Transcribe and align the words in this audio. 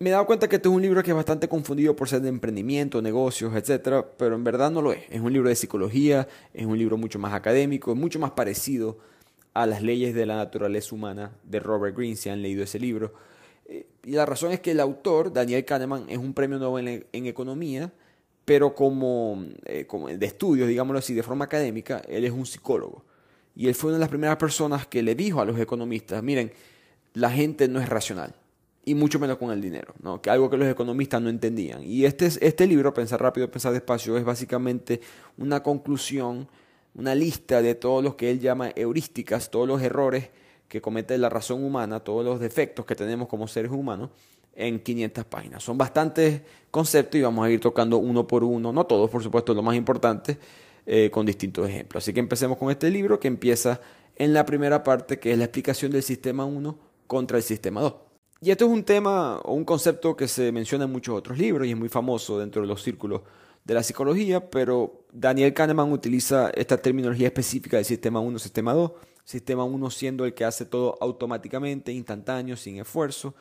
Me 0.00 0.10
he 0.10 0.12
dado 0.12 0.26
cuenta 0.26 0.48
que 0.48 0.56
este 0.56 0.68
es 0.68 0.74
un 0.74 0.80
libro 0.80 1.02
que 1.02 1.10
es 1.10 1.16
bastante 1.16 1.48
confundido 1.48 1.96
por 1.96 2.08
ser 2.08 2.20
de 2.20 2.28
emprendimiento, 2.28 3.02
negocios, 3.02 3.52
etc. 3.56 4.06
Pero 4.16 4.36
en 4.36 4.44
verdad 4.44 4.70
no 4.70 4.80
lo 4.80 4.92
es. 4.92 5.02
Es 5.10 5.20
un 5.20 5.32
libro 5.32 5.48
de 5.48 5.56
psicología, 5.56 6.28
es 6.54 6.66
un 6.66 6.78
libro 6.78 6.96
mucho 6.96 7.18
más 7.18 7.34
académico, 7.34 7.90
es 7.90 7.98
mucho 7.98 8.20
más 8.20 8.30
parecido 8.30 8.98
a 9.54 9.66
las 9.66 9.82
leyes 9.82 10.14
de 10.14 10.24
la 10.24 10.36
naturaleza 10.36 10.94
humana 10.94 11.32
de 11.42 11.58
Robert 11.58 11.96
Greene, 11.96 12.14
si 12.14 12.28
han 12.28 12.42
leído 12.42 12.62
ese 12.62 12.78
libro. 12.78 13.12
Eh, 13.66 13.88
y 14.04 14.12
la 14.12 14.24
razón 14.24 14.52
es 14.52 14.60
que 14.60 14.70
el 14.70 14.78
autor, 14.78 15.32
Daniel 15.32 15.64
Kahneman, 15.64 16.08
es 16.08 16.18
un 16.18 16.32
premio 16.32 16.60
Nobel 16.60 17.06
en, 17.10 17.26
economía, 17.26 17.92
pero 18.44 18.76
como, 18.76 19.46
eh, 19.64 19.84
como 19.86 20.06
de 20.06 20.26
estudios, 20.26 20.68
digámoslo 20.68 21.00
así, 21.00 21.12
de 21.12 21.24
forma 21.24 21.46
académica, 21.46 22.02
él 22.06 22.24
es 22.24 22.30
un 22.30 22.46
psicólogo. 22.46 23.04
Y 23.56 23.66
él 23.66 23.74
fue 23.74 23.88
una 23.88 23.96
de 23.96 24.02
las 24.02 24.10
primeras 24.10 24.36
personas 24.36 24.86
que 24.86 25.02
le 25.02 25.16
dijo 25.16 25.40
a 25.40 25.44
los 25.44 25.58
economistas, 25.58 26.22
miren, 26.22 26.52
la 27.14 27.30
gente 27.32 27.66
no 27.66 27.80
es 27.80 27.88
racional 27.88 28.32
y 28.88 28.94
mucho 28.94 29.18
menos 29.18 29.36
con 29.36 29.50
el 29.50 29.60
dinero, 29.60 29.94
¿no? 30.00 30.22
que 30.22 30.30
algo 30.30 30.48
que 30.48 30.56
los 30.56 30.66
economistas 30.66 31.20
no 31.20 31.28
entendían. 31.28 31.82
Y 31.84 32.06
este, 32.06 32.26
este 32.40 32.66
libro, 32.66 32.94
Pensar 32.94 33.20
rápido, 33.20 33.50
pensar 33.50 33.72
despacio, 33.72 34.16
es 34.16 34.24
básicamente 34.24 35.00
una 35.36 35.62
conclusión, 35.62 36.48
una 36.94 37.14
lista 37.14 37.60
de 37.60 37.74
todos 37.74 38.02
los 38.02 38.14
que 38.14 38.30
él 38.30 38.40
llama 38.40 38.70
heurísticas, 38.74 39.50
todos 39.50 39.68
los 39.68 39.82
errores 39.82 40.30
que 40.68 40.80
comete 40.80 41.18
la 41.18 41.28
razón 41.28 41.62
humana, 41.62 42.00
todos 42.00 42.24
los 42.24 42.40
defectos 42.40 42.86
que 42.86 42.94
tenemos 42.94 43.28
como 43.28 43.46
seres 43.46 43.70
humanos 43.70 44.08
en 44.54 44.80
500 44.80 45.24
páginas. 45.26 45.62
Son 45.62 45.76
bastantes 45.76 46.40
conceptos 46.70 47.18
y 47.18 47.22
vamos 47.22 47.46
a 47.46 47.50
ir 47.50 47.60
tocando 47.60 47.98
uno 47.98 48.26
por 48.26 48.42
uno, 48.42 48.72
no 48.72 48.86
todos, 48.86 49.10
por 49.10 49.22
supuesto, 49.22 49.52
lo 49.52 49.62
más 49.62 49.76
importante, 49.76 50.38
eh, 50.86 51.10
con 51.10 51.26
distintos 51.26 51.68
ejemplos. 51.68 52.02
Así 52.02 52.14
que 52.14 52.20
empecemos 52.20 52.56
con 52.56 52.70
este 52.70 52.90
libro 52.90 53.20
que 53.20 53.28
empieza 53.28 53.82
en 54.16 54.32
la 54.32 54.46
primera 54.46 54.82
parte, 54.82 55.18
que 55.18 55.32
es 55.32 55.38
la 55.38 55.44
explicación 55.44 55.92
del 55.92 56.02
sistema 56.02 56.46
1 56.46 56.78
contra 57.06 57.36
el 57.36 57.42
sistema 57.42 57.82
2. 57.82 58.07
Y 58.40 58.52
esto 58.52 58.66
es 58.66 58.70
un 58.70 58.84
tema 58.84 59.38
o 59.38 59.54
un 59.54 59.64
concepto 59.64 60.16
que 60.16 60.28
se 60.28 60.52
menciona 60.52 60.84
en 60.84 60.92
muchos 60.92 61.16
otros 61.16 61.36
libros 61.36 61.66
y 61.66 61.72
es 61.72 61.76
muy 61.76 61.88
famoso 61.88 62.38
dentro 62.38 62.62
de 62.62 62.68
los 62.68 62.80
círculos 62.82 63.22
de 63.64 63.74
la 63.74 63.82
psicología, 63.82 64.48
pero 64.48 65.02
Daniel 65.12 65.52
Kahneman 65.52 65.90
utiliza 65.90 66.50
esta 66.50 66.78
terminología 66.78 67.26
específica 67.26 67.78
del 67.78 67.84
sistema 67.84 68.20
1, 68.20 68.38
sistema 68.38 68.74
2, 68.74 68.92
sistema 69.24 69.64
1 69.64 69.90
siendo 69.90 70.24
el 70.24 70.34
que 70.34 70.44
hace 70.44 70.66
todo 70.66 70.96
automáticamente, 71.00 71.92
instantáneo, 71.92 72.56
sin 72.56 72.78
esfuerzo. 72.78 73.34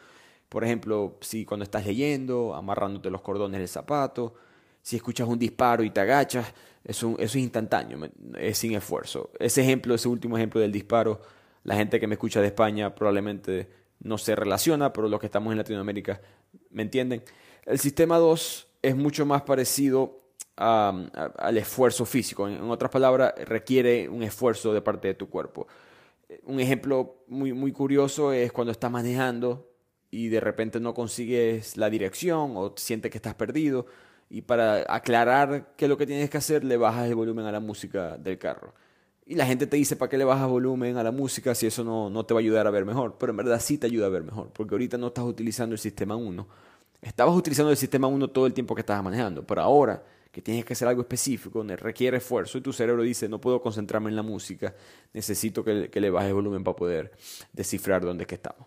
Por 0.49 0.63
ejemplo, 0.63 1.17
si 1.21 1.45
cuando 1.45 1.63
estás 1.63 1.85
leyendo, 1.85 2.55
amarrándote 2.55 3.11
los 3.11 3.21
cordones 3.21 3.59
del 3.59 3.69
zapato, 3.69 4.33
si 4.81 4.95
escuchas 4.95 5.27
un 5.27 5.37
disparo 5.37 5.83
y 5.83 5.91
te 5.91 5.99
agachas, 5.99 6.51
eso, 6.83 7.11
eso 7.19 7.23
es 7.23 7.35
instantáneo, 7.35 7.99
es 8.39 8.57
sin 8.57 8.73
esfuerzo. 8.73 9.29
Ese 9.37 9.61
ejemplo, 9.61 9.93
ese 9.93 10.07
último 10.07 10.37
ejemplo 10.37 10.59
del 10.59 10.71
disparo, 10.71 11.21
la 11.63 11.75
gente 11.75 11.99
que 11.99 12.07
me 12.07 12.15
escucha 12.15 12.41
de 12.41 12.47
España 12.47 12.95
probablemente 12.95 13.69
no 13.99 14.17
se 14.17 14.35
relaciona, 14.35 14.93
pero 14.93 15.07
los 15.07 15.19
que 15.19 15.25
estamos 15.25 15.51
en 15.51 15.57
Latinoamérica 15.57 16.21
me 16.69 16.83
entienden. 16.83 17.23
El 17.65 17.79
sistema 17.79 18.17
2 18.17 18.67
es 18.81 18.95
mucho 18.95 19.25
más 19.25 19.41
parecido 19.43 20.21
al 20.55 21.57
esfuerzo 21.57 22.05
físico. 22.05 22.47
En, 22.47 22.69
otras 22.69 22.91
palabras, 22.91 23.33
requiere 23.45 24.09
un 24.09 24.23
esfuerzo 24.23 24.73
de 24.73 24.81
parte 24.81 25.07
de 25.09 25.13
tu 25.13 25.29
cuerpo. 25.29 25.67
Un 26.43 26.59
ejemplo 26.59 27.23
muy, 27.27 27.53
muy 27.53 27.71
curioso 27.71 28.33
es 28.33 28.51
cuando 28.51 28.71
estás 28.71 28.91
manejando 28.91 29.69
y 30.09 30.29
de 30.29 30.39
repente 30.39 30.79
no 30.79 30.93
consigues 30.93 31.77
la 31.77 31.89
dirección 31.89 32.53
o 32.55 32.73
sientes 32.75 33.11
que 33.11 33.17
estás 33.17 33.35
perdido 33.35 33.85
y 34.29 34.41
para 34.41 34.83
aclarar 34.93 35.73
qué 35.77 35.85
es 35.85 35.89
lo 35.89 35.97
que 35.97 36.05
tienes 36.05 36.29
que 36.29 36.37
hacer 36.37 36.63
le 36.63 36.77
bajas 36.77 37.07
el 37.07 37.15
volumen 37.15 37.45
a 37.45 37.51
la 37.51 37.59
música 37.59 38.17
del 38.17 38.37
carro. 38.37 38.73
Y 39.29 39.35
la 39.35 39.45
gente 39.45 39.67
te 39.67 39.75
dice, 39.75 39.97
¿para 39.97 40.09
qué 40.09 40.17
le 40.17 40.23
bajas 40.23 40.47
volumen 40.47 40.95
a 40.95 41.03
la 41.03 41.11
música 41.11 41.53
si 41.53 41.67
eso 41.67 41.83
no, 41.83 42.09
no 42.09 42.25
te 42.25 42.33
va 42.33 42.39
a 42.39 42.41
ayudar 42.41 42.65
a 42.65 42.71
ver 42.71 42.85
mejor? 42.85 43.17
Pero 43.19 43.31
en 43.31 43.37
verdad 43.37 43.59
sí 43.61 43.77
te 43.77 43.85
ayuda 43.85 44.05
a 44.05 44.09
ver 44.09 44.23
mejor, 44.23 44.51
porque 44.53 44.73
ahorita 44.73 44.97
no 44.97 45.07
estás 45.07 45.25
utilizando 45.25 45.73
el 45.73 45.79
sistema 45.79 46.15
1. 46.15 46.47
Estabas 47.01 47.35
utilizando 47.35 47.69
el 47.69 47.75
sistema 47.75 48.07
1 48.07 48.29
todo 48.29 48.45
el 48.47 48.53
tiempo 48.53 48.73
que 48.73 48.81
estabas 48.81 49.03
manejando, 49.03 49.45
pero 49.45 49.61
ahora 49.61 50.01
que 50.31 50.41
tienes 50.41 50.63
que 50.63 50.71
hacer 50.71 50.87
algo 50.87 51.01
específico, 51.01 51.61
requiere 51.63 52.17
esfuerzo 52.17 52.57
y 52.57 52.61
tu 52.61 52.71
cerebro 52.71 53.03
dice, 53.03 53.27
no 53.27 53.41
puedo 53.41 53.61
concentrarme 53.61 54.09
en 54.09 54.15
la 54.15 54.23
música, 54.23 54.73
necesito 55.13 55.61
que, 55.61 55.89
que 55.89 55.99
le 55.99 56.09
bajes 56.09 56.31
volumen 56.31 56.63
para 56.63 56.77
poder 56.77 57.11
descifrar 57.51 58.05
dónde 58.05 58.23
es 58.23 58.27
que 58.27 58.35
estamos. 58.35 58.65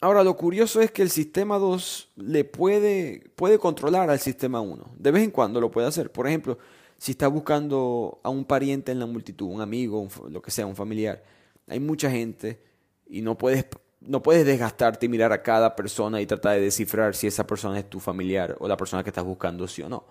Ahora, 0.00 0.22
lo 0.22 0.36
curioso 0.36 0.80
es 0.80 0.90
que 0.90 1.02
el 1.02 1.10
sistema 1.10 1.58
2 1.58 2.12
le 2.16 2.44
puede, 2.44 3.30
puede 3.36 3.58
controlar 3.58 4.08
al 4.10 4.18
sistema 4.18 4.60
1. 4.60 4.96
De 4.98 5.10
vez 5.10 5.24
en 5.24 5.30
cuando 5.30 5.60
lo 5.60 5.70
puede 5.70 5.86
hacer. 5.86 6.12
Por 6.12 6.26
ejemplo, 6.26 6.58
si 7.04 7.12
estás 7.12 7.30
buscando 7.30 8.18
a 8.22 8.30
un 8.30 8.46
pariente 8.46 8.90
en 8.90 8.98
la 8.98 9.04
multitud, 9.04 9.48
un 9.48 9.60
amigo, 9.60 10.08
lo 10.30 10.40
que 10.40 10.50
sea, 10.50 10.64
un 10.64 10.74
familiar, 10.74 11.22
hay 11.68 11.78
mucha 11.78 12.10
gente 12.10 12.62
y 13.06 13.20
no 13.20 13.36
puedes, 13.36 13.66
no 14.00 14.22
puedes 14.22 14.46
desgastarte 14.46 15.04
y 15.04 15.10
mirar 15.10 15.30
a 15.30 15.42
cada 15.42 15.76
persona 15.76 16.22
y 16.22 16.26
tratar 16.26 16.54
de 16.54 16.62
descifrar 16.62 17.14
si 17.14 17.26
esa 17.26 17.46
persona 17.46 17.78
es 17.78 17.90
tu 17.90 18.00
familiar 18.00 18.56
o 18.58 18.68
la 18.68 18.78
persona 18.78 19.02
que 19.04 19.10
estás 19.10 19.22
buscando, 19.22 19.68
sí 19.68 19.82
o 19.82 19.90
no. 19.90 20.06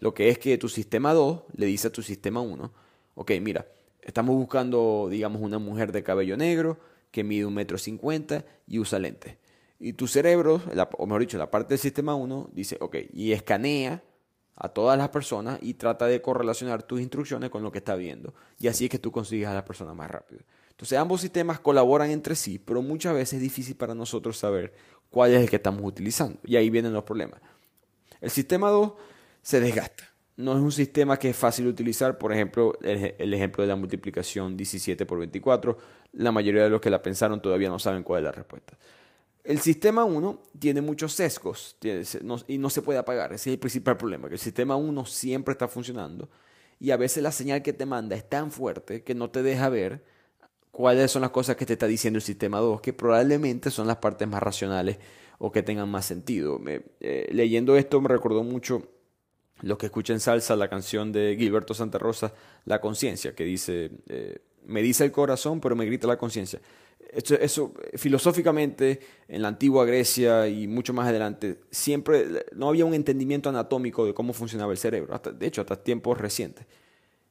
Lo 0.00 0.14
que 0.14 0.30
es 0.30 0.38
que 0.38 0.56
tu 0.56 0.70
sistema 0.70 1.12
2 1.12 1.42
le 1.54 1.66
dice 1.66 1.88
a 1.88 1.92
tu 1.92 2.00
sistema 2.00 2.40
1, 2.40 2.72
ok, 3.16 3.32
mira, 3.42 3.66
estamos 4.00 4.34
buscando, 4.34 5.08
digamos, 5.10 5.42
una 5.42 5.58
mujer 5.58 5.92
de 5.92 6.02
cabello 6.02 6.38
negro 6.38 6.78
que 7.10 7.24
mide 7.24 7.44
un 7.44 7.52
metro 7.52 7.76
cincuenta 7.76 8.46
y 8.66 8.78
usa 8.78 8.98
lentes. 8.98 9.36
Y 9.78 9.92
tu 9.92 10.08
cerebro, 10.08 10.62
o 10.96 11.06
mejor 11.06 11.20
dicho, 11.20 11.36
la 11.36 11.50
parte 11.50 11.74
del 11.74 11.78
sistema 11.78 12.14
1 12.14 12.48
dice, 12.54 12.78
ok, 12.80 12.96
y 13.12 13.32
escanea 13.32 14.02
a 14.60 14.68
todas 14.68 14.98
las 14.98 15.08
personas 15.10 15.58
y 15.62 15.74
trata 15.74 16.06
de 16.06 16.20
correlacionar 16.20 16.82
tus 16.82 17.00
instrucciones 17.00 17.48
con 17.50 17.62
lo 17.62 17.70
que 17.70 17.78
está 17.78 17.94
viendo. 17.94 18.34
Y 18.58 18.66
así 18.66 18.84
es 18.84 18.90
que 18.90 18.98
tú 18.98 19.12
consigues 19.12 19.46
a 19.46 19.54
la 19.54 19.64
persona 19.64 19.94
más 19.94 20.10
rápido. 20.10 20.42
Entonces 20.70 20.98
ambos 20.98 21.20
sistemas 21.20 21.60
colaboran 21.60 22.10
entre 22.10 22.34
sí, 22.34 22.58
pero 22.58 22.82
muchas 22.82 23.14
veces 23.14 23.34
es 23.34 23.40
difícil 23.40 23.76
para 23.76 23.94
nosotros 23.94 24.36
saber 24.36 24.74
cuál 25.10 25.32
es 25.32 25.40
el 25.40 25.48
que 25.48 25.56
estamos 25.56 25.82
utilizando. 25.84 26.40
Y 26.44 26.56
ahí 26.56 26.70
vienen 26.70 26.92
los 26.92 27.04
problemas. 27.04 27.40
El 28.20 28.30
sistema 28.30 28.70
2 28.70 28.92
se 29.42 29.60
desgasta. 29.60 30.04
No 30.36 30.52
es 30.56 30.60
un 30.60 30.72
sistema 30.72 31.18
que 31.18 31.30
es 31.30 31.36
fácil 31.36 31.64
de 31.64 31.70
utilizar. 31.70 32.18
Por 32.18 32.32
ejemplo, 32.32 32.76
el, 32.82 33.14
el 33.18 33.34
ejemplo 33.34 33.62
de 33.62 33.68
la 33.68 33.76
multiplicación 33.76 34.56
17 34.56 35.06
por 35.06 35.18
24. 35.18 35.78
La 36.12 36.32
mayoría 36.32 36.64
de 36.64 36.70
los 36.70 36.80
que 36.80 36.90
la 36.90 37.02
pensaron 37.02 37.40
todavía 37.40 37.68
no 37.68 37.78
saben 37.78 38.02
cuál 38.02 38.20
es 38.20 38.24
la 38.24 38.32
respuesta. 38.32 38.76
El 39.48 39.60
sistema 39.60 40.04
1 40.04 40.42
tiene 40.58 40.82
muchos 40.82 41.14
sesgos 41.14 41.78
y 42.46 42.58
no 42.58 42.68
se 42.68 42.82
puede 42.82 42.98
apagar. 42.98 43.32
Ese 43.32 43.48
es 43.48 43.54
el 43.54 43.58
principal 43.58 43.96
problema, 43.96 44.28
que 44.28 44.34
el 44.34 44.40
sistema 44.40 44.76
1 44.76 45.06
siempre 45.06 45.52
está 45.52 45.68
funcionando 45.68 46.28
y 46.78 46.90
a 46.90 46.98
veces 46.98 47.22
la 47.22 47.32
señal 47.32 47.62
que 47.62 47.72
te 47.72 47.86
manda 47.86 48.14
es 48.14 48.28
tan 48.28 48.52
fuerte 48.52 49.02
que 49.02 49.14
no 49.14 49.30
te 49.30 49.42
deja 49.42 49.70
ver 49.70 50.04
cuáles 50.70 51.10
son 51.10 51.22
las 51.22 51.30
cosas 51.30 51.56
que 51.56 51.64
te 51.64 51.72
está 51.72 51.86
diciendo 51.86 52.18
el 52.18 52.22
sistema 52.22 52.58
2, 52.58 52.82
que 52.82 52.92
probablemente 52.92 53.70
son 53.70 53.86
las 53.86 53.96
partes 53.96 54.28
más 54.28 54.42
racionales 54.42 54.98
o 55.38 55.50
que 55.50 55.62
tengan 55.62 55.88
más 55.88 56.04
sentido. 56.04 56.60
Eh, 57.00 57.30
leyendo 57.32 57.74
esto 57.78 58.02
me 58.02 58.08
recordó 58.08 58.42
mucho 58.42 58.86
lo 59.62 59.78
que 59.78 59.86
escuchan 59.86 60.20
salsa, 60.20 60.56
la 60.56 60.68
canción 60.68 61.10
de 61.10 61.36
Gilberto 61.38 61.72
Santa 61.72 61.96
Rosa, 61.96 62.34
La 62.66 62.82
conciencia, 62.82 63.34
que 63.34 63.44
dice, 63.44 63.92
eh, 64.08 64.42
me 64.66 64.82
dice 64.82 65.06
el 65.06 65.10
corazón, 65.10 65.58
pero 65.62 65.74
me 65.74 65.86
grita 65.86 66.06
la 66.06 66.18
conciencia. 66.18 66.60
Eso, 67.12 67.72
filosóficamente, 67.94 69.00
en 69.28 69.42
la 69.42 69.48
antigua 69.48 69.84
Grecia 69.84 70.46
y 70.46 70.66
mucho 70.66 70.92
más 70.92 71.08
adelante, 71.08 71.60
siempre 71.70 72.46
no 72.54 72.68
había 72.68 72.84
un 72.84 72.94
entendimiento 72.94 73.48
anatómico 73.48 74.04
de 74.04 74.12
cómo 74.12 74.32
funcionaba 74.32 74.72
el 74.72 74.78
cerebro, 74.78 75.18
de 75.18 75.46
hecho, 75.46 75.62
hasta 75.62 75.82
tiempos 75.82 76.18
recientes. 76.18 76.66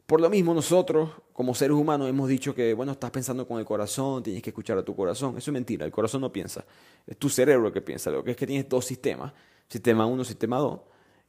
Por 0.07 0.21
lo 0.21 0.29
mismo, 0.29 0.53
nosotros, 0.53 1.09
como 1.33 1.53
seres 1.53 1.75
humanos, 1.75 2.09
hemos 2.09 2.29
dicho 2.29 2.56
que, 2.56 2.74
bueno, 2.74 2.94
estás 2.94 3.12
pensando 3.12 3.45
con 3.45 3.59
el 3.59 3.65
corazón, 3.65 4.24
tienes 4.24 4.41
que 4.41 4.51
escuchar 4.51 4.77
a 4.77 4.83
tu 4.83 4.95
corazón. 4.95 5.38
Eso 5.38 5.51
es 5.51 5.53
mentira, 5.53 5.85
el 5.85 5.91
corazón 5.91 6.21
no 6.21 6.31
piensa, 6.31 6.65
es 7.06 7.18
tu 7.18 7.27
cerebro 7.27 7.68
el 7.68 7.73
que 7.73 7.81
piensa. 7.81 8.09
Lo 8.09 8.23
que 8.23 8.31
es 8.31 8.38
que 8.38 8.47
tienes 8.47 8.69
dos 8.69 8.85
sistemas, 8.85 9.33
sistema 9.68 10.06
1, 10.06 10.23
sistema 10.23 10.59
2, 10.59 10.80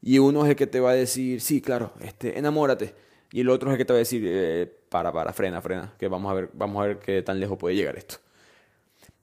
y 0.03 0.19
uno 0.21 0.45
es 0.45 0.51
el 0.51 0.57
que 0.57 0.69
te 0.69 0.79
va 0.79 0.91
a 0.91 0.95
decir, 0.95 1.41
sí, 1.41 1.61
claro, 1.61 1.93
este, 2.01 2.39
enamórate, 2.39 2.95
y 3.33 3.41
el 3.41 3.49
otro 3.49 3.69
es 3.69 3.75
el 3.75 3.79
que 3.79 3.85
te 3.85 3.93
va 3.93 3.97
a 3.97 3.99
decir, 3.99 4.23
eh, 4.25 4.73
para, 4.89 5.13
para, 5.13 5.33
frena, 5.33 5.61
frena, 5.61 5.95
que 5.99 6.07
vamos 6.07 6.31
a 6.31 6.35
ver, 6.35 6.51
vamos 6.53 6.81
a 6.81 6.87
ver 6.87 6.99
qué 7.01 7.21
tan 7.23 7.41
lejos 7.41 7.59
puede 7.59 7.75
llegar 7.75 7.97
esto. 7.97 8.19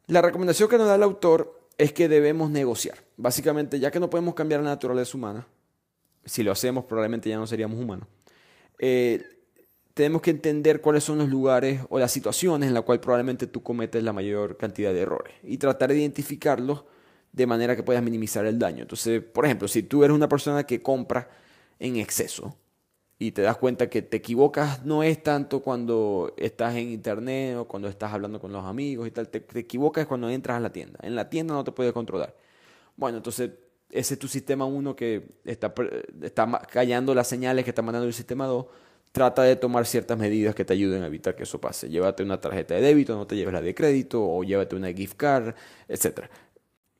La 0.07 0.21
recomendación 0.21 0.69
que 0.69 0.77
nos 0.77 0.87
da 0.87 0.95
el 0.95 1.03
autor 1.03 1.69
es 1.77 1.93
que 1.93 2.07
debemos 2.07 2.49
negociar. 2.49 2.99
Básicamente, 3.17 3.79
ya 3.79 3.91
que 3.91 3.99
no 3.99 4.09
podemos 4.09 4.35
cambiar 4.35 4.61
la 4.61 4.69
naturaleza 4.69 5.17
humana, 5.17 5.47
si 6.23 6.43
lo 6.43 6.51
hacemos 6.51 6.85
probablemente 6.85 7.29
ya 7.29 7.37
no 7.37 7.47
seríamos 7.47 7.79
humanos, 7.79 8.07
eh, 8.79 9.23
tenemos 9.93 10.21
que 10.21 10.31
entender 10.31 10.81
cuáles 10.81 11.03
son 11.03 11.17
los 11.17 11.29
lugares 11.29 11.81
o 11.89 11.99
las 11.99 12.11
situaciones 12.11 12.67
en 12.67 12.73
las 12.73 12.83
cuales 12.83 13.01
probablemente 13.01 13.47
tú 13.47 13.63
cometes 13.63 14.03
la 14.03 14.11
mayor 14.11 14.57
cantidad 14.57 14.93
de 14.93 15.01
errores 15.01 15.33
y 15.43 15.57
tratar 15.57 15.89
de 15.89 15.99
identificarlos 15.99 16.83
de 17.31 17.47
manera 17.47 17.75
que 17.75 17.83
puedas 17.83 18.03
minimizar 18.03 18.45
el 18.45 18.59
daño. 18.59 18.81
Entonces, 18.81 19.21
por 19.21 19.45
ejemplo, 19.45 19.67
si 19.67 19.83
tú 19.83 20.03
eres 20.03 20.15
una 20.15 20.27
persona 20.27 20.65
que 20.65 20.81
compra 20.81 21.29
en 21.79 21.95
exceso 21.95 22.57
y 23.17 23.31
te 23.31 23.41
das 23.41 23.57
cuenta 23.57 23.89
que 23.89 24.01
te 24.01 24.17
equivocas 24.17 24.85
no 24.85 25.01
es 25.01 25.23
tanto 25.23 25.61
cuando 25.61 26.33
estás 26.37 26.75
en 26.75 26.89
internet 26.89 27.55
o 27.57 27.65
cuando 27.65 27.87
estás 27.87 28.13
hablando 28.13 28.41
con 28.41 28.51
los 28.51 28.65
amigos 28.65 29.07
y 29.07 29.11
tal, 29.11 29.29
te, 29.29 29.43
equivocas 29.57 30.05
cuando 30.05 30.29
entras 30.29 30.57
a 30.57 30.59
la 30.59 30.71
tienda. 30.71 30.99
En 31.01 31.15
la 31.15 31.29
tienda 31.29 31.53
no 31.53 31.63
te 31.63 31.71
puedes 31.71 31.93
controlar. 31.93 32.35
Bueno, 32.97 33.17
entonces 33.17 33.51
ese 33.89 34.15
es 34.15 34.19
tu 34.19 34.27
sistema 34.27 34.65
1 34.65 34.95
que 34.95 35.29
está, 35.45 35.73
está 36.21 36.61
callando 36.69 37.15
las 37.15 37.27
señales 37.27 37.63
que 37.63 37.71
está 37.71 37.81
mandando 37.81 38.07
el 38.07 38.13
sistema 38.13 38.47
2. 38.47 38.65
Trata 39.13 39.43
de 39.43 39.55
tomar 39.55 39.85
ciertas 39.85 40.17
medidas 40.17 40.53
que 40.53 40.65
te 40.65 40.73
ayuden 40.73 41.03
a 41.03 41.07
evitar 41.07 41.37
que 41.37 41.43
eso 41.43 41.61
pase. 41.61 41.87
Llévate 41.87 42.21
una 42.21 42.41
tarjeta 42.41 42.73
de 42.73 42.81
débito, 42.81 43.15
no 43.15 43.25
te 43.25 43.37
lleves 43.37 43.53
la 43.53 43.61
de 43.61 43.73
crédito 43.73 44.21
o 44.21 44.43
llévate 44.43 44.75
una 44.75 44.91
gift 44.91 45.15
card, 45.15 45.55
etc. 45.87 46.25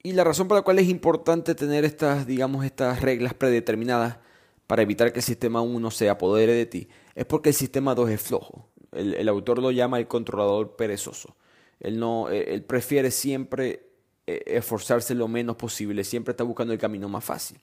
Y 0.02 0.14
la 0.14 0.24
razón 0.24 0.48
por 0.48 0.56
la 0.56 0.62
cual 0.62 0.80
es 0.80 0.88
importante 0.88 1.56
tener 1.56 1.84
estas, 1.84 2.26
digamos, 2.26 2.64
estas 2.64 3.02
reglas 3.02 3.34
predeterminadas 3.34 4.20
para 4.68 4.82
evitar 4.82 5.12
que 5.14 5.20
el 5.20 5.26
sistema 5.26 5.62
1 5.62 5.92
se 5.92 6.10
apodere 6.10 6.54
de 6.54 6.66
ti 6.66 6.88
es 7.14 7.26
porque 7.26 7.50
el 7.50 7.56
sistema 7.56 7.96
2 7.96 8.10
es 8.10 8.22
flojo. 8.22 8.70
El, 8.92 9.28
autor 9.28 9.60
lo 9.60 9.72
llama 9.72 10.00
el 10.00 10.08
controlador 10.08 10.76
perezoso. 10.76 11.36
Él, 11.80 12.00
no, 12.00 12.30
eh, 12.30 12.54
él 12.54 12.64
prefiere 12.64 13.12
siempre 13.12 13.90
eh, 14.26 14.44
esforzarse 14.48 15.14
lo 15.16 15.28
menos 15.28 15.58
posible, 15.58 16.04
siempre 16.04 16.32
está 16.32 16.44
buscando 16.44 16.72
el 16.72 16.80
camino 16.80 17.10
más 17.10 17.24
fácil. 17.24 17.60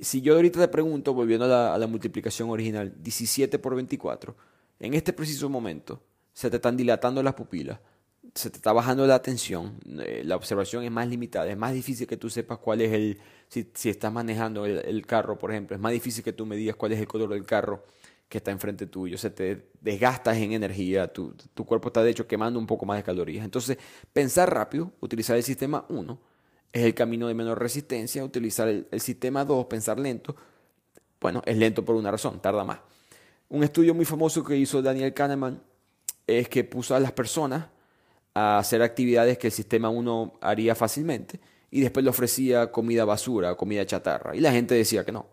Si 0.00 0.22
yo 0.22 0.36
ahorita 0.36 0.60
te 0.60 0.68
pregunto, 0.68 1.12
volviendo 1.12 1.44
a 1.44 1.48
la, 1.48 1.74
a 1.74 1.78
la 1.78 1.86
multiplicación 1.86 2.50
original, 2.50 2.94
17 2.96 3.58
por 3.58 3.74
24, 3.74 4.36
en 4.78 4.94
este 4.94 5.12
preciso 5.12 5.48
momento 5.48 6.02
se 6.32 6.50
te 6.50 6.56
están 6.56 6.76
dilatando 6.76 7.22
las 7.22 7.34
pupilas, 7.34 7.80
se 8.34 8.50
te 8.50 8.56
está 8.56 8.72
bajando 8.72 9.06
la 9.06 9.14
atención, 9.14 9.78
eh, 10.00 10.22
la 10.24 10.36
observación 10.36 10.84
es 10.84 10.90
más 10.90 11.08
limitada, 11.08 11.48
es 11.48 11.56
más 11.56 11.74
difícil 11.74 12.06
que 12.06 12.16
tú 12.16 12.30
sepas 12.30 12.58
cuál 12.58 12.80
es 12.80 12.92
el, 12.92 13.18
si, 13.74 13.88
estás 13.88 14.12
manejando 14.12 14.66
el, 14.66 15.06
carro, 15.06 15.38
por 15.38 15.50
ejemplo, 15.52 15.76
es 15.76 15.80
más 15.80 15.92
difícil 15.92 16.24
que 16.24 16.32
tú 16.32 16.46
me 16.46 16.56
digas 16.56 16.76
cuál 16.76 16.92
es 16.92 17.00
el 17.00 17.06
color 17.06 17.30
del 17.30 17.44
carro 17.44 17.84
que 18.28 18.38
está 18.38 18.50
enfrente 18.50 18.86
tuyo, 18.86 19.16
se 19.16 19.30
te 19.30 19.68
desgastas 19.80 20.36
en 20.38 20.52
energía, 20.52 21.12
tu, 21.12 21.34
tu 21.54 21.64
cuerpo 21.64 21.88
está 21.88 22.02
de 22.02 22.10
hecho 22.10 22.26
quemando 22.26 22.58
un 22.58 22.66
poco 22.66 22.86
más 22.86 22.96
de 22.96 23.04
calorías. 23.04 23.44
Entonces, 23.44 23.78
pensar 24.12 24.52
rápido, 24.52 24.92
utilizar 25.00 25.36
el 25.36 25.42
sistema 25.42 25.84
1 25.88 26.18
es 26.72 26.84
el 26.84 26.94
camino 26.94 27.28
de 27.28 27.34
menor 27.34 27.60
resistencia, 27.60 28.24
utilizar 28.24 28.66
el, 28.66 28.88
el 28.90 29.00
sistema 29.00 29.44
2, 29.44 29.66
pensar 29.66 30.00
lento, 30.00 30.34
bueno, 31.20 31.42
es 31.46 31.56
lento 31.56 31.84
por 31.84 31.94
una 31.94 32.10
razón, 32.10 32.40
tarda 32.40 32.64
más. 32.64 32.80
Un 33.48 33.62
estudio 33.62 33.94
muy 33.94 34.04
famoso 34.04 34.42
que 34.42 34.56
hizo 34.56 34.82
Daniel 34.82 35.14
Kahneman 35.14 35.62
es 36.26 36.48
que 36.48 36.64
puso 36.64 36.96
a 36.96 37.00
las 37.00 37.12
personas 37.12 37.66
a 38.32 38.58
hacer 38.58 38.82
actividades 38.82 39.38
que 39.38 39.46
el 39.46 39.52
sistema 39.52 39.90
1 39.90 40.38
haría 40.40 40.74
fácilmente 40.74 41.38
y 41.74 41.80
después 41.80 42.04
le 42.04 42.10
ofrecía 42.10 42.70
comida 42.70 43.04
basura, 43.04 43.56
comida 43.56 43.84
chatarra 43.84 44.36
y 44.36 44.38
la 44.38 44.52
gente 44.52 44.76
decía 44.76 45.04
que 45.04 45.10
no. 45.10 45.26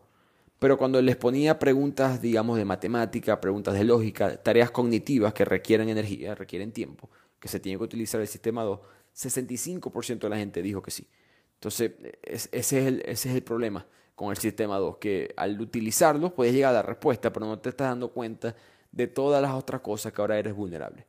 Pero 0.58 0.76
cuando 0.76 1.00
les 1.00 1.16
ponía 1.16 1.60
preguntas, 1.60 2.20
digamos, 2.20 2.58
de 2.58 2.66
matemática, 2.66 3.40
preguntas 3.40 3.76
de 3.76 3.84
lógica, 3.84 4.42
tareas 4.42 4.72
cognitivas 4.72 5.36
que 5.36 5.46
requieren 5.46 5.88
energía, 5.90 6.34
requieren 6.34 6.72
tiempo, 6.72 7.12
que 7.40 7.48
se 7.48 7.60
tiene 7.60 7.78
que 7.78 7.84
utilizar 7.84 8.20
el 8.20 8.28
sistema 8.28 8.64
2, 8.64 8.80
65% 9.16 10.18
de 10.18 10.30
la 10.30 10.38
gente 10.38 10.64
dijo 10.64 10.82
que 10.82 10.90
sí. 10.90 11.08
Entonces, 11.54 11.92
ese, 12.24 12.50
es 12.52 12.74
el, 12.74 13.04
ese 13.06 13.30
es 13.30 13.36
el 13.36 13.44
problema 13.44 13.86
con 14.16 14.32
el 14.32 14.38
sistema 14.38 14.80
2, 14.80 14.98
que 14.98 15.36
al 15.38 15.62
utilizarlo 15.62 16.34
puedes 16.34 16.56
llegar 16.56 16.72
a 16.72 16.78
la 16.78 16.82
respuesta, 16.82 17.32
pero 17.32 17.46
no 17.46 17.60
te 17.60 17.70
estás 17.70 17.90
dando 17.90 18.10
cuenta 18.10 18.56
de 18.92 19.06
todas 19.06 19.44
las 19.44 19.54
otras 19.54 19.82
cosas 19.82 20.12
que 20.12 20.22
ahora 20.22 20.40
eres 20.40 20.56
vulnerable. 20.56 21.06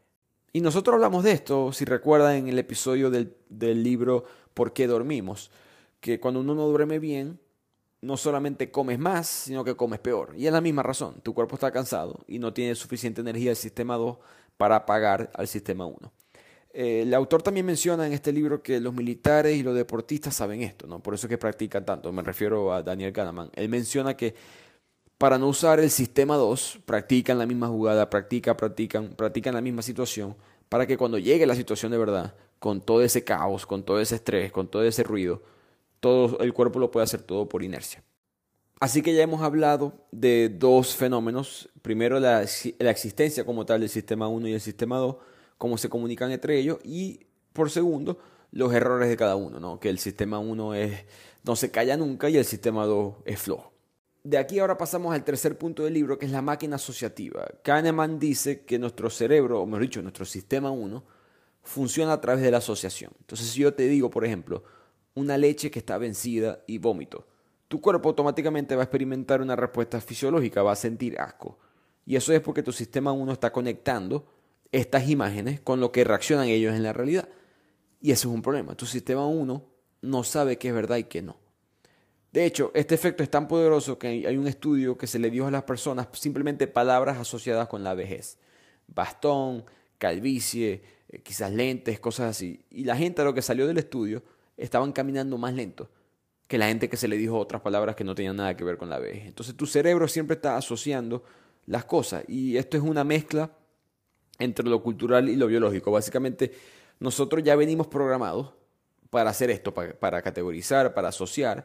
Y 0.54 0.60
nosotros 0.60 0.94
hablamos 0.94 1.24
de 1.24 1.32
esto, 1.32 1.72
si 1.72 1.86
recuerdan, 1.86 2.36
en 2.36 2.48
el 2.48 2.58
episodio 2.58 3.10
del, 3.10 3.34
libro 3.82 4.24
¿Por 4.54 4.72
qué 4.72 4.86
dormimos? 4.86 5.50
Que 6.00 6.20
cuando 6.20 6.40
uno 6.40 6.54
no 6.54 6.66
duerme 6.66 6.98
bien, 6.98 7.38
no 8.02 8.16
solamente 8.16 8.70
comes 8.70 8.98
más, 8.98 9.26
sino 9.28 9.64
que 9.64 9.76
comes 9.76 10.00
peor. 10.00 10.34
Y 10.36 10.46
es 10.46 10.52
la 10.52 10.60
misma 10.60 10.82
razón, 10.82 11.20
tu 11.22 11.32
cuerpo 11.34 11.54
está 11.54 11.70
cansado 11.70 12.20
y 12.26 12.38
no 12.38 12.52
tiene 12.52 12.74
suficiente 12.74 13.20
energía 13.20 13.50
del 13.50 13.56
sistema 13.56 13.96
2 13.96 14.18
para 14.56 14.76
apagar 14.76 15.30
al 15.34 15.48
sistema 15.48 15.86
1. 15.86 16.12
Eh, 16.74 17.02
el 17.02 17.14
autor 17.14 17.42
también 17.42 17.66
menciona 17.66 18.06
en 18.06 18.12
este 18.12 18.32
libro 18.32 18.62
que 18.62 18.80
los 18.80 18.94
militares 18.94 19.56
y 19.56 19.62
los 19.62 19.74
deportistas 19.74 20.34
saben 20.34 20.62
esto, 20.62 20.86
¿no? 20.86 21.00
por 21.00 21.14
eso 21.14 21.26
es 21.26 21.28
que 21.28 21.38
practican 21.38 21.84
tanto. 21.84 22.12
Me 22.12 22.22
refiero 22.22 22.72
a 22.72 22.82
Daniel 22.82 23.12
Kahneman. 23.12 23.50
Él 23.54 23.68
menciona 23.68 24.16
que 24.16 24.34
para 25.18 25.38
no 25.38 25.46
usar 25.46 25.78
el 25.78 25.90
sistema 25.90 26.34
2, 26.34 26.80
practican 26.84 27.38
la 27.38 27.46
misma 27.46 27.68
jugada, 27.68 28.10
practican, 28.10 28.56
practican, 28.56 29.10
practican 29.10 29.54
la 29.54 29.60
misma 29.60 29.82
situación, 29.82 30.34
para 30.68 30.84
que 30.84 30.96
cuando 30.96 31.16
llegue 31.16 31.46
la 31.46 31.54
situación 31.54 31.92
de 31.92 31.98
verdad, 31.98 32.34
con 32.62 32.80
todo 32.80 33.02
ese 33.02 33.24
caos, 33.24 33.66
con 33.66 33.82
todo 33.82 33.98
ese 33.98 34.14
estrés, 34.14 34.52
con 34.52 34.68
todo 34.68 34.84
ese 34.84 35.02
ruido, 35.02 35.42
todo 35.98 36.38
el 36.38 36.54
cuerpo 36.54 36.78
lo 36.78 36.92
puede 36.92 37.02
hacer 37.02 37.20
todo 37.20 37.48
por 37.48 37.64
inercia. 37.64 38.04
Así 38.78 39.02
que 39.02 39.12
ya 39.14 39.24
hemos 39.24 39.42
hablado 39.42 40.06
de 40.12 40.48
dos 40.48 40.94
fenómenos. 40.94 41.68
Primero, 41.82 42.20
la, 42.20 42.42
existencia 42.42 43.44
como 43.44 43.66
tal 43.66 43.80
del 43.80 43.88
sistema 43.88 44.28
1 44.28 44.46
y 44.46 44.52
el 44.52 44.60
sistema 44.60 44.98
2, 44.98 45.16
cómo 45.58 45.76
se 45.76 45.88
comunican 45.88 46.30
entre 46.30 46.56
ellos, 46.56 46.78
y 46.84 47.26
por 47.52 47.68
segundo, 47.68 48.18
los 48.52 48.72
errores 48.72 49.08
de 49.08 49.16
cada 49.16 49.34
uno, 49.34 49.58
¿no? 49.58 49.80
que 49.80 49.88
el 49.88 49.98
sistema 49.98 50.38
1 50.38 50.74
es, 50.74 51.04
no 51.42 51.56
se 51.56 51.72
calla 51.72 51.96
nunca 51.96 52.30
y 52.30 52.36
el 52.36 52.44
sistema 52.44 52.86
2 52.86 53.14
es 53.24 53.40
flojo. 53.40 53.72
De 54.22 54.38
aquí 54.38 54.60
ahora 54.60 54.78
pasamos 54.78 55.12
al 55.12 55.24
tercer 55.24 55.58
punto 55.58 55.82
del 55.82 55.94
libro, 55.94 56.16
que 56.16 56.26
es 56.26 56.32
la 56.32 56.42
máquina 56.42 56.76
asociativa. 56.76 57.44
Kahneman 57.64 58.20
dice 58.20 58.64
que 58.64 58.78
nuestro 58.78 59.10
cerebro, 59.10 59.60
o 59.60 59.66
mejor 59.66 59.82
dicho, 59.82 60.00
nuestro 60.00 60.24
sistema 60.24 60.70
1, 60.70 61.21
funciona 61.62 62.12
a 62.12 62.20
través 62.20 62.42
de 62.42 62.50
la 62.50 62.58
asociación. 62.58 63.12
Entonces, 63.20 63.48
si 63.48 63.60
yo 63.60 63.74
te 63.74 63.86
digo, 63.88 64.10
por 64.10 64.24
ejemplo, 64.24 64.64
una 65.14 65.38
leche 65.38 65.70
que 65.70 65.78
está 65.78 65.98
vencida 65.98 66.62
y 66.66 66.78
vómito, 66.78 67.26
tu 67.68 67.80
cuerpo 67.80 68.10
automáticamente 68.10 68.76
va 68.76 68.82
a 68.82 68.84
experimentar 68.84 69.40
una 69.40 69.56
respuesta 69.56 70.00
fisiológica, 70.00 70.62
va 70.62 70.72
a 70.72 70.76
sentir 70.76 71.18
asco. 71.18 71.58
Y 72.04 72.16
eso 72.16 72.32
es 72.32 72.40
porque 72.40 72.62
tu 72.62 72.72
sistema 72.72 73.12
1 73.12 73.32
está 73.32 73.52
conectando 73.52 74.26
estas 74.72 75.08
imágenes 75.08 75.60
con 75.60 75.80
lo 75.80 75.92
que 75.92 76.04
reaccionan 76.04 76.48
ellos 76.48 76.74
en 76.74 76.82
la 76.82 76.92
realidad. 76.92 77.28
Y 78.00 78.10
eso 78.10 78.28
es 78.28 78.34
un 78.34 78.42
problema. 78.42 78.74
Tu 78.74 78.86
sistema 78.86 79.26
1 79.26 79.64
no 80.02 80.24
sabe 80.24 80.58
qué 80.58 80.68
es 80.68 80.74
verdad 80.74 80.96
y 80.96 81.04
qué 81.04 81.22
no. 81.22 81.36
De 82.32 82.46
hecho, 82.46 82.72
este 82.74 82.94
efecto 82.94 83.22
es 83.22 83.30
tan 83.30 83.46
poderoso 83.46 83.98
que 83.98 84.08
hay 84.08 84.36
un 84.36 84.48
estudio 84.48 84.96
que 84.96 85.06
se 85.06 85.18
le 85.18 85.30
dio 85.30 85.46
a 85.46 85.50
las 85.50 85.64
personas 85.64 86.08
simplemente 86.12 86.66
palabras 86.66 87.18
asociadas 87.18 87.68
con 87.68 87.84
la 87.84 87.94
vejez. 87.94 88.38
Bastón, 88.86 89.64
calvicie, 89.98 90.82
eh, 91.12 91.20
quizás 91.22 91.52
lentes, 91.52 92.00
cosas 92.00 92.30
así. 92.30 92.64
Y 92.70 92.84
la 92.84 92.96
gente 92.96 93.22
a 93.22 93.24
lo 93.24 93.34
que 93.34 93.42
salió 93.42 93.66
del 93.66 93.78
estudio 93.78 94.22
estaban 94.56 94.92
caminando 94.92 95.38
más 95.38 95.54
lento 95.54 95.88
que 96.48 96.58
la 96.58 96.66
gente 96.66 96.88
que 96.88 96.96
se 96.98 97.08
le 97.08 97.16
dijo 97.16 97.38
otras 97.38 97.62
palabras 97.62 97.96
que 97.96 98.04
no 98.04 98.14
tenían 98.14 98.36
nada 98.36 98.56
que 98.56 98.64
ver 98.64 98.76
con 98.76 98.90
la 98.90 98.98
vejez. 98.98 99.26
Entonces 99.26 99.56
tu 99.56 99.66
cerebro 99.66 100.06
siempre 100.06 100.34
está 100.34 100.56
asociando 100.56 101.24
las 101.66 101.84
cosas 101.84 102.24
y 102.28 102.56
esto 102.56 102.76
es 102.76 102.82
una 102.82 103.04
mezcla 103.04 103.50
entre 104.38 104.68
lo 104.68 104.82
cultural 104.82 105.28
y 105.28 105.36
lo 105.36 105.46
biológico. 105.46 105.90
Básicamente 105.90 106.52
nosotros 107.00 107.42
ya 107.42 107.56
venimos 107.56 107.86
programados 107.86 108.52
para 109.08 109.30
hacer 109.30 109.50
esto, 109.50 109.72
para, 109.72 109.94
para 109.94 110.20
categorizar, 110.20 110.92
para 110.92 111.08
asociar 111.08 111.64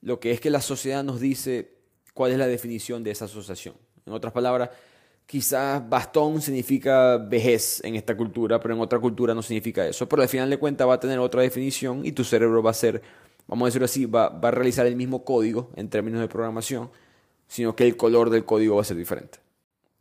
lo 0.00 0.20
que 0.20 0.30
es 0.30 0.40
que 0.40 0.50
la 0.50 0.60
sociedad 0.60 1.02
nos 1.02 1.18
dice 1.18 1.78
cuál 2.14 2.32
es 2.32 2.38
la 2.38 2.46
definición 2.46 3.02
de 3.02 3.10
esa 3.10 3.24
asociación. 3.24 3.74
En 4.06 4.12
otras 4.12 4.32
palabras, 4.32 4.70
quizás 5.30 5.88
bastón 5.88 6.42
significa 6.42 7.16
vejez 7.16 7.80
en 7.84 7.94
esta 7.94 8.16
cultura, 8.16 8.58
pero 8.58 8.74
en 8.74 8.80
otra 8.80 8.98
cultura 8.98 9.32
no 9.32 9.42
significa 9.42 9.86
eso. 9.86 10.08
Pero 10.08 10.22
al 10.22 10.28
final 10.28 10.50
de 10.50 10.58
cuentas 10.58 10.88
va 10.88 10.94
a 10.94 10.98
tener 10.98 11.20
otra 11.20 11.40
definición 11.40 12.04
y 12.04 12.10
tu 12.10 12.24
cerebro 12.24 12.64
va 12.64 12.72
a 12.72 12.74
ser, 12.74 13.00
vamos 13.46 13.66
a 13.66 13.68
decirlo 13.68 13.84
así, 13.84 14.06
va, 14.06 14.28
va 14.28 14.48
a 14.48 14.50
realizar 14.50 14.86
el 14.86 14.96
mismo 14.96 15.24
código 15.24 15.70
en 15.76 15.88
términos 15.88 16.20
de 16.20 16.26
programación, 16.26 16.90
sino 17.46 17.76
que 17.76 17.86
el 17.86 17.96
color 17.96 18.28
del 18.30 18.44
código 18.44 18.74
va 18.74 18.82
a 18.82 18.84
ser 18.84 18.96
diferente. 18.96 19.38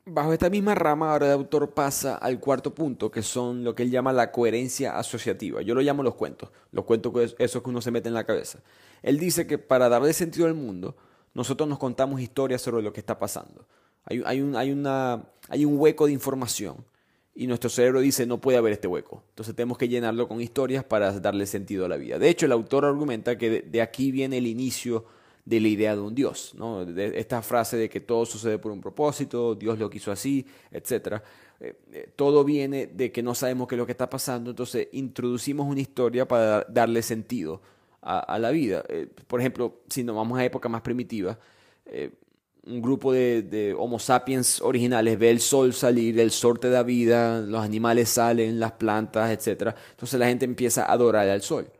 Bajo 0.08 0.34
esta 0.34 0.50
misma 0.50 0.74
rama, 0.74 1.12
ahora 1.12 1.28
el 1.28 1.34
autor 1.34 1.76
pasa 1.76 2.16
al 2.16 2.40
cuarto 2.40 2.74
punto, 2.74 3.12
que 3.12 3.22
son 3.22 3.64
lo 3.64 3.76
que 3.76 3.84
él 3.84 3.92
llama 3.92 4.12
la 4.12 4.32
coherencia 4.32 4.98
asociativa. 4.98 5.62
Yo 5.62 5.76
lo 5.76 5.82
llamo 5.82 6.02
los 6.02 6.16
cuentos, 6.16 6.50
los 6.72 6.86
cuentos 6.86 7.14
que 7.14 7.62
uno 7.66 7.82
se 7.82 7.92
mete 7.92 8.08
en 8.08 8.16
la 8.16 8.24
cabeza. 8.24 8.64
Él 9.04 9.20
dice 9.20 9.46
que 9.46 9.60
para 9.60 9.90
darle 9.90 10.12
sentido 10.14 10.48
al 10.48 10.56
mundo, 10.56 10.96
nosotros 11.36 11.70
nos 11.70 11.78
contamos 11.78 12.20
historias 12.20 12.64
sobre 12.64 12.82
lo 12.82 12.92
que 12.92 13.00
está 13.00 13.20
pasando. 13.20 13.68
Hay, 14.10 14.42
un, 14.42 14.56
hay, 14.56 14.72
una, 14.72 15.24
hay 15.48 15.66
un 15.66 15.80
hueco 15.80 16.08
de 16.08 16.14
información 16.14 16.78
y 17.36 17.48
nuestro 17.48 17.70
cerebro 17.70 18.02
dice 18.02 18.26
no 18.26 18.42
puede 18.42 18.58
haber 18.58 18.74
este 18.74 18.88
hueco. 18.88 19.24
Entonces 19.30 19.56
tenemos 19.56 19.78
que 19.78 19.88
llenarlo 19.88 20.28
con 20.28 20.42
historias 20.42 20.84
para 20.84 21.20
darle 21.20 21.46
sentido 21.46 21.86
a 21.86 21.90
la 21.90 21.98
vida. 21.98 22.20
De 22.20 22.30
hecho, 22.30 22.46
el 22.46 22.52
autor 22.52 22.86
argumenta 22.86 23.38
que 23.38 23.62
de, 23.62 23.82
aquí 23.82 24.12
viene 24.12 24.40
el 24.40 24.48
inicio 24.48 25.06
de 25.46 25.60
la 25.60 25.68
idea 25.68 25.96
de 25.96 26.02
un 26.02 26.14
Dios, 26.14 26.54
¿no? 26.56 26.82
esta 26.82 27.42
frase 27.42 27.78
de 27.78 27.90
que 27.90 28.02
todo 28.02 28.26
sucede 28.26 28.60
por 28.60 28.72
un 28.72 28.82
propósito, 28.82 29.56
Dios 29.56 29.80
lo 29.80 29.90
quiso 29.90 30.12
así, 30.12 30.46
etc. 30.70 31.22
Eh, 31.60 31.76
eh, 31.92 32.12
todo 32.16 32.44
viene 32.44 32.88
de 32.88 33.12
que 33.12 33.24
no 33.24 33.34
sabemos 33.34 33.68
qué 33.68 33.76
es 33.76 33.80
lo 33.80 33.86
que 33.86 33.94
está 33.94 34.10
pasando, 34.10 34.52
entonces 34.52 34.90
introducimos 34.92 35.66
una 35.66 35.82
historia 35.82 36.28
para 36.28 36.66
darle 36.66 37.02
sentido 37.02 37.62
a, 38.02 38.40
la 38.40 38.52
vida. 38.52 38.84
Eh, 38.88 39.08
por 39.28 39.40
ejemplo, 39.40 39.82
si 39.90 40.04
nos 40.04 40.16
vamos 40.16 40.38
a 40.40 40.46
época 40.46 40.70
más 40.70 40.82
primitiva, 40.82 41.38
eh, 41.86 42.12
un 42.66 42.82
grupo 42.82 43.14
de, 43.14 43.76
Homo 43.78 44.00
sapiens 44.00 44.62
originales 44.62 45.18
ve 45.18 45.32
el 45.32 45.40
sol 45.40 45.74
salir, 45.74 46.20
el 46.20 46.32
sol 46.32 46.60
te 46.60 46.70
da 46.70 46.84
vida, 46.84 47.42
los 47.42 47.64
animales 47.64 48.10
salen, 48.10 48.60
las 48.60 48.74
plantas, 48.74 49.32
etc. 49.32 49.76
Entonces 49.92 50.20
la 50.20 50.28
gente 50.28 50.46
empieza 50.46 50.84
a 50.86 50.94
adorar 50.94 51.28
al 51.30 51.42
sol. 51.42 51.72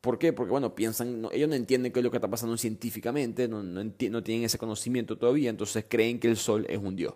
¿Por 0.00 0.18
qué? 0.18 0.32
Porque, 0.32 0.50
bueno, 0.50 0.74
piensan, 0.74 1.28
ellos 1.30 1.48
no 1.48 1.54
entienden 1.54 1.92
qué 1.92 2.00
es 2.00 2.04
lo 2.04 2.10
que 2.10 2.16
está 2.16 2.28
pasando 2.28 2.56
científicamente, 2.56 3.46
no, 3.48 3.62
no, 3.62 3.92
tienen 4.22 4.44
ese 4.44 4.56
conocimiento 4.56 5.18
todavía, 5.18 5.50
entonces 5.50 5.84
creen 5.86 6.18
que 6.18 6.28
el 6.28 6.38
sol 6.38 6.64
es 6.70 6.78
un 6.78 6.96
dios. 6.96 7.14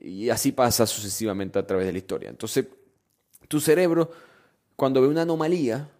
Y 0.00 0.30
así 0.30 0.52
pasa 0.52 0.86
sucesivamente 0.86 1.58
a 1.58 1.66
través 1.66 1.86
de 1.86 1.92
la 1.92 1.98
historia. 1.98 2.30
Entonces, 2.30 2.66
tu 3.46 3.60
cerebro, 3.60 4.10
cuando 4.74 5.02
ve 5.02 5.08
una 5.08 5.22
anomalía, 5.22 5.90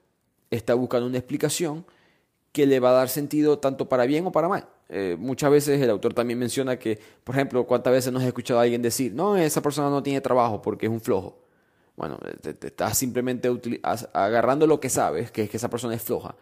está 0.50 0.74
buscando 0.74 1.06
una 1.06 1.18
explicación 1.18 1.84
que 2.52 2.66
le 2.66 2.80
va 2.80 2.90
a 2.90 2.92
dar 2.92 3.08
sentido 3.10 3.58
tanto 3.58 3.88
para 3.88 4.06
bien 4.06 4.26
o 4.26 4.32
para 4.32 4.48
mal. 4.48 4.68
Eh, 4.94 5.16
muchas 5.18 5.50
veces 5.50 5.80
el 5.80 5.88
autor 5.88 6.12
también 6.12 6.38
menciona 6.38 6.78
que, 6.78 6.98
por 7.24 7.34
ejemplo, 7.34 7.66
cuántas 7.66 7.94
veces 7.94 8.12
nos 8.12 8.22
ha 8.22 8.26
escuchado 8.26 8.60
a 8.60 8.64
alguien 8.64 8.82
decir, 8.82 9.14
no, 9.14 9.38
esa 9.38 9.62
persona 9.62 9.88
no 9.88 10.02
tiene 10.02 10.20
trabajo 10.20 10.60
porque 10.60 10.84
es 10.84 10.92
un 10.92 11.00
flojo. 11.00 11.38
Bueno, 11.96 12.18
te, 12.42 12.50
estás 12.66 12.98
simplemente 12.98 13.48
agarrando 14.12 14.66
lo 14.66 14.80
que 14.80 14.90
sabes, 14.90 15.30
que 15.30 15.44
es 15.44 15.50
que 15.50 15.56
esa 15.56 15.70
persona 15.70 15.94
es 15.94 16.02
floja, 16.02 16.36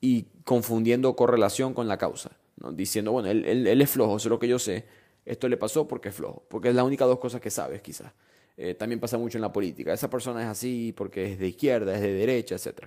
y 0.00 0.26
confundiendo 0.44 1.16
correlación 1.16 1.74
con 1.74 1.88
la 1.88 1.98
causa. 1.98 2.30
¿no? 2.58 2.70
Diciendo, 2.70 3.10
bueno, 3.10 3.28
él, 3.30 3.66
él, 3.66 3.80
es 3.80 3.90
flojo, 3.90 4.16
eso 4.16 4.28
es 4.28 4.30
lo 4.30 4.38
que 4.38 4.46
yo 4.46 4.60
sé, 4.60 4.84
esto 5.26 5.48
le 5.48 5.56
pasó 5.56 5.88
porque 5.88 6.10
es 6.10 6.14
flojo, 6.14 6.44
porque 6.48 6.68
es 6.68 6.76
la 6.76 6.84
única 6.84 7.04
dos 7.04 7.18
cosas 7.18 7.40
que 7.40 7.50
sabes 7.50 7.82
quizás. 7.82 8.12
Eh, 8.56 8.74
también 8.74 9.00
pasa 9.00 9.18
mucho 9.18 9.38
en 9.38 9.42
la 9.42 9.52
política. 9.52 9.92
Esa 9.92 10.08
persona 10.08 10.40
es 10.42 10.48
así 10.48 10.94
porque 10.96 11.32
es 11.32 11.38
de 11.40 11.48
izquierda, 11.48 11.96
es 11.96 12.00
de 12.00 12.12
derecha, 12.12 12.54
etc. 12.54 12.84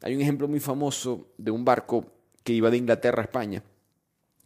Hay 0.00 0.14
un 0.14 0.22
ejemplo 0.22 0.48
muy 0.48 0.60
famoso 0.60 1.28
de 1.36 1.50
un 1.50 1.62
barco 1.62 2.06
que 2.42 2.54
iba 2.54 2.70
de 2.70 2.78
Inglaterra 2.78 3.20
a 3.20 3.24
España 3.24 3.62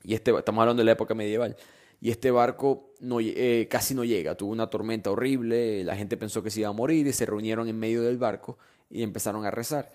y 0.05 0.15
este, 0.15 0.31
estamos 0.37 0.61
hablando 0.61 0.81
de 0.81 0.85
la 0.85 0.93
época 0.93 1.15
medieval. 1.15 1.57
Y 2.01 2.11
este 2.11 2.31
barco 2.31 2.93
eh, 3.01 3.67
casi 3.71 3.95
no 3.95 4.05
llega, 4.05 4.35
tuvo 4.35 4.53
una 4.53 4.69
tormenta 4.69 5.11
horrible, 5.11 5.83
la 5.85 5.97
gente 5.97 6.17
pensó 6.17 6.43
que 6.43 6.51
se 6.51 6.61
iba 6.61 6.69
a 6.69 6.73
morir 6.73 7.07
y 7.07 7.13
se 7.13 7.25
reunieron 7.25 7.67
en 7.69 7.79
medio 7.79 8.03
del 8.03 8.19
barco 8.19 8.59
y 8.91 9.03
empezaron 9.03 9.47
a 9.47 9.51
rezar. 9.51 9.91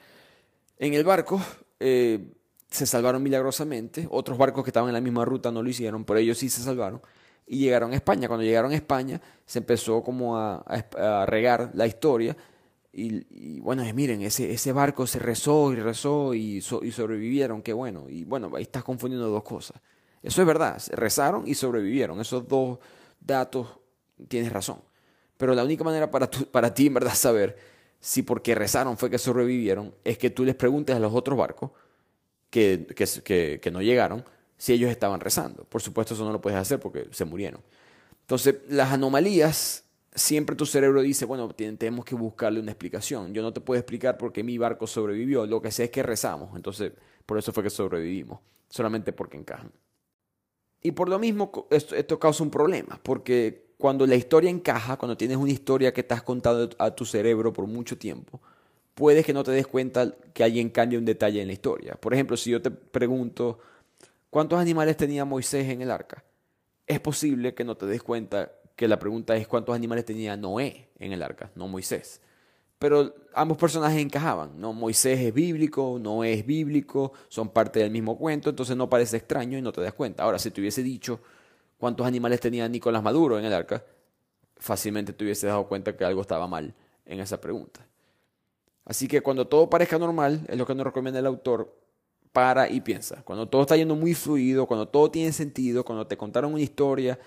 En 0.79 0.95
el 0.95 1.03
barco 1.03 1.39
eh, 1.79 2.33
se 2.69 2.87
salvaron 2.87 3.21
milagrosamente, 3.21 4.07
otros 4.09 4.37
barcos 4.37 4.63
que 4.63 4.71
estaban 4.71 4.89
en 4.89 4.95
la 4.95 5.01
misma 5.01 5.23
ruta 5.23 5.51
no 5.51 5.61
lo 5.61 5.69
hicieron, 5.69 6.03
pero 6.03 6.19
ellos 6.19 6.39
sí 6.39 6.49
se 6.49 6.63
salvaron 6.63 7.01
y 7.45 7.59
llegaron 7.59 7.91
a 7.91 7.95
España. 7.95 8.27
Cuando 8.27 8.43
llegaron 8.43 8.71
a 8.71 8.75
España 8.75 9.21
se 9.45 9.59
empezó 9.59 10.01
como 10.01 10.37
a, 10.37 10.63
regar 11.27 11.71
la 11.75 11.85
historia 11.85 12.35
y, 12.91 13.59
bueno, 13.59 13.83
miren, 13.93 14.23
ese, 14.23 14.51
ese 14.51 14.71
barco 14.71 15.05
se 15.05 15.19
rezó 15.19 15.71
y 15.73 15.75
rezó 15.75 16.33
y, 16.33 16.57
y 16.57 16.91
sobrevivieron, 16.91 17.61
qué 17.61 17.73
bueno. 17.73 18.09
Y 18.09 18.23
bueno, 18.23 18.51
ahí 18.55 18.63
estás 18.63 18.83
confundiendo 18.83 19.29
dos 19.29 19.43
cosas. 19.43 19.79
Eso 20.21 20.41
es 20.41 20.47
verdad, 20.47 20.81
rezaron 20.91 21.47
y 21.47 21.55
sobrevivieron. 21.55 22.19
Esos 22.19 22.47
dos 22.47 22.79
datos 23.19 23.67
tienes 24.27 24.51
razón. 24.51 24.81
Pero 25.37 25.55
la 25.55 25.63
única 25.63 25.83
manera 25.83 26.11
para, 26.11 26.29
para 26.29 26.73
ti, 26.73 26.87
en 26.87 26.95
verdad, 26.95 27.13
saber 27.15 27.57
si 27.99 28.23
porque 28.23 28.55
rezaron 28.55 28.97
fue 28.97 29.09
que 29.09 29.17
sobrevivieron 29.17 29.93
es 30.03 30.17
que 30.17 30.29
tú 30.29 30.43
les 30.45 30.55
preguntes 30.55 30.95
a 30.95 30.99
los 30.99 31.13
otros 31.13 31.37
barcos 31.37 31.71
que, 32.49 32.87
que, 33.23 33.59
que, 33.61 33.71
no 33.71 33.81
llegaron 33.81 34.25
si 34.57 34.73
ellos 34.73 34.91
estaban 34.91 35.19
rezando. 35.19 35.63
Por 35.65 35.81
supuesto, 35.81 36.13
eso 36.13 36.25
no 36.25 36.31
lo 36.31 36.41
puedes 36.41 36.59
hacer 36.59 36.79
porque 36.79 37.07
se 37.11 37.25
murieron. 37.25 37.61
Entonces, 38.21 38.55
las 38.67 38.91
anomalías, 38.91 39.85
siempre 40.13 40.55
tu 40.55 40.65
cerebro 40.65 41.01
dice, 41.01 41.25
bueno, 41.25 41.49
tenemos 41.49 42.05
que 42.05 42.15
buscarle 42.15 42.59
una 42.59 42.71
explicación. 42.71 43.33
Yo 43.33 43.41
no 43.41 43.53
te 43.53 43.61
puedo 43.61 43.79
explicar 43.79 44.17
por 44.17 44.33
qué 44.33 44.43
mi 44.43 44.57
barco 44.57 44.87
sobrevivió. 44.87 45.45
Lo 45.45 45.61
que 45.61 45.71
sé 45.71 45.85
es 45.85 45.89
que 45.89 46.03
rezamos. 46.03 46.55
Entonces, 46.55 46.91
por 47.25 47.37
eso 47.37 47.53
fue 47.53 47.63
que 47.63 47.69
sobrevivimos. 47.69 48.39
Solamente 48.69 49.13
porque 49.13 49.37
encajan. 49.37 49.71
Y 50.81 50.91
por 50.91 51.09
lo 51.09 51.19
mismo 51.19 51.51
esto, 51.69 52.19
causa 52.19 52.43
un 52.43 52.49
problema, 52.49 52.99
porque 53.03 53.69
cuando 53.77 54.05
la 54.05 54.15
historia 54.15 54.49
encaja, 54.49 54.97
cuando 54.97 55.17
tienes 55.17 55.37
una 55.37 55.51
historia 55.51 55.93
que 55.93 56.01
estás 56.01 56.21
contando 56.21 56.69
a 56.77 56.91
tu 56.91 57.05
cerebro 57.05 57.51
por 57.51 57.67
mucho 57.67 57.97
tiempo, 57.97 58.41
puedes 58.93 59.25
que 59.25 59.33
no 59.33 59.43
te 59.43 59.51
des 59.51 59.67
cuenta 59.67 60.13
que 60.33 60.43
alguien 60.43 60.69
cambie 60.69 60.97
un 60.97 61.05
detalle 61.05 61.41
en 61.41 61.47
la 61.47 61.53
historia. 61.53 61.95
Por 61.95 62.13
ejemplo, 62.13 62.37
si 62.37 62.51
yo 62.51 62.61
te 62.61 62.71
pregunto, 62.71 63.59
¿cuántos 64.29 64.59
animales 64.59 64.97
tenía 64.97 65.25
Moisés 65.25 65.69
en 65.69 65.81
el 65.81 65.91
arca? 65.91 66.23
Es 66.87 66.99
posible 66.99 67.53
que 67.53 67.63
no 67.63 67.75
te 67.75 67.85
des 67.85 68.01
cuenta 68.01 68.51
que 68.75 68.87
la 68.87 68.99
pregunta 68.99 69.35
es 69.35 69.47
cuántos 69.47 69.75
animales 69.75 70.05
tenía 70.05 70.37
Noé 70.37 70.89
en 70.99 71.11
el 71.11 71.21
arca, 71.21 71.51
no 71.55 71.67
Moisés 71.67 72.21
pero 72.79 73.13
ambos 73.33 73.57
personajes 73.57 74.01
encajaban, 74.01 74.59
¿no? 74.59 74.71
Moisés 74.73 75.19
es 75.19 75.33
bíblico, 75.33 75.99
no 76.01 76.23
es 76.23 76.45
bíblico, 76.45 77.11
son 77.27 77.49
parte 77.49 77.79
del 77.79 77.91
mismo 77.91 78.17
cuento, 78.17 78.49
entonces 78.49 78.75
no 78.75 78.89
parece 78.89 79.17
extraño 79.17 79.57
y 79.57 79.61
no 79.61 79.71
te 79.71 79.81
das 79.81 79.93
cuenta. 79.93 80.23
Ahora, 80.23 80.39
si 80.39 80.49
te 80.49 80.61
hubiese 80.61 80.81
dicho 80.81 81.19
cuántos 81.77 82.07
animales 82.07 82.39
tenía 82.39 82.67
Nicolás 82.69 83.03
Maduro 83.03 83.37
en 83.37 83.45
el 83.45 83.53
arca, 83.53 83.83
fácilmente 84.57 85.13
te 85.13 85.23
hubiese 85.25 85.47
dado 85.47 85.67
cuenta 85.67 85.95
que 85.95 86.05
algo 86.05 86.21
estaba 86.21 86.47
mal 86.47 86.73
en 87.05 87.19
esa 87.19 87.39
pregunta. 87.39 87.85
Así 88.85 89.07
que 89.07 89.21
cuando 89.21 89.45
todo 89.45 89.69
parezca 89.69 89.99
normal, 89.99 90.45
es 90.47 90.57
lo 90.57 90.65
que 90.65 90.73
nos 90.73 90.85
recomienda 90.85 91.19
el 91.19 91.25
autor, 91.25 91.75
para 92.31 92.69
y 92.69 92.81
piensa. 92.81 93.23
Cuando 93.23 93.47
todo 93.47 93.63
está 93.63 93.75
yendo 93.75 93.95
muy 93.95 94.13
fluido, 94.13 94.65
cuando 94.65 94.87
todo 94.87 95.09
tiene 95.11 95.31
sentido, 95.31 95.83
cuando 95.83 96.07
te 96.07 96.15
contaron 96.15 96.53
una 96.53 96.61
historia, 96.61 97.19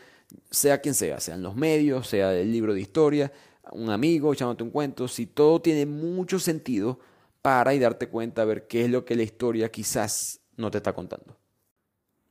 sea 0.51 0.81
quien 0.81 0.95
sea, 0.95 1.21
sea 1.21 1.35
en 1.35 1.43
los 1.43 1.55
medios, 1.57 2.09
sea 2.09 2.33
el 2.33 2.51
libro 2.51 2.73
de 2.73 2.81
historia, 2.81 3.33
un 3.73 3.91
amigo 3.91 4.33
echándote 4.33 4.63
un 4.63 4.71
cuento, 4.71 5.09
si 5.09 5.27
todo 5.27 5.61
tiene 5.61 5.87
mucho 5.87 6.39
sentido, 6.39 6.99
para 7.43 7.75
y 7.75 7.79
darte 7.79 8.09
cuenta 8.09 8.43
a 8.43 8.45
ver 8.45 8.67
qué 8.69 8.85
es 8.85 8.91
lo 8.91 9.05
que 9.05 9.17
la 9.17 9.23
historia 9.25 9.71
quizás 9.71 10.41
no 10.57 10.71
te 10.71 10.79
está 10.79 10.93
contando. 10.93 11.37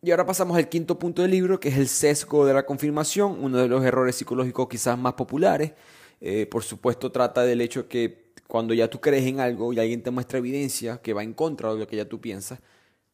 Y 0.01 0.09
ahora 0.11 0.25
pasamos 0.25 0.57
al 0.57 0.69
quinto 0.69 0.97
punto 0.97 1.21
del 1.21 1.31
libro, 1.31 1.59
que 1.59 1.69
es 1.69 1.77
el 1.77 1.87
sesgo 1.87 2.45
de 2.45 2.53
la 2.53 2.65
confirmación, 2.65 3.37
uno 3.43 3.57
de 3.57 3.67
los 3.67 3.83
errores 3.83 4.15
psicológicos 4.15 4.67
quizás 4.67 4.97
más 4.97 5.13
populares. 5.13 5.73
Eh, 6.21 6.47
por 6.47 6.63
supuesto, 6.63 7.11
trata 7.11 7.43
del 7.43 7.61
hecho 7.61 7.87
que 7.87 8.31
cuando 8.47 8.73
ya 8.73 8.89
tú 8.89 8.99
crees 8.99 9.25
en 9.25 9.39
algo 9.39 9.73
y 9.73 9.79
alguien 9.79 10.01
te 10.01 10.09
muestra 10.09 10.39
evidencia 10.39 11.01
que 11.01 11.13
va 11.13 11.23
en 11.23 11.33
contra 11.33 11.71
de 11.73 11.79
lo 11.79 11.87
que 11.87 11.97
ya 11.97 12.05
tú 12.05 12.19
piensas, 12.19 12.59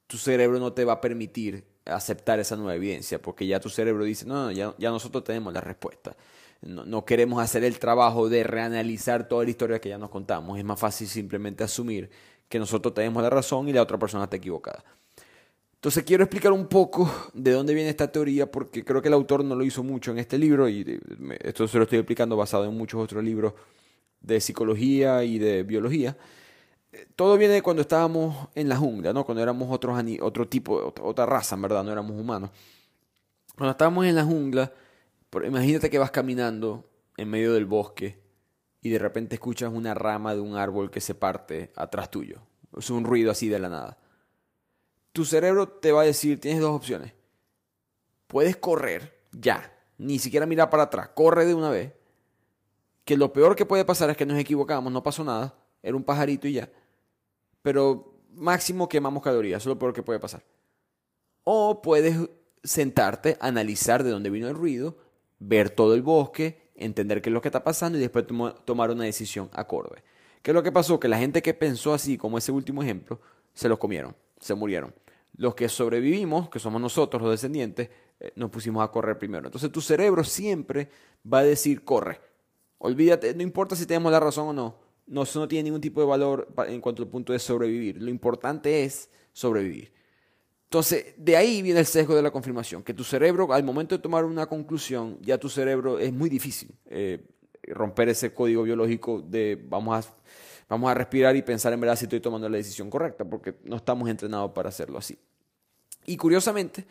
tu 0.07 0.17
cerebro 0.17 0.60
no 0.60 0.72
te 0.72 0.86
va 0.86 0.93
a 0.93 1.01
permitir 1.01 1.65
aceptar 1.86 2.39
esa 2.39 2.55
nueva 2.55 2.75
evidencia, 2.75 3.22
porque 3.22 3.46
ya 3.48 3.60
tu 3.60 3.69
cerebro 3.69 4.03
dice, 4.05 4.25
no, 4.25 4.46
no 4.46 4.51
ya, 4.51 4.74
ya 4.77 4.89
nosotros 4.89 5.24
tenemos 5.24 5.53
la 5.53 5.62
respuesta 5.62 6.15
no, 6.61 7.05
queremos 7.05 7.41
hacer 7.41 7.63
el 7.63 7.79
trabajo 7.79 8.29
de 8.29 8.43
reanalizar 8.43 9.27
toda 9.27 9.43
la 9.43 9.49
historia 9.49 9.79
que 9.79 9.89
ya 9.89 9.97
nos 9.97 10.09
contamos. 10.09 10.57
Es 10.57 10.65
más 10.65 10.79
fácil 10.79 11.07
simplemente 11.07 11.63
asumir 11.63 12.09
que 12.49 12.59
nosotros 12.59 12.93
tenemos 12.93 13.21
la 13.21 13.29
razón 13.29 13.67
y 13.69 13.73
la 13.73 13.81
otra 13.81 13.97
persona 13.97 14.23
está 14.23 14.37
equivocada. 14.37 14.83
Entonces 15.75 16.03
quiero 16.03 16.23
explicar 16.23 16.51
un 16.51 16.67
poco 16.67 17.09
de 17.33 17.51
dónde 17.51 17.73
viene 17.73 17.89
esta 17.89 18.11
teoría 18.11 18.49
porque 18.51 18.83
creo 18.83 19.01
que 19.01 19.09
el 19.09 19.13
autor 19.13 19.43
no 19.43 19.55
lo 19.55 19.63
hizo 19.63 19.83
mucho 19.83 20.11
en 20.11 20.17
este 20.17 20.37
libro 20.37 20.67
y 20.67 20.99
esto 21.43 21.67
se 21.67 21.77
lo 21.77 21.83
estoy 21.83 21.99
explicando 21.99 22.35
basado 22.35 22.65
en 22.65 22.75
muchos 22.75 22.99
otros 22.99 23.23
libros 23.23 23.53
de 24.19 24.41
psicología 24.41 25.23
y 25.23 25.37
de 25.37 25.61
biología. 25.61 26.17
Todo 27.15 27.37
viene 27.37 27.53
de 27.53 27.61
cuando 27.61 27.83
estábamos 27.83 28.49
en 28.55 28.69
la 28.69 28.75
jungla, 28.75 29.13
¿no? 29.13 29.23
Cuando 29.23 29.43
éramos 29.43 29.69
otros, 29.71 30.03
otro 30.21 30.47
tipo, 30.47 30.93
otra 31.01 31.27
raza, 31.27 31.55
en 31.55 31.61
verdad, 31.61 31.83
no 31.83 31.91
éramos 31.91 32.19
humanos. 32.19 32.49
Cuando 33.55 33.71
estábamos 33.71 34.05
en 34.07 34.15
la 34.15 34.23
jungla, 34.23 34.71
imagínate 35.46 35.89
que 35.89 36.00
vas 36.00 36.12
caminando 36.12 36.89
en 37.17 37.29
medio 37.29 37.53
del 37.53 37.65
bosque 37.65 38.22
y 38.81 38.89
de 38.89 39.00
repente 39.00 39.36
escuchas 39.36 39.72
una 39.74 39.93
rama 39.93 40.34
de 40.34 40.41
un 40.41 40.55
árbol 40.55 40.89
que 40.89 41.01
se 41.01 41.15
parte 41.15 41.72
atrás 41.75 42.10
tuyo. 42.10 42.41
Es 42.77 42.89
un 42.89 43.03
ruido 43.03 43.31
así 43.31 43.50
de 43.50 43.60
la 43.60 43.69
nada. 43.69 43.98
Tu 45.12 45.25
cerebro 45.25 45.67
te 45.67 45.91
va 45.91 46.03
a 46.03 46.05
decir, 46.05 46.39
tienes 46.39 46.62
dos 46.62 46.75
opciones. 46.75 47.13
Puedes 48.27 48.57
correr 48.57 49.25
ya, 49.31 49.74
ni 49.98 50.19
siquiera 50.19 50.46
mirar 50.46 50.69
para 50.69 50.84
atrás, 50.84 51.10
corre 51.10 51.46
de 51.46 51.53
una 51.53 51.69
vez. 51.69 51.93
Que 53.03 53.17
lo 53.17 53.34
peor 53.34 53.55
que 53.55 53.65
puede 53.65 53.86
pasar 53.86 54.10
es 54.10 54.17
que 54.17 54.25
nos 54.25 54.38
equivocamos, 54.38 54.91
no 54.91 55.01
pasó 55.01 55.24
nada, 55.24 55.55
era 55.81 55.96
un 55.96 56.03
pajarito 56.03 56.48
y 56.48 56.53
ya. 56.53 56.69
Pero 57.62 58.22
máximo 58.31 58.88
quemamos 58.88 59.24
calorías, 59.24 59.62
eso 59.62 59.69
es 59.69 59.75
lo 59.75 59.79
peor 59.79 59.93
que 59.93 60.03
puede 60.03 60.19
pasar. 60.19 60.43
O 61.43 61.81
puedes 61.81 62.17
sentarte, 62.63 63.38
analizar 63.39 64.03
de 64.03 64.12
dónde 64.12 64.29
vino 64.29 64.50
el 64.50 64.55
ruido 64.55 65.06
ver 65.39 65.70
todo 65.70 65.94
el 65.94 66.01
bosque, 66.01 66.72
entender 66.75 67.22
qué 67.22 67.29
es 67.29 67.34
lo 67.34 67.41
que 67.41 67.48
está 67.48 67.63
pasando 67.63 67.98
y 67.98 68.01
después 68.01 68.25
tomar 68.65 68.91
una 68.91 69.03
decisión 69.03 69.50
acorde. 69.53 70.03
¿Qué 70.41 70.51
es 70.51 70.56
lo 70.56 70.63
que 70.63 70.72
pasó? 70.72 71.00
Que 71.00 71.08
la 71.08 71.17
gente 71.17 71.41
que 71.41 71.53
pensó 71.53 71.94
así, 71.94 72.17
como 72.17 72.38
ese 72.38 72.51
último 72.51 72.82
ejemplo, 72.82 73.20
se 73.53 73.67
los 73.67 73.79
comieron, 73.79 74.15
se 74.39 74.53
murieron. 74.56 74.94
Los 75.36 75.56
que 75.56 75.70
sobrevivimos, 75.70 76.50
que 76.50 76.60
somos 76.60 76.82
nosotros 76.82 77.22
los 77.22 77.32
descendientes, 77.32 77.89
eh, 78.20 78.32
nos 78.36 78.50
pusimos 78.50 78.84
a 78.84 78.91
correr 78.91 79.17
primero. 79.17 79.48
Entonces 79.48 79.72
tu 79.72 79.82
cerebro 79.82 80.24
siempre 80.24 80.89
va 81.32 81.39
a 81.39 81.44
decir 81.44 81.84
corre. 81.84 82.20
Olvídate, 82.79 83.34
no 83.34 83.44
importa 83.44 83.75
si 83.75 83.86
tenemos 83.86 84.12
la 84.12 84.20
razón 84.20 84.50
o 84.50 84.53
no. 84.53 84.79
No, 85.08 85.24
eso 85.24 85.39
no 85.39 85.48
tiene 85.48 85.63
ningún 85.63 85.82
tipo 85.82 86.01
de 86.01 86.08
valor 86.08 86.48
en 86.67 86.82
cuanto 86.82 87.01
al 87.01 87.10
punto 87.10 87.34
de 87.34 87.39
sobrevivir. 87.39 88.01
Lo 88.01 88.10
importante 88.10 88.84
es 88.84 89.10
sobrevivir. 89.32 89.94
Entonces, 90.67 91.13
de 91.17 91.38
ahí 91.38 91.62
viene 91.62 91.79
el 91.79 91.86
sesgo 91.86 92.13
de 92.13 92.21
la 92.21 92.29
confirmación, 92.29 92.83
que 92.83 92.93
tu 92.93 93.05
cerebro, 93.05 93.53
al 93.53 93.63
momento 93.63 93.95
de 93.95 94.01
tomar 94.01 94.25
una 94.25 94.47
conclusión, 94.47 95.17
ya 95.21 95.38
tu 95.38 95.47
cerebro 95.47 95.97
es 95.97 96.12
muy 96.12 96.29
difícil 96.29 96.75
eh, 96.88 97.25
romper 97.63 98.09
ese 98.09 98.33
código 98.33 98.63
biológico 98.63 99.21
de 99.21 99.57
vamos 99.69 100.05
a, 100.05 100.13
vamos 100.67 100.91
a 100.91 100.93
respirar 100.93 101.38
y 101.38 101.41
pensar 101.41 101.71
en 101.71 101.79
verdad 101.79 101.95
si 101.95 102.03
estoy 102.03 102.19
tomando 102.19 102.50
la 102.50 102.57
decisión 102.57 102.89
correcta, 102.89 103.24
porque 103.24 103.55
no 103.63 103.77
estamos 103.77 104.09
entrenados 104.09 104.51
para 104.51 104.67
hacerlo 104.67 104.97
así. 104.97 105.17
Y 106.05 106.17
curiosamente, 106.17 106.86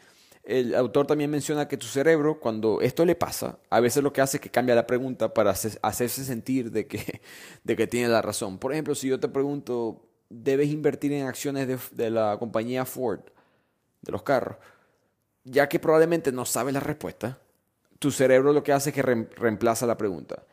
El 0.46 0.76
autor 0.76 1.08
también 1.08 1.28
menciona 1.28 1.66
que 1.66 1.76
tu 1.76 1.86
cerebro, 1.86 2.38
cuando 2.38 2.80
esto 2.80 3.04
le 3.04 3.16
pasa, 3.16 3.58
a 3.68 3.80
veces 3.80 4.02
lo 4.04 4.12
que 4.12 4.20
hace 4.20 4.36
es 4.36 4.40
que 4.40 4.48
cambia 4.48 4.76
la 4.76 4.86
pregunta 4.86 5.34
para 5.34 5.50
hacerse 5.50 6.24
sentir 6.24 6.70
de 6.70 6.86
que, 6.86 7.20
de 7.64 7.76
que 7.76 7.88
tiene 7.88 8.08
la 8.08 8.22
razón. 8.22 8.58
Por 8.58 8.72
ejemplo, 8.72 8.94
si 8.94 9.08
yo 9.08 9.18
te 9.18 9.28
pregunto, 9.28 10.06
¿debes 10.30 10.68
invertir 10.70 11.12
en 11.12 11.26
acciones 11.26 11.66
de, 11.66 11.78
de 11.90 12.10
la 12.10 12.38
compañía 12.38 12.84
Ford, 12.84 13.20
de 14.06 14.12
los 14.12 14.22
carros? 14.22 14.56
Ya 15.44 15.68
que 15.68 15.78
probablemente 15.78 16.32
no 16.32 16.44
sabes 16.44 16.72
la 16.72 16.80
respuesta, 16.80 17.38
tu 17.98 18.10
cerebro 18.10 18.52
lo 18.52 18.62
que 18.62 18.72
hace 18.72 18.90
es 18.90 18.94
que 18.94 19.02
reemplaza 19.02 19.86
la 19.86 19.96
pregunta. 19.96 20.44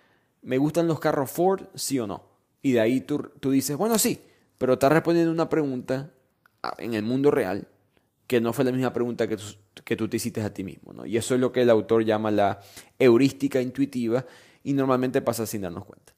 ¿Me 0.41 0.57
gustan 0.57 0.87
los 0.87 0.99
carros 0.99 1.31
Ford, 1.31 1.63
sí 1.75 1.99
o 1.99 2.07
no? 2.07 2.23
Y 2.61 2.73
de 2.73 2.81
ahí 2.81 3.01
tú, 3.01 3.31
tú 3.39 3.51
dices, 3.51 3.77
bueno, 3.77 3.97
sí, 3.97 4.21
pero 4.57 4.73
estás 4.73 4.91
respondiendo 4.91 5.31
una 5.31 5.49
pregunta 5.49 6.11
ah, 6.61 6.73
en 6.77 6.93
el 6.93 7.03
mundo 7.03 7.31
real 7.31 7.67
que 8.27 8.39
no 8.39 8.53
fue 8.53 8.65
la 8.65 8.71
misma 8.71 8.93
pregunta 8.93 9.27
que 9.27 9.37
tú, 9.37 9.43
que 9.83 9.95
tú 9.95 10.07
te 10.07 10.17
hiciste 10.17 10.41
a 10.41 10.53
ti 10.53 10.63
mismo. 10.63 10.93
¿no? 10.93 11.05
Y 11.05 11.17
eso 11.17 11.35
es 11.35 11.41
lo 11.41 11.51
que 11.51 11.61
el 11.61 11.69
autor 11.69 12.05
llama 12.05 12.31
la 12.31 12.61
heurística 12.97 13.61
intuitiva 13.61 14.25
y 14.63 14.73
normalmente 14.73 15.21
pasa 15.21 15.45
sin 15.45 15.61
darnos 15.61 15.85
cuenta. 15.85 16.13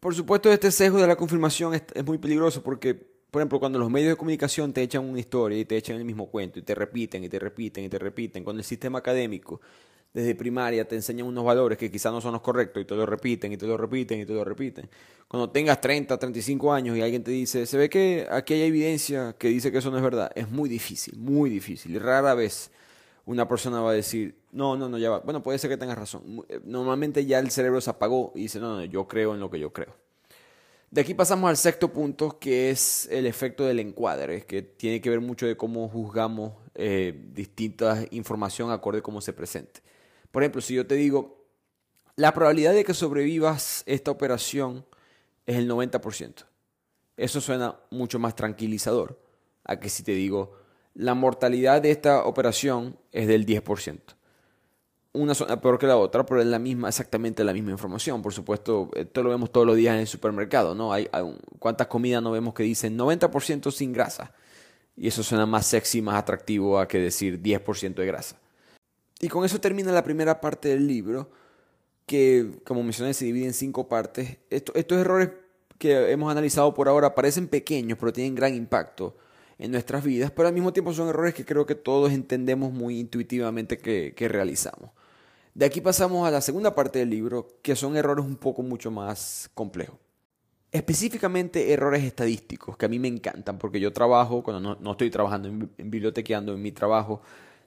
Por 0.00 0.14
supuesto, 0.14 0.52
este 0.52 0.70
sesgo 0.70 1.00
de 1.00 1.06
la 1.06 1.16
confirmación 1.16 1.74
es, 1.74 1.84
es 1.94 2.04
muy 2.04 2.18
peligroso 2.18 2.62
porque, 2.62 3.13
por 3.34 3.40
ejemplo, 3.40 3.58
cuando 3.58 3.80
los 3.80 3.90
medios 3.90 4.10
de 4.10 4.16
comunicación 4.16 4.72
te 4.72 4.80
echan 4.80 5.04
una 5.04 5.18
historia 5.18 5.58
y 5.58 5.64
te 5.64 5.76
echan 5.76 5.96
el 5.96 6.04
mismo 6.04 6.30
cuento 6.30 6.60
y 6.60 6.62
te 6.62 6.72
repiten 6.72 7.24
y 7.24 7.28
te 7.28 7.40
repiten 7.40 7.82
y 7.82 7.88
te 7.88 7.98
repiten, 7.98 8.44
cuando 8.44 8.60
el 8.60 8.64
sistema 8.64 9.00
académico 9.00 9.60
desde 10.12 10.36
primaria 10.36 10.86
te 10.86 10.94
enseñan 10.94 11.26
unos 11.26 11.44
valores 11.44 11.76
que 11.76 11.90
quizás 11.90 12.12
no 12.12 12.20
son 12.20 12.34
los 12.34 12.42
correctos 12.42 12.80
y 12.80 12.84
te 12.84 12.94
lo 12.94 13.04
repiten 13.04 13.52
y 13.52 13.56
te 13.56 13.66
lo 13.66 13.76
repiten 13.76 14.20
y 14.20 14.24
te 14.24 14.32
lo 14.32 14.44
repiten. 14.44 14.88
Cuando 15.26 15.50
tengas 15.50 15.80
30, 15.80 16.16
35 16.16 16.72
años 16.72 16.96
y 16.96 17.02
alguien 17.02 17.24
te 17.24 17.32
dice, 17.32 17.66
se 17.66 17.76
ve 17.76 17.90
que 17.90 18.24
aquí 18.30 18.54
hay 18.54 18.62
evidencia 18.62 19.34
que 19.36 19.48
dice 19.48 19.72
que 19.72 19.78
eso 19.78 19.90
no 19.90 19.96
es 19.96 20.04
verdad, 20.04 20.30
es 20.36 20.48
muy 20.48 20.68
difícil, 20.68 21.18
muy 21.18 21.50
difícil. 21.50 21.98
Rara 21.98 22.34
vez 22.34 22.70
una 23.26 23.48
persona 23.48 23.80
va 23.80 23.90
a 23.90 23.94
decir, 23.94 24.36
no, 24.52 24.76
no, 24.76 24.88
no, 24.88 24.96
ya 24.96 25.10
va. 25.10 25.18
Bueno, 25.18 25.42
puede 25.42 25.58
ser 25.58 25.70
que 25.70 25.76
tengas 25.76 25.98
razón. 25.98 26.44
Eh, 26.48 26.60
normalmente 26.62 27.26
ya 27.26 27.40
el 27.40 27.50
cerebro 27.50 27.80
se 27.80 27.90
apagó 27.90 28.30
y 28.36 28.42
dice, 28.42 28.60
no, 28.60 28.76
no, 28.76 28.84
yo 28.84 29.08
creo 29.08 29.34
en 29.34 29.40
lo 29.40 29.50
que 29.50 29.58
yo 29.58 29.72
creo. 29.72 30.03
De 30.90 31.00
aquí 31.00 31.14
pasamos 31.14 31.50
al 31.50 31.56
sexto 31.56 31.92
punto, 31.92 32.38
que 32.38 32.70
es 32.70 33.08
el 33.10 33.26
efecto 33.26 33.64
del 33.64 33.80
encuadre, 33.80 34.46
que 34.46 34.62
tiene 34.62 35.00
que 35.00 35.10
ver 35.10 35.20
mucho 35.20 35.46
de 35.46 35.56
cómo 35.56 35.88
juzgamos 35.88 36.52
eh, 36.74 37.28
distintas 37.32 38.06
información 38.12 38.70
acorde 38.70 38.98
a 38.98 39.02
cómo 39.02 39.20
se 39.20 39.32
presente. 39.32 39.80
Por 40.30 40.42
ejemplo, 40.42 40.60
si 40.60 40.74
yo 40.74 40.86
te 40.86 40.94
digo, 40.94 41.44
la 42.16 42.32
probabilidad 42.32 42.74
de 42.74 42.84
que 42.84 42.94
sobrevivas 42.94 43.82
esta 43.86 44.10
operación 44.10 44.86
es 45.46 45.56
el 45.56 45.68
90%. 45.68 46.44
Eso 47.16 47.40
suena 47.40 47.76
mucho 47.90 48.18
más 48.18 48.34
tranquilizador 48.34 49.20
a 49.64 49.80
que 49.80 49.88
si 49.88 50.02
te 50.02 50.12
digo, 50.12 50.58
la 50.94 51.14
mortalidad 51.14 51.82
de 51.82 51.90
esta 51.90 52.24
operación 52.24 52.98
es 53.12 53.26
del 53.26 53.46
10%. 53.46 54.00
Una 55.16 55.32
zona 55.32 55.60
peor 55.60 55.78
que 55.78 55.86
la 55.86 55.96
otra, 55.96 56.26
pero 56.26 56.40
es 56.40 56.46
la 56.46 56.58
misma, 56.58 56.88
exactamente 56.88 57.44
la 57.44 57.52
misma 57.52 57.70
información. 57.70 58.20
Por 58.20 58.32
supuesto, 58.32 58.90
esto 58.94 59.22
lo 59.22 59.30
vemos 59.30 59.52
todos 59.52 59.64
los 59.64 59.76
días 59.76 59.94
en 59.94 60.00
el 60.00 60.08
supermercado, 60.08 60.74
¿no? 60.74 60.92
Hay, 60.92 61.08
¿Cuántas 61.60 61.86
comidas 61.86 62.20
no 62.20 62.32
vemos 62.32 62.52
que 62.52 62.64
dicen 62.64 62.98
90% 62.98 63.70
sin 63.70 63.92
grasa? 63.92 64.32
Y 64.96 65.06
eso 65.06 65.22
suena 65.22 65.46
más 65.46 65.66
sexy, 65.66 66.02
más 66.02 66.16
atractivo 66.16 66.80
a 66.80 66.88
que 66.88 66.98
decir 66.98 67.40
10% 67.40 67.94
de 67.94 68.06
grasa. 68.06 68.40
Y 69.20 69.28
con 69.28 69.44
eso 69.44 69.60
termina 69.60 69.92
la 69.92 70.02
primera 70.02 70.40
parte 70.40 70.68
del 70.70 70.88
libro, 70.88 71.30
que 72.06 72.60
como 72.64 72.82
mencioné 72.82 73.14
se 73.14 73.24
divide 73.24 73.46
en 73.46 73.54
cinco 73.54 73.88
partes. 73.88 74.38
estos 74.50 74.98
errores 74.98 75.30
que 75.78 76.10
hemos 76.10 76.30
analizado 76.30 76.74
por 76.74 76.88
ahora 76.88 77.14
parecen 77.14 77.46
pequeños, 77.46 77.98
pero 78.00 78.12
tienen 78.12 78.34
gran 78.34 78.52
impacto 78.52 79.16
en 79.58 79.70
nuestras 79.70 80.02
vidas, 80.02 80.32
pero 80.32 80.48
al 80.48 80.54
mismo 80.54 80.72
tiempo 80.72 80.92
son 80.92 81.08
errores 81.08 81.34
que 81.34 81.44
creo 81.44 81.66
que 81.66 81.76
todos 81.76 82.10
entendemos 82.10 82.72
muy 82.72 82.98
intuitivamente 82.98 83.78
que 83.78 84.28
realizamos. 84.28 84.90
De 85.54 85.64
aquí 85.64 85.80
pasamos 85.80 86.26
a 86.26 86.30
la 86.30 86.40
segunda 86.40 86.74
parte 86.74 86.98
del 86.98 87.10
libro, 87.10 87.60
que 87.62 87.76
son 87.76 87.96
errores 87.96 88.24
un 88.24 88.36
poco 88.36 88.62
mucho 88.62 88.90
más 88.90 89.48
complejos. 89.54 89.96
Específicamente 90.72 91.72
errores 91.72 92.02
estadísticos, 92.02 92.76
que 92.76 92.86
a 92.86 92.88
mí 92.88 92.98
me 92.98 93.06
encantan, 93.06 93.58
porque 93.58 93.78
yo 93.78 93.92
trabajo, 93.92 94.42
cuando 94.42 94.60
no, 94.60 94.80
no 94.80 94.90
estoy 94.92 95.10
trabajando 95.10 95.48
en, 95.48 95.70
en 95.78 95.90
bibliotequeando, 95.90 96.52
en 96.54 96.60
mi 96.60 96.72
trabajo, 96.72 97.22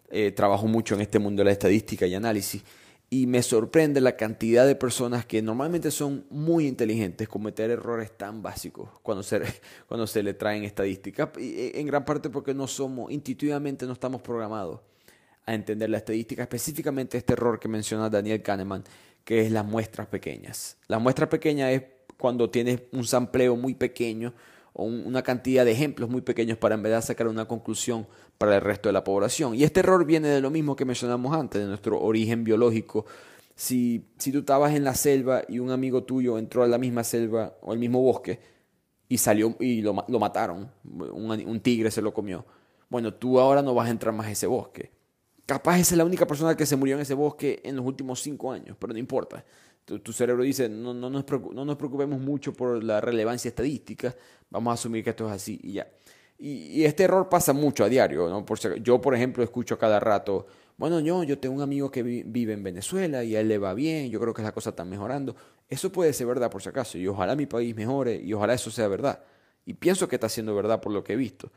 eh, 0.09 0.31
trabajo 0.31 0.67
mucho 0.67 0.95
en 0.95 1.01
este 1.01 1.17
mundo 1.17 1.41
de 1.41 1.45
la 1.45 1.51
estadística 1.51 2.05
y 2.05 2.15
análisis 2.15 2.63
y 3.09 3.25
me 3.25 3.41
sorprende 3.41 4.01
la 4.01 4.17
cantidad 4.17 4.67
de 4.67 4.75
personas 4.75 5.25
que 5.25 5.41
normalmente 5.41 5.91
son 5.91 6.25
muy 6.29 6.67
inteligentes 6.67 7.29
cometer 7.29 7.71
errores 7.71 8.11
tan 8.17 8.41
básicos 8.41 8.89
cuando 9.01 9.23
se, 9.23 9.41
cuando 9.87 10.07
se 10.07 10.23
le 10.23 10.33
traen 10.33 10.63
estadísticas, 10.63 11.29
eh, 11.37 11.73
en 11.75 11.87
gran 11.87 12.03
parte 12.03 12.29
porque 12.29 12.53
no 12.53 12.67
somos, 12.67 13.11
intuitivamente 13.11 13.85
no 13.85 13.93
estamos 13.93 14.21
programados 14.21 14.81
a 15.47 15.55
entender 15.55 15.89
la 15.89 15.97
estadística, 15.97 16.43
específicamente 16.43 17.17
este 17.17 17.33
error 17.33 17.59
que 17.59 17.69
menciona 17.69 18.09
Daniel 18.09 18.43
Kahneman, 18.43 18.83
que 19.23 19.41
es 19.41 19.51
las 19.51 19.65
muestras 19.65 20.07
pequeñas. 20.07 20.77
La 20.87 20.99
muestra 20.99 21.29
pequeña 21.29 21.71
es 21.71 21.83
cuando 22.17 22.49
tienes 22.49 22.81
un 22.91 23.05
sampleo 23.05 23.55
muy 23.55 23.73
pequeño 23.73 24.33
o 24.73 24.83
una 24.83 25.23
cantidad 25.23 25.63
de 25.63 25.71
ejemplos 25.71 26.09
muy 26.09 26.21
pequeños 26.21 26.57
para 26.57 26.75
en 26.75 26.83
vez 26.83 26.93
de 26.93 27.01
sacar 27.01 27.27
una 27.27 27.47
conclusión 27.47 28.05
para 28.37 28.55
el 28.55 28.61
resto 28.61 28.89
de 28.89 28.93
la 28.93 29.05
población. 29.05 29.55
Y 29.55 29.63
este 29.63 29.79
error 29.79 30.05
viene 30.05 30.27
de 30.27 30.41
lo 30.41 30.51
mismo 30.51 30.75
que 30.75 30.83
mencionamos 30.83 31.33
antes, 31.33 31.61
de 31.61 31.67
nuestro 31.67 31.99
origen 32.01 32.43
biológico. 32.43 33.05
Si, 33.55 34.05
si 34.17 34.33
tú 34.33 34.39
estabas 34.39 34.75
en 34.75 34.83
la 34.83 34.95
selva 34.95 35.43
y 35.47 35.59
un 35.59 35.71
amigo 35.71 36.03
tuyo 36.03 36.37
entró 36.37 36.61
a 36.61 36.67
la 36.67 36.77
misma 36.77 37.05
selva 37.05 37.55
o 37.61 37.71
al 37.71 37.79
mismo 37.79 38.01
bosque 38.01 38.39
y 39.07 39.17
salió 39.17 39.55
y 39.61 39.81
lo, 39.81 40.05
lo 40.07 40.19
mataron, 40.19 40.69
un, 40.83 41.31
un 41.31 41.59
tigre 41.61 41.89
se 41.89 42.01
lo 42.01 42.13
comió, 42.13 42.45
bueno, 42.89 43.13
tú 43.13 43.39
ahora 43.39 43.61
no 43.61 43.73
vas 43.73 43.87
a 43.87 43.91
entrar 43.91 44.13
más 44.13 44.27
a 44.27 44.31
ese 44.31 44.45
bosque. 44.45 44.96
Capaz 45.47 45.79
esa 45.79 45.95
es 45.95 45.97
la 45.97 46.05
única 46.05 46.27
persona 46.27 46.55
que 46.55 46.67
se 46.67 46.75
murió 46.75 46.95
en 46.95 47.01
ese 47.01 47.15
bosque 47.15 47.61
en 47.63 47.75
los 47.75 47.85
últimos 47.85 48.21
cinco 48.21 48.51
años, 48.51 48.77
pero 48.79 48.93
no 48.93 48.99
importa 48.99 49.43
tu, 49.87 50.11
cerebro 50.11 50.43
dice, 50.43 50.67
no, 50.67 50.93
no, 50.93 51.09
nos 51.09 51.25
no 51.53 51.65
nos 51.65 51.77
preocupemos 51.77 52.19
mucho 52.19 52.53
por 52.53 52.83
la 52.83 52.99
relevancia 52.99 53.47
estadística, 53.47 54.13
vamos 54.49 54.71
a 54.71 54.73
asumir 54.73 55.01
que 55.03 55.11
esto 55.11 55.25
es 55.27 55.31
así 55.31 55.59
y 55.63 55.73
ya. 55.73 55.87
Y, 56.37 56.83
este 56.83 57.03
error 57.03 57.29
pasa 57.29 57.53
mucho 57.53 57.85
a 57.85 57.89
diario. 57.89 58.29
¿no? 58.29 58.45
Por, 58.45 58.59
yo, 58.81 58.99
por 58.99 59.15
ejemplo, 59.15 59.43
escucho 59.43 59.79
cada 59.79 59.99
rato, 59.99 60.45
bueno, 60.75 60.99
yo, 60.99 61.23
yo 61.23 61.39
tengo 61.39 61.55
un 61.55 61.61
amigo 61.61 61.89
que 61.89 62.03
vive 62.03 62.53
en 62.53 62.63
Venezuela 62.63 63.23
y 63.23 63.35
a 63.35 63.39
él 63.39 63.47
le 63.47 63.57
va 63.57 63.73
bien, 63.73 64.09
yo 64.11 64.19
creo 64.19 64.33
que 64.33 64.41
las 64.41 64.51
cosas 64.51 64.73
están 64.73 64.89
mejorando. 64.89 65.35
Eso 65.69 65.89
puede 65.91 66.11
ser 66.11 66.27
verdad 66.27 66.51
por 66.51 66.61
si 66.61 66.69
acaso, 66.69 66.97
y 66.97 67.07
ojalá 67.07 67.35
mi 67.35 67.45
país 67.45 67.73
mejore, 67.75 68.15
y 68.15 68.33
ojalá 68.33 68.53
eso 68.53 68.69
sea 68.69 68.87
verdad. 68.89 69.23
Y 69.65 69.73
pienso 69.73 70.07
que 70.07 70.17
está 70.17 70.27
siendo 70.27 70.53
verdad 70.53 70.81
por 70.81 70.91
lo 70.91 71.03
que 71.03 71.13
he 71.13 71.15
visto. 71.15 71.49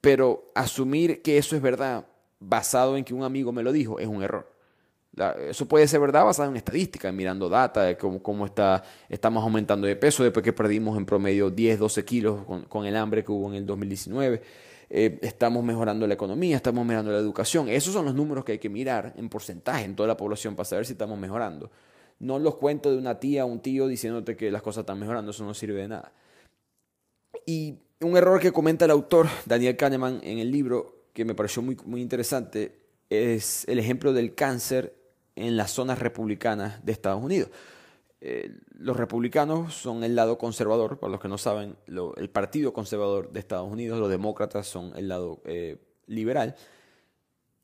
Pero 0.00 0.50
asumir 0.54 1.22
que 1.22 1.38
eso 1.38 1.54
es 1.56 1.62
verdad 1.62 2.06
basado 2.38 2.96
en 2.96 3.04
que 3.04 3.14
un 3.14 3.24
amigo 3.24 3.52
me 3.52 3.62
lo 3.62 3.72
dijo 3.72 3.98
es 3.98 4.06
un 4.06 4.22
error 4.22 4.56
eso 5.48 5.66
puede 5.66 5.88
ser 5.88 6.00
verdad 6.00 6.24
basado 6.24 6.50
en 6.50 6.56
estadísticas, 6.56 7.12
mirando 7.12 7.48
data 7.48 7.84
de 7.84 7.96
cómo, 7.96 8.22
cómo, 8.22 8.44
está, 8.44 8.82
estamos 9.08 9.42
aumentando 9.42 9.86
de 9.86 9.96
peso 9.96 10.22
después 10.22 10.44
que 10.44 10.52
perdimos 10.52 10.96
en 10.98 11.06
promedio 11.06 11.50
10, 11.50 11.78
12 11.78 12.04
kilos 12.04 12.40
con, 12.68 12.84
el 12.84 12.96
hambre 12.96 13.24
que 13.24 13.32
hubo 13.32 13.48
en 13.48 13.54
el 13.54 13.66
2019. 13.66 14.42
Eh, 14.88 15.18
estamos 15.22 15.64
mejorando 15.64 16.06
la 16.06 16.14
economía, 16.14 16.56
estamos 16.56 16.84
mejorando 16.84 17.12
la 17.12 17.18
educación. 17.18 17.68
Esos 17.68 17.94
son 17.94 18.04
los 18.04 18.14
números 18.14 18.44
que 18.44 18.52
hay 18.52 18.58
que 18.58 18.68
mirar 18.68 19.14
en 19.16 19.28
porcentaje 19.28 19.84
en 19.84 19.96
toda 19.96 20.06
la 20.06 20.16
población 20.16 20.54
para 20.54 20.66
saber 20.66 20.84
si 20.84 20.92
estamos 20.92 21.18
mejorando. 21.18 21.70
No 22.18 22.38
los 22.38 22.56
cuentos 22.56 22.92
de 22.92 22.98
una 22.98 23.18
tía 23.18 23.44
o 23.44 23.48
un 23.48 23.60
tío 23.60 23.86
diciéndote 23.86 24.36
que 24.36 24.50
las 24.50 24.62
cosas 24.62 24.82
están 24.82 24.98
mejorando, 24.98 25.30
eso 25.30 25.44
no 25.44 25.54
sirve 25.54 25.80
de 25.80 25.88
nada. 25.88 26.12
Y 27.46 27.78
un 28.00 28.16
error 28.16 28.38
que 28.38 28.52
comenta 28.52 28.84
el 28.84 28.90
autor, 28.90 29.28
Daniel 29.46 29.76
Kahneman, 29.76 30.20
en 30.22 30.38
el 30.38 30.50
libro, 30.50 30.95
que 31.16 31.24
me 31.24 31.34
pareció 31.34 31.62
muy, 31.62 31.78
muy 31.86 32.02
interesante, 32.02 32.78
es 33.08 33.66
el 33.68 33.78
ejemplo 33.78 34.12
del 34.12 34.34
cáncer 34.34 34.94
en 35.34 35.56
las 35.56 35.70
zonas 35.70 35.98
republicanas 35.98 36.84
de 36.84 36.92
Estados 36.92 37.24
Unidos. 37.24 37.48
Eh, 38.20 38.54
los 38.74 38.98
republicanos 38.98 39.72
son 39.72 40.04
el 40.04 40.14
lado 40.14 40.36
conservador, 40.36 40.98
para 40.98 41.10
los 41.10 41.18
que 41.18 41.28
no 41.28 41.38
saben, 41.38 41.74
el 41.86 42.28
partido 42.28 42.74
conservador 42.74 43.32
de 43.32 43.40
Estados 43.40 43.72
Unidos, 43.72 43.98
los 43.98 44.10
demócratas 44.10 44.66
son 44.66 44.92
el 44.94 45.08
lado 45.08 45.40
eh, 45.46 45.78
liberal. 46.06 46.54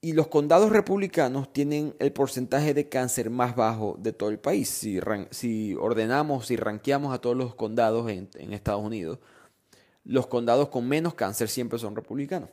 Y 0.00 0.14
los 0.14 0.28
condados 0.28 0.72
republicanos 0.72 1.52
tienen 1.52 1.94
el 1.98 2.10
porcentaje 2.10 2.72
de 2.72 2.88
cáncer 2.88 3.28
más 3.28 3.54
bajo 3.54 3.98
de 3.98 4.14
todo 4.14 4.30
el 4.30 4.38
país. 4.38 4.70
Si, 4.70 4.98
si 5.30 5.74
ordenamos, 5.74 6.46
si 6.46 6.56
ranqueamos 6.56 7.12
a 7.12 7.20
todos 7.20 7.36
los 7.36 7.54
condados 7.54 8.10
en, 8.10 8.30
en 8.36 8.54
Estados 8.54 8.82
Unidos, 8.82 9.18
los 10.04 10.26
condados 10.26 10.70
con 10.70 10.88
menos 10.88 11.12
cáncer 11.12 11.50
siempre 11.50 11.78
son 11.78 11.94
republicanos. 11.94 12.48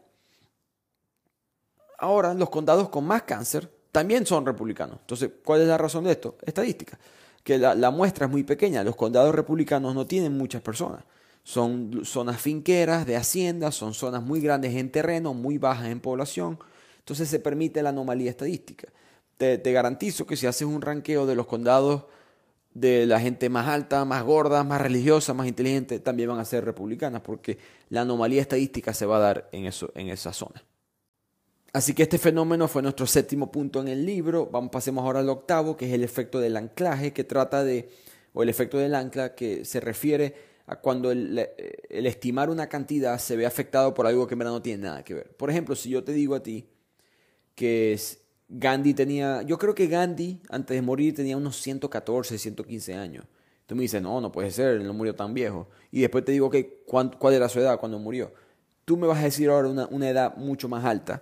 Ahora, 2.00 2.34
los 2.34 2.50
condados 2.50 2.90
con 2.90 3.06
más 3.06 3.24
cáncer 3.24 3.70
también 3.92 4.26
son 4.26 4.46
republicanos. 4.46 4.98
Entonces, 5.02 5.32
¿cuál 5.44 5.62
es 5.62 5.68
la 5.68 5.78
razón 5.78 6.04
de 6.04 6.12
esto? 6.12 6.38
Estadística. 6.46 6.98
Que 7.44 7.58
la, 7.58 7.92
muestra 7.92 8.26
es 8.26 8.32
muy 8.32 8.44
pequeña. 8.44 8.84
Los 8.84 8.96
condados 8.96 9.34
republicanos 9.34 9.96
no 9.96 10.06
tienen 10.06 10.38
muchas 10.38 10.62
personas. 10.62 11.04
Son 11.44 12.06
zonas 12.06 12.40
finqueras 12.40 13.06
de 13.06 13.16
haciendas, 13.16 13.76
son 13.76 13.94
zonas 13.94 14.22
muy 14.22 14.40
grandes 14.40 14.76
en 14.76 14.92
terreno, 14.92 15.34
muy 15.34 15.58
bajas 15.58 15.88
en 15.88 16.00
población. 16.00 16.60
Entonces 17.00 17.28
se 17.28 17.40
permite 17.40 17.82
la 17.82 17.90
anomalía 17.90 18.30
estadística. 18.30 18.88
Te, 19.38 19.58
garantizo 19.72 20.28
que 20.28 20.36
si 20.36 20.48
haces 20.48 20.68
un 20.68 20.82
ranqueo 20.82 21.26
de 21.26 21.34
los 21.34 21.48
condados 21.48 22.04
de 22.74 23.06
la 23.06 23.20
gente 23.20 23.50
más 23.50 23.68
alta, 23.68 24.06
más 24.06 24.24
gorda, 24.24 24.64
más 24.64 24.82
religiosa, 24.82 25.34
más 25.34 25.48
inteligente, 25.48 26.00
también 26.00 26.30
van 26.30 26.40
a 26.40 26.46
ser 26.46 26.66
republicanas, 26.66 27.22
porque 27.22 27.58
la 27.90 28.02
anomalía 28.02 28.42
estadística 28.42 28.94
se 28.94 29.06
va 29.06 29.16
a 29.18 29.20
dar 29.20 29.50
en, 29.54 29.66
eso, 29.66 29.92
en 29.96 30.10
esa 30.10 30.34
zona. 30.34 30.62
Así 31.72 31.94
que 31.94 32.04
este 32.04 32.18
fenómeno 32.18 32.68
fue 32.68 32.82
nuestro 32.82 33.06
séptimo 33.06 33.52
punto 33.52 33.80
en 33.80 33.88
el 33.90 34.06
libro. 34.06 34.48
Vamos, 34.52 34.72
pasemos 34.72 35.04
ahora 35.04 35.20
al 35.20 35.30
octavo, 35.30 35.78
que 35.78 35.88
es 35.88 35.94
el 35.94 36.04
efecto 36.04 36.40
del 36.40 36.58
anclaje, 36.58 37.14
que 37.14 37.24
trata 37.24 37.64
de, 37.64 37.90
o 38.34 38.42
el 38.42 38.50
efecto 38.50 38.78
del 38.78 38.96
ancla, 38.96 39.36
que 39.36 39.66
se 39.66 39.80
refiere 39.80 40.34
a 40.66 40.78
cuando 40.78 41.12
el, 41.12 41.48
estimar 41.90 42.50
una 42.50 42.68
cantidad 42.68 43.20
se 43.20 43.36
ve 43.36 43.46
afectado 43.46 43.94
por 43.94 44.08
algo 44.08 44.28
que 44.28 44.34
en 44.34 44.40
verdad 44.40 44.54
no 44.54 44.62
tiene 44.62 44.84
nada 44.84 45.04
que 45.04 45.14
ver. 45.14 45.36
Por 45.36 45.50
ejemplo, 45.50 45.76
si 45.76 45.90
yo 45.90 46.04
te 46.04 46.12
digo 46.12 46.34
a 46.36 46.42
ti 46.42 46.68
que 47.54 48.00
Gandhi 48.48 48.94
tenía, 48.96 49.44
yo 49.44 49.58
creo 49.60 49.76
que 49.76 49.88
Gandhi 49.88 50.42
antes 50.50 50.76
de 50.76 50.82
morir 50.82 51.14
tenía 51.14 51.38
unos 51.38 51.62
114, 51.62 52.38
115 52.38 52.96
años. 52.96 53.26
Tú 53.68 53.76
me 53.76 53.84
dices, 53.84 54.02
no, 54.02 54.20
no 54.20 54.32
puede 54.32 54.50
ser, 54.50 54.78
él 54.78 54.84
no 54.88 54.94
murió 54.94 55.14
tan 55.14 55.36
viejo. 55.36 55.70
Y 55.92 56.02
después 56.02 56.26
te 56.26 56.32
digo 56.32 56.50
que 56.50 56.84
cuál 56.86 57.34
era 57.34 57.48
su 57.48 57.60
edad 57.60 57.80
cuando 57.80 58.00
murió. 58.00 58.34
Tú 58.86 58.98
me 58.98 59.06
vas 59.06 59.20
a 59.20 59.24
decir 59.26 59.50
ahora 59.50 59.68
una, 59.68 59.86
una 59.88 60.10
edad 60.10 60.36
mucho 60.38 60.68
más 60.68 60.84
alta 60.84 61.22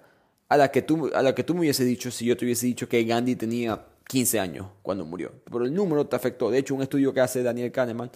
a 0.50 0.58
la 0.58 0.72
que 0.72 0.82
tú, 0.82 1.12
a 1.14 1.22
la 1.22 1.36
que 1.36 1.44
tú 1.44 1.54
me 1.54 1.62
hubiese 1.62 1.84
dicho 1.84 2.12
si 2.12 2.26
yo 2.26 2.38
te 2.38 2.46
hubiese 2.46 2.66
dicho 2.66 2.88
que 2.88 3.04
Gandhi 3.04 3.36
tenía 3.36 3.86
15 4.08 4.40
años 4.40 4.68
cuando 4.82 5.06
murió. 5.06 5.34
Pero 5.46 5.66
el 5.66 5.74
número 5.74 6.08
te 6.08 6.16
afectó. 6.16 6.50
De 6.50 6.60
hecho, 6.60 6.76
un 6.76 6.82
estudio 6.82 7.14
que 7.14 7.22
hace 7.22 7.44
Daniel 7.44 7.72
Kahneman 7.72 8.10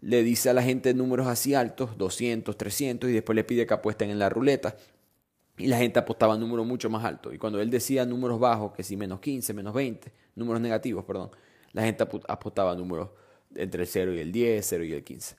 le 0.00 0.22
dice 0.22 0.50
a 0.50 0.54
la 0.54 0.62
gente 0.62 0.94
números 0.94 1.26
así 1.26 1.54
altos, 1.54 1.96
200, 1.96 2.56
300, 2.56 3.10
y 3.10 3.12
después 3.12 3.34
le 3.36 3.44
pide 3.44 3.66
que 3.66 3.74
apuesten 3.74 4.10
en 4.10 4.18
la 4.18 4.28
ruleta. 4.28 4.76
Y 5.56 5.66
la 5.66 5.76
gente 5.76 5.98
apostaba 5.98 6.36
números 6.36 6.66
mucho 6.66 6.88
más 6.88 7.04
altos. 7.04 7.34
Y 7.34 7.38
cuando 7.38 7.60
él 7.60 7.70
decía 7.70 8.06
números 8.06 8.38
bajos, 8.38 8.72
que 8.72 8.84
si 8.84 8.96
menos 8.96 9.20
15, 9.20 9.54
menos 9.54 9.74
20, 9.74 10.12
números 10.36 10.60
negativos, 10.60 11.04
perdón, 11.04 11.30
la 11.72 11.82
gente 11.82 12.04
apostaba 12.28 12.74
números 12.76 13.10
entre 13.54 13.82
el 13.82 13.88
0 13.88 14.14
y 14.14 14.20
el 14.20 14.30
10, 14.30 14.64
0 14.64 14.84
y 14.84 14.92
el 14.92 15.02
15. 15.02 15.36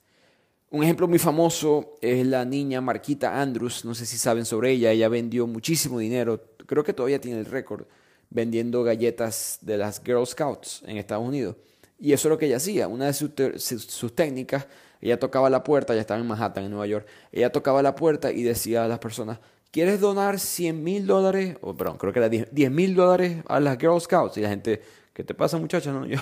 Un 0.72 0.84
ejemplo 0.84 1.08
muy 1.08 1.18
famoso 1.18 1.96
es 2.00 2.24
la 2.24 2.44
niña 2.44 2.80
Marquita 2.80 3.40
Andrews, 3.42 3.84
no 3.84 3.92
sé 3.92 4.06
si 4.06 4.16
saben 4.16 4.44
sobre 4.44 4.70
ella, 4.70 4.92
ella 4.92 5.08
vendió 5.08 5.48
muchísimo 5.48 5.98
dinero, 5.98 6.40
creo 6.64 6.84
que 6.84 6.92
todavía 6.92 7.20
tiene 7.20 7.40
el 7.40 7.46
récord, 7.46 7.86
vendiendo 8.30 8.84
galletas 8.84 9.58
de 9.62 9.76
las 9.76 10.00
Girl 10.00 10.24
Scouts 10.24 10.84
en 10.86 10.96
Estados 10.96 11.26
Unidos. 11.26 11.56
Y 11.98 12.12
eso 12.12 12.28
es 12.28 12.30
lo 12.30 12.38
que 12.38 12.46
ella 12.46 12.58
hacía, 12.58 12.86
una 12.86 13.06
de 13.06 13.14
sus, 13.14 14.14
técnicas, 14.14 14.68
ella 15.00 15.18
tocaba 15.18 15.50
la 15.50 15.64
puerta, 15.64 15.92
ella 15.92 16.02
estaba 16.02 16.20
en 16.20 16.28
Manhattan, 16.28 16.62
en 16.62 16.70
Nueva 16.70 16.86
York, 16.86 17.04
ella 17.32 17.50
tocaba 17.50 17.82
la 17.82 17.96
puerta 17.96 18.30
y 18.30 18.44
decía 18.44 18.84
a 18.84 18.88
las 18.88 19.00
personas, 19.00 19.40
¿quieres 19.72 19.98
donar 19.98 20.38
100 20.38 20.84
mil 20.84 21.04
dólares? 21.04 21.56
O 21.62 21.74
perdón, 21.74 21.98
creo 21.98 22.12
que 22.12 22.20
era 22.20 22.28
10 22.28 22.70
mil 22.70 22.94
dólares 22.94 23.38
a 23.48 23.58
las 23.58 23.76
Girl 23.76 24.00
Scouts. 24.00 24.36
Y 24.36 24.42
la 24.42 24.50
gente, 24.50 24.80
¿qué 25.12 25.24
te 25.24 25.34
pasa 25.34 25.58
muchacha? 25.58 25.90
No, 25.90 26.06
yo, 26.06 26.16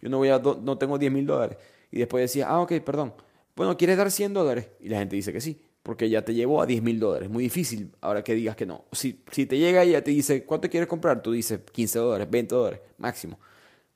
yo, 0.00 0.08
no, 0.08 0.18
voy 0.18 0.28
a, 0.28 0.38
no 0.38 0.78
tengo 0.78 0.98
10 0.98 1.10
mil 1.10 1.26
dólares. 1.26 1.58
Y 1.90 1.98
después 1.98 2.22
decía, 2.22 2.46
ah, 2.48 2.60
ok, 2.60 2.74
perdón 2.84 3.12
bueno, 3.58 3.76
¿quieres 3.76 3.96
dar 3.96 4.08
100 4.08 4.34
dólares? 4.34 4.68
Y 4.78 4.88
la 4.88 5.00
gente 5.00 5.16
dice 5.16 5.32
que 5.32 5.40
sí, 5.40 5.60
porque 5.82 6.08
ya 6.08 6.24
te 6.24 6.32
llevó 6.32 6.62
a 6.62 6.66
10 6.66 6.80
mil 6.80 7.00
dólares. 7.00 7.28
Muy 7.28 7.42
difícil 7.42 7.90
ahora 8.00 8.22
que 8.22 8.32
digas 8.32 8.54
que 8.54 8.64
no. 8.64 8.84
Si, 8.92 9.24
si 9.32 9.46
te 9.46 9.58
llega 9.58 9.82
ella 9.82 10.04
te 10.04 10.12
dice, 10.12 10.44
¿cuánto 10.44 10.70
quieres 10.70 10.88
comprar? 10.88 11.20
Tú 11.22 11.32
dices 11.32 11.58
15 11.72 11.98
dólares, 11.98 12.30
20 12.30 12.54
dólares, 12.54 12.80
máximo. 12.98 13.40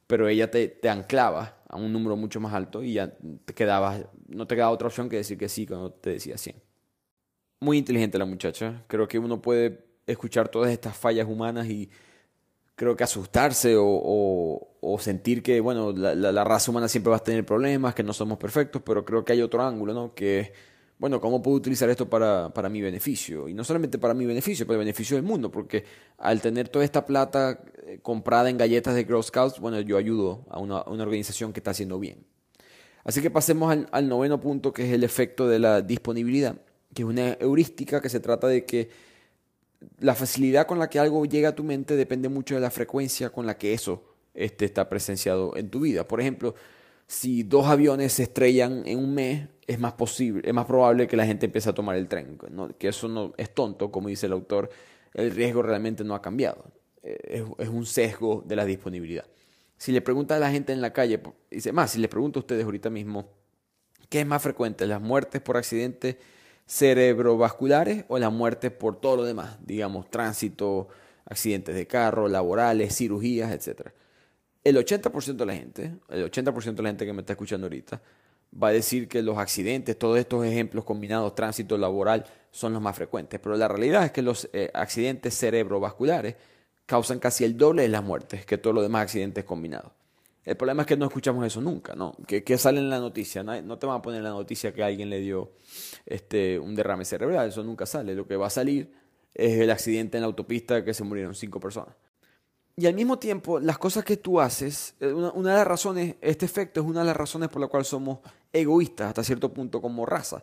Pero 0.09 0.27
ella 0.27 0.51
te, 0.51 0.67
te 0.67 0.89
anclaba 0.89 1.63
a 1.69 1.77
un 1.77 1.93
número 1.93 2.17
mucho 2.17 2.41
más 2.41 2.53
alto 2.53 2.83
y 2.83 2.95
ya 2.95 3.17
te 3.45 3.55
quedaba, 3.55 4.01
no 4.27 4.49
te 4.49 4.57
quedaba 4.57 4.73
otra 4.73 4.89
opción 4.89 5.09
que 5.09 5.19
decir 5.19 5.39
que 5.39 5.49
sí 5.49 5.65
cuando 5.65 5.93
te 5.93 6.11
decía 6.11 6.37
100. 6.37 6.57
Muy 7.61 7.79
inteligente 7.79 8.19
la 8.19 8.25
muchacha. 8.25 8.83
Creo 8.89 9.07
que 9.07 9.21
uno 9.21 9.41
puede 9.41 9.85
escuchar 10.09 10.49
todas 10.49 10.73
estas 10.73 10.97
fallas 10.97 11.29
humanas 11.29 11.69
y 11.69 11.89
creo 12.83 12.97
que 12.97 13.05
asustarse 13.05 13.77
o, 13.79 14.99
sentir 14.99 15.41
que, 15.41 15.61
bueno, 15.61 15.93
la, 15.93 16.17
la, 16.17 16.43
raza 16.43 16.73
humana 16.73 16.89
siempre 16.89 17.13
va 17.13 17.19
a 17.19 17.23
tener 17.23 17.47
problemas, 17.47 17.95
que 17.95 18.03
no 18.03 18.13
somos 18.13 18.39
perfectos, 18.39 18.83
pero 18.85 19.05
creo 19.05 19.25
que 19.25 19.35
hay 19.35 19.41
otro 19.41 19.63
ángulo, 19.63 19.95
¿no? 19.95 20.13
Que, 20.17 20.53
bueno, 20.99 21.21
¿cómo 21.21 21.41
puedo 21.41 21.59
utilizar 21.59 21.89
esto 21.91 22.11
para, 22.11 22.53
para 22.53 22.69
mi 22.69 22.81
beneficio? 22.81 23.49
Y 23.49 23.55
no 23.55 23.63
solamente 23.63 23.99
para 23.99 24.15
mi 24.15 24.27
beneficio, 24.27 24.67
para 24.67 24.81
el 24.81 24.81
beneficio 24.81 25.17
del 25.17 25.25
mundo, 25.25 25.49
porque 25.49 25.85
al 26.19 26.41
tener 26.41 26.71
toda 26.71 26.85
esta 26.85 27.07
plata 27.07 27.61
eh, 27.87 28.01
comprada 28.03 28.51
en 28.51 28.59
galletas 28.59 28.97
de 28.97 29.05
Girl 29.05 29.23
Scouts, 29.23 29.61
bueno, 29.61 29.81
yo 29.81 29.97
ayudo 29.97 30.45
a 30.51 30.59
una, 30.59 30.83
una 30.83 31.05
organización 31.05 31.53
que 31.53 31.61
está 31.61 31.71
haciendo 31.71 32.01
bien. 32.01 32.27
Así 33.05 33.23
que 33.23 33.31
pasemos 33.31 33.77
al 33.93 34.09
noveno 34.09 34.41
punto, 34.41 34.73
que 34.73 34.89
es 34.89 34.93
el 34.93 35.05
efecto 35.05 35.47
de 35.47 35.61
la 35.61 35.83
disponibilidad, 35.83 36.57
que 36.93 37.03
es 37.03 37.09
una 37.09 37.35
heurística 37.35 38.01
que 38.01 38.09
se 38.09 38.19
trata 38.19 38.49
de 38.49 38.65
que 38.65 39.12
la 39.99 40.15
facilidad 40.15 40.67
con 40.67 40.79
la 40.79 40.89
que 40.89 40.99
algo 40.99 41.25
llega 41.25 41.51
a 41.51 41.55
tu 41.55 41.65
mente 41.65 41.97
depende 41.97 42.29
mucho 42.29 42.55
de 42.55 42.61
la 42.61 42.71
frecuencia 42.71 43.31
con 43.31 43.47
la 43.47 43.59
que 43.59 43.75
eso 43.75 44.03
este, 44.35 44.65
está 44.65 44.89
presenciado 44.89 45.57
en 45.57 45.71
tu 45.71 45.81
vida. 45.81 46.07
Por 46.07 46.21
ejemplo, 46.21 46.55
si 47.07 47.43
dos 47.43 47.67
aviones 47.67 48.15
se 48.15 48.25
estrellan 48.25 48.83
en 48.87 48.99
un 48.99 49.15
mes, 49.15 49.49
es 49.67 49.79
más 49.79 49.93
posible, 49.93 50.43
es 50.45 50.55
más 50.55 50.67
probable 50.67 51.07
que 51.07 51.17
la 51.17 51.27
gente 51.27 51.47
empiece 51.47 51.69
a 51.69 51.73
tomar 51.73 51.97
el 51.97 52.09
tren. 52.09 52.39
Que 52.79 52.89
eso 52.89 53.09
no 53.09 53.33
es 53.37 53.55
tonto, 53.55 53.91
como 53.91 54.09
dice 54.09 54.27
el 54.27 54.33
autor, 54.33 54.71
el 55.15 55.31
riesgo 55.31 55.63
realmente 55.63 56.05
no 56.05 56.15
ha 56.15 56.23
cambiado. 56.23 56.65
Eh, 57.03 57.45
es, 57.59 57.69
un 57.69 57.85
sesgo 57.85 58.43
de 58.47 58.57
la 58.57 58.65
disponibilidad. 58.65 59.27
Si 59.77 59.93
le 59.93 60.01
pregunta 60.01 60.37
a 60.37 60.39
la 60.39 60.51
gente 60.51 60.73
en 60.73 60.81
la 60.81 60.93
calle, 60.93 61.21
dice 61.51 61.73
más, 61.73 61.91
si 61.91 61.99
le 61.99 62.09
pregunto 62.09 62.39
a 62.39 62.43
ustedes 62.43 62.65
ahorita 62.65 62.91
mismo, 62.91 63.29
¿qué 64.09 64.21
es 64.21 64.27
más 64.27 64.43
frecuente? 64.43 64.87
¿Las 64.87 65.01
muertes 65.01 65.41
por 65.41 65.57
accidente 65.57 66.19
cerebrovasculares 66.73 68.07
o 68.09 68.19
la 68.19 68.31
muerte 68.31 68.71
por 68.71 68.97
todo 68.99 69.17
lo 69.17 69.25
demás, 69.25 69.59
digamos, 69.63 70.09
tránsito, 70.09 70.89
accidentes 71.27 71.75
de 71.75 71.87
carro, 71.87 72.29
laborales, 72.29 72.97
cirugías, 72.97 73.53
etc. 73.53 73.91
El 74.65 74.79
80% 74.79 75.37
de 75.37 75.47
la 75.47 75.55
gente, 75.55 75.95
el 76.09 76.31
80% 76.31 76.75
de 76.75 76.83
la 76.83 76.89
gente 76.89 77.05
que 77.05 77.13
me 77.13 77.21
está 77.21 77.35
escuchando 77.35 77.67
ahorita, 77.67 78.01
va 78.61 78.69
a 78.69 78.73
decir 78.73 79.07
que 79.07 79.21
los 79.21 79.37
accidentes, 79.37 79.99
todos 79.99 80.19
estos 80.19 80.47
ejemplos 80.47 80.87
combinados, 80.87 81.35
tránsito 81.35 81.77
laboral, 81.77 82.25
son 82.51 82.73
los 82.73 82.81
más 82.81 82.97
frecuentes. 82.97 83.39
Pero 83.39 83.55
la 83.59 83.69
realidad 83.69 84.07
es 84.07 84.13
que 84.13 84.23
los 84.23 84.49
eh, 84.55 84.71
accidentes 84.73 85.37
cerebrovasculares 85.37 86.37
causan 86.87 87.19
casi 87.19 87.45
el 87.45 87.59
doble 87.59 87.83
de 87.83 87.89
las 87.89 88.03
muertes 88.03 88.47
que 88.47 88.57
todos 88.57 88.75
los 88.75 88.83
demás 88.83 89.03
accidentes 89.03 89.45
combinados. 89.45 89.93
El 90.45 90.57
problema 90.57 90.83
es 90.83 90.89
que 90.89 90.97
no 90.97 91.07
escuchamos 91.07 91.47
eso 91.47 91.61
nunca, 91.61 91.95
¿no? 91.95 92.17
Que, 92.27 92.59
sale 92.59 92.81
en 92.81 92.91
la 92.91 92.99
noticia. 92.99 93.43
No, 93.43 93.79
te 93.79 93.87
van 93.87 93.99
a 93.99 94.03
poner 94.03 94.19
en 94.19 94.25
la 94.25 94.31
noticia 94.31 94.73
que 94.75 94.83
alguien 94.83 95.09
le 95.09 95.21
dio 95.21 95.53
este, 96.05 96.59
un 96.59 96.75
derrame 96.75 97.05
cerebral. 97.05 97.49
Eso 97.49 97.63
nunca 97.63 97.87
sale. 97.87 98.15
Lo 98.15 98.27
que 98.27 98.37
va 98.37 98.49
a 98.49 98.51
salir 98.51 98.93
es 99.35 99.61
el 99.61 99.71
accidente 99.71 100.17
en 100.17 100.23
la 100.23 100.27
autopista 100.27 100.85
que 100.85 100.95
se 100.95 101.05
murieron 101.05 101.35
cinco 101.35 101.61
personas. 101.61 101.95
Y 102.75 102.87
al 102.87 102.95
mismo 102.95 103.19
tiempo, 103.19 103.61
las 103.61 103.79
cosas 103.79 104.05
que 104.05 104.17
tú 104.17 104.41
haces, 104.41 104.95
eh, 104.99 105.13
una, 105.13 105.31
una 105.33 105.51
de 105.51 105.59
las 105.59 105.67
razones, 105.67 106.17
este 106.21 106.47
efecto 106.47 106.81
es 106.81 106.87
una 106.87 107.01
de 107.01 107.07
las 107.07 107.17
razones 107.17 107.49
por 107.49 107.61
la 107.61 107.69
cual 107.69 107.85
somos 107.85 108.19
egoístas 108.53 109.09
hasta 109.09 109.23
cierto 109.23 109.53
punto 109.53 109.81
como 109.81 110.07
raza. 110.07 110.43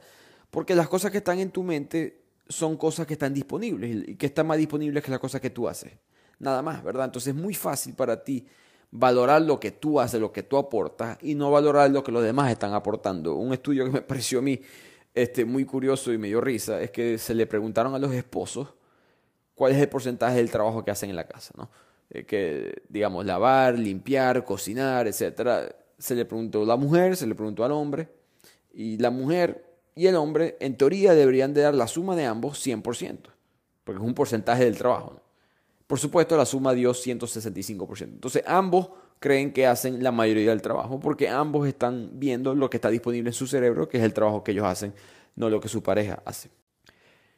Porque 0.49 0.75
las 0.75 0.87
cosas 0.87 1.11
que 1.11 1.17
están 1.17 1.39
en 1.39 1.51
tu 1.51 1.63
mente 1.63 2.21
son 2.47 2.77
cosas 2.77 3.05
que 3.05 3.13
están 3.13 3.33
disponibles 3.33 4.09
y 4.09 4.15
que 4.15 4.27
están 4.27 4.47
más 4.47 4.57
disponibles 4.57 5.03
que 5.03 5.11
las 5.11 5.19
cosas 5.19 5.41
que 5.41 5.49
tú 5.49 5.67
haces. 5.67 5.91
Nada 6.39 6.61
más, 6.61 6.83
¿verdad? 6.83 7.05
Entonces 7.05 7.35
es 7.35 7.41
muy 7.41 7.53
fácil 7.53 7.93
para 7.95 8.23
ti 8.23 8.47
valorar 8.91 9.41
lo 9.41 9.59
que 9.59 9.71
tú 9.71 9.99
haces, 9.99 10.19
lo 10.19 10.31
que 10.31 10.43
tú 10.43 10.57
aportas 10.57 11.17
y 11.21 11.35
no 11.35 11.51
valorar 11.51 11.91
lo 11.91 12.03
que 12.03 12.11
los 12.11 12.23
demás 12.23 12.51
están 12.51 12.73
aportando. 12.73 13.35
Un 13.35 13.53
estudio 13.53 13.85
que 13.85 13.91
me 13.91 14.01
pareció 14.01 14.39
a 14.39 14.41
mí 14.41 14.59
este, 15.13 15.45
muy 15.45 15.65
curioso 15.65 16.11
y 16.11 16.17
me 16.17 16.27
dio 16.27 16.41
risa 16.41 16.81
es 16.81 16.91
que 16.91 17.17
se 17.17 17.33
le 17.33 17.45
preguntaron 17.47 17.93
a 17.95 17.99
los 17.99 18.13
esposos 18.13 18.69
cuál 19.55 19.73
es 19.73 19.81
el 19.81 19.89
porcentaje 19.89 20.37
del 20.37 20.49
trabajo 20.49 20.83
que 20.83 20.91
hacen 20.91 21.09
en 21.09 21.15
la 21.15 21.27
casa, 21.27 21.53
¿no? 21.57 21.69
Eh, 22.09 22.25
que, 22.25 22.83
digamos, 22.89 23.25
lavar, 23.25 23.77
limpiar, 23.77 24.43
cocinar, 24.43 25.07
etc. 25.07 25.71
Se 25.97 26.15
le 26.15 26.25
preguntó 26.25 26.63
a 26.63 26.65
la 26.65 26.75
mujer, 26.75 27.15
se 27.15 27.27
le 27.27 27.35
preguntó 27.35 27.63
al 27.63 27.71
hombre, 27.71 28.09
y 28.71 28.97
la 28.97 29.11
mujer 29.11 29.65
y 29.95 30.07
el 30.07 30.15
hombre, 30.15 30.55
en 30.59 30.77
teoría, 30.77 31.13
deberían 31.13 31.53
de 31.53 31.61
dar 31.61 31.75
la 31.75 31.87
suma 31.87 32.15
de 32.15 32.25
ambos 32.25 32.65
100%, 32.65 33.19
porque 33.83 33.99
es 33.99 34.07
un 34.07 34.13
porcentaje 34.13 34.63
del 34.63 34.77
trabajo, 34.77 35.15
¿no? 35.15 35.28
Por 35.89 35.97
supuesto, 35.97 36.37
la 36.37 36.45
suma 36.45 36.75
dio 36.75 36.93
165%. 36.93 38.03
Entonces, 38.03 38.43
ambos 38.45 38.91
creen 39.17 39.51
que 39.51 39.65
hacen 39.65 40.03
la 40.03 40.11
mayoría 40.11 40.51
del 40.51 40.61
trabajo 40.61 40.99
porque 40.99 41.27
ambos 41.27 41.67
están 41.67 42.11
viendo 42.13 42.53
lo 42.53 42.69
que 42.69 42.77
está 42.77 42.91
disponible 42.91 43.31
en 43.31 43.33
su 43.33 43.47
cerebro, 43.47 43.89
que 43.89 43.97
es 43.97 44.03
el 44.03 44.13
trabajo 44.13 44.43
que 44.43 44.51
ellos 44.51 44.65
hacen, 44.65 44.93
no 45.35 45.49
lo 45.49 45.59
que 45.59 45.67
su 45.67 45.81
pareja 45.81 46.21
hace. 46.25 46.51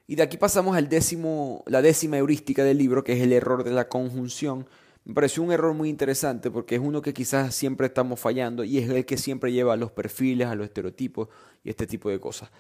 Y 0.06 0.16
de 0.16 0.24
aquí 0.24 0.36
pasamos 0.36 0.76
al 0.76 0.90
décimo, 0.90 1.64
la 1.66 1.82
décima 1.82 2.18
heurística 2.18 2.66
del 2.66 2.78
libro, 2.78 3.06
que 3.06 3.14
es 3.14 3.22
el 3.22 3.32
error 3.32 3.64
de 3.64 3.72
la 3.72 3.88
conjunción. 3.88 4.68
Me 5.06 5.14
pareció 5.14 5.44
un 5.44 5.54
error 5.54 5.74
muy 5.74 5.88
interesante 5.88 6.52
porque 6.52 6.76
es 6.76 6.82
uno 6.82 7.02
que 7.02 7.14
quizás 7.14 7.56
siempre 7.56 7.88
estamos 7.88 8.20
fallando 8.20 8.66
y 8.66 8.80
es 8.80 8.90
el 8.90 9.06
que 9.06 9.16
siempre 9.16 9.54
lleva 9.54 9.76
a 9.76 9.78
los 9.78 9.94
perfiles, 9.94 10.48
a 10.48 10.56
los 10.56 10.66
estereotipos 10.66 11.30
y 11.64 11.70
este 11.70 11.88
tipo 11.88 12.10
de 12.10 12.20
cosas. 12.20 12.52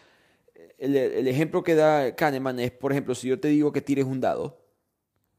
El, 0.77 0.95
el 0.95 1.27
ejemplo 1.27 1.63
que 1.63 1.75
da 1.75 2.15
Kahneman 2.15 2.62
es, 2.62 2.71
por 2.71 2.93
ejemplo, 2.93 3.13
si 3.13 3.27
yo 3.27 3.41
te 3.41 3.49
digo 3.49 3.73
que 3.73 3.82
tires 3.82 4.06
un 4.06 4.21
dado, 4.21 4.61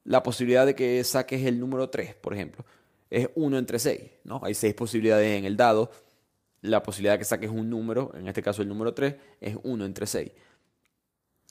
la 0.04 0.22
posibilidad 0.22 0.66
de 0.66 0.74
que 0.74 1.02
saques 1.04 1.44
el 1.46 1.60
número 1.60 1.90
3, 1.90 2.14
por 2.14 2.34
ejemplo, 2.34 2.64
es 3.10 3.28
1 3.34 3.58
entre 3.58 3.78
6, 3.78 4.00
¿no? 4.24 4.40
Hay 4.42 4.54
6 4.54 4.74
posibilidades 4.74 5.38
en 5.38 5.44
el 5.44 5.56
dado. 5.56 5.90
La 6.60 6.82
posibilidad 6.82 7.14
de 7.14 7.18
que 7.18 7.24
saques 7.24 7.50
un 7.50 7.68
número, 7.68 8.12
en 8.14 8.28
este 8.28 8.42
caso 8.42 8.62
el 8.62 8.68
número 8.68 8.94
3, 8.94 9.14
es 9.40 9.56
1 9.62 9.84
entre 9.84 10.06
6. 10.06 10.30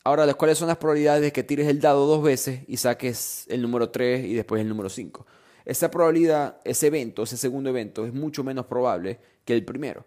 Ahora, 0.03 0.33
¿cuáles 0.33 0.57
son 0.57 0.67
las 0.67 0.77
probabilidades 0.77 1.21
de 1.21 1.31
que 1.31 1.43
tires 1.43 1.67
el 1.67 1.79
dado 1.79 2.07
dos 2.07 2.23
veces 2.23 2.61
y 2.67 2.77
saques 2.77 3.45
el 3.49 3.61
número 3.61 3.91
3 3.91 4.25
y 4.25 4.33
después 4.33 4.61
el 4.61 4.67
número 4.67 4.89
5? 4.89 5.27
Esa 5.63 5.91
probabilidad, 5.91 6.59
ese 6.63 6.87
evento, 6.87 7.21
ese 7.21 7.37
segundo 7.37 7.69
evento, 7.69 8.05
es 8.05 8.13
mucho 8.13 8.43
menos 8.43 8.65
probable 8.65 9.19
que 9.45 9.53
el 9.53 9.63
primero, 9.63 10.03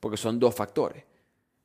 porque 0.00 0.16
son 0.16 0.40
dos 0.40 0.54
factores. 0.54 1.04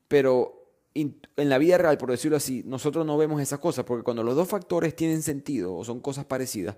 Pero 0.08 0.55
en 0.96 1.50
la 1.50 1.58
vida 1.58 1.78
real, 1.78 1.98
por 1.98 2.10
decirlo 2.10 2.38
así, 2.38 2.64
nosotros 2.66 3.06
no 3.06 3.18
vemos 3.18 3.42
esas 3.42 3.60
cosas, 3.60 3.84
porque 3.84 4.04
cuando 4.04 4.24
los 4.24 4.36
dos 4.36 4.48
factores 4.48 4.96
tienen 4.96 5.22
sentido 5.22 5.76
o 5.76 5.84
son 5.84 6.00
cosas 6.00 6.26
parecidas, 6.26 6.76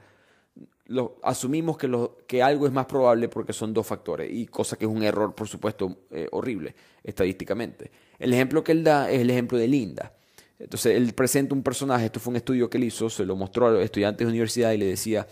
lo, 0.88 1.20
asumimos 1.22 1.78
que, 1.78 1.88
lo, 1.88 2.18
que 2.28 2.42
algo 2.42 2.66
es 2.66 2.74
más 2.74 2.88
probable 2.88 3.30
porque 3.30 3.54
son 3.54 3.74
dos 3.74 3.86
factores, 3.86 4.32
y 4.34 4.48
cosa 4.48 4.76
que 4.76 4.86
es 4.86 4.92
un 4.92 5.04
error, 5.04 5.36
por 5.36 5.48
supuesto, 5.48 6.06
eh, 6.12 6.28
horrible 6.32 6.76
estadísticamente. 7.04 7.92
El 8.18 8.34
ejemplo 8.34 8.64
que 8.64 8.72
él 8.72 8.84
da 8.84 9.12
es 9.12 9.22
el 9.22 9.30
ejemplo 9.30 9.58
de 9.58 9.68
Linda. 9.68 10.14
Entonces, 10.58 10.96
él 10.96 11.14
presenta 11.14 11.54
un 11.54 11.62
personaje, 11.62 12.06
esto 12.06 12.20
fue 12.20 12.32
un 12.32 12.38
estudio 12.38 12.70
que 12.70 12.78
él 12.78 12.86
hizo, 12.86 13.12
se 13.12 13.24
lo 13.26 13.36
mostró 13.36 13.68
a 13.68 13.72
los 13.72 13.84
estudiantes 13.84 14.26
de 14.26 14.32
universidad 14.32 14.72
y 14.72 14.78
le 14.78 14.86
decía, 14.86 15.28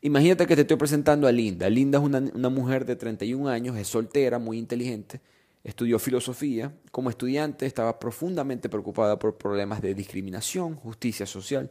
imagínate 0.00 0.46
que 0.46 0.54
te 0.54 0.62
estoy 0.62 0.78
presentando 0.78 1.26
a 1.26 1.32
Linda. 1.32 1.68
Linda 1.68 1.98
es 1.98 2.04
una, 2.04 2.18
una 2.34 2.48
mujer 2.48 2.86
de 2.86 2.96
31 2.96 3.48
años, 3.50 3.76
es 3.76 3.88
soltera, 3.88 4.38
muy 4.38 4.56
inteligente, 4.56 5.20
estudió 5.66 5.98
filosofía. 5.98 6.72
Como 6.92 7.10
estudiante 7.10 7.66
estaba 7.66 7.98
profundamente 7.98 8.68
preocupada 8.68 9.18
por 9.18 9.36
problemas 9.36 9.82
de 9.82 9.94
discriminación, 9.94 10.76
justicia 10.76 11.26
social 11.26 11.70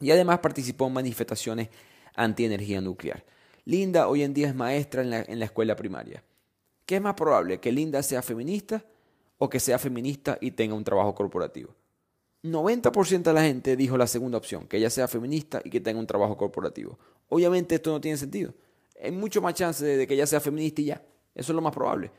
y 0.00 0.10
además 0.10 0.38
participó 0.38 0.86
en 0.86 0.94
manifestaciones 0.94 1.68
anti-energía 2.14 2.80
nuclear. 2.80 3.24
Linda 3.66 4.08
hoy 4.08 4.22
en 4.22 4.32
día 4.32 4.48
es 4.48 4.54
maestra 4.54 5.02
en 5.02 5.38
la, 5.38 5.44
escuela 5.44 5.76
primaria. 5.76 6.24
¿Qué 6.86 6.96
es 6.96 7.02
más 7.02 7.14
probable? 7.14 7.60
¿Que 7.60 7.70
Linda 7.70 8.02
sea 8.02 8.22
feminista 8.22 8.82
o 9.36 9.50
que 9.50 9.60
sea 9.60 9.78
feminista 9.78 10.38
y 10.40 10.52
tenga 10.52 10.74
un 10.74 10.82
trabajo 10.82 11.14
corporativo? 11.14 11.76
90% 12.42 13.22
de 13.22 13.32
la 13.34 13.42
gente 13.42 13.76
dijo 13.76 13.98
la 13.98 14.06
segunda 14.06 14.38
opción, 14.38 14.66
que 14.66 14.78
ella 14.78 14.88
sea 14.88 15.06
feminista 15.06 15.60
y 15.62 15.68
que 15.68 15.80
tenga 15.80 16.00
un 16.00 16.06
trabajo 16.06 16.38
corporativo. 16.38 16.98
Obviamente 17.28 17.74
esto 17.74 17.92
no 17.92 18.00
tiene 18.00 18.16
sentido. 18.16 18.54
Hay 19.00 19.12
mucho 19.12 19.42
más 19.42 19.52
chance 19.52 19.84
de 19.84 20.06
que 20.06 20.14
ella 20.14 20.26
sea 20.26 20.40
feminista 20.40 20.80
y 20.80 20.86
ya. 20.86 21.02
Eso 21.34 21.52
es 21.52 21.54
lo 21.54 21.60
más 21.60 21.74
probable 21.74 22.10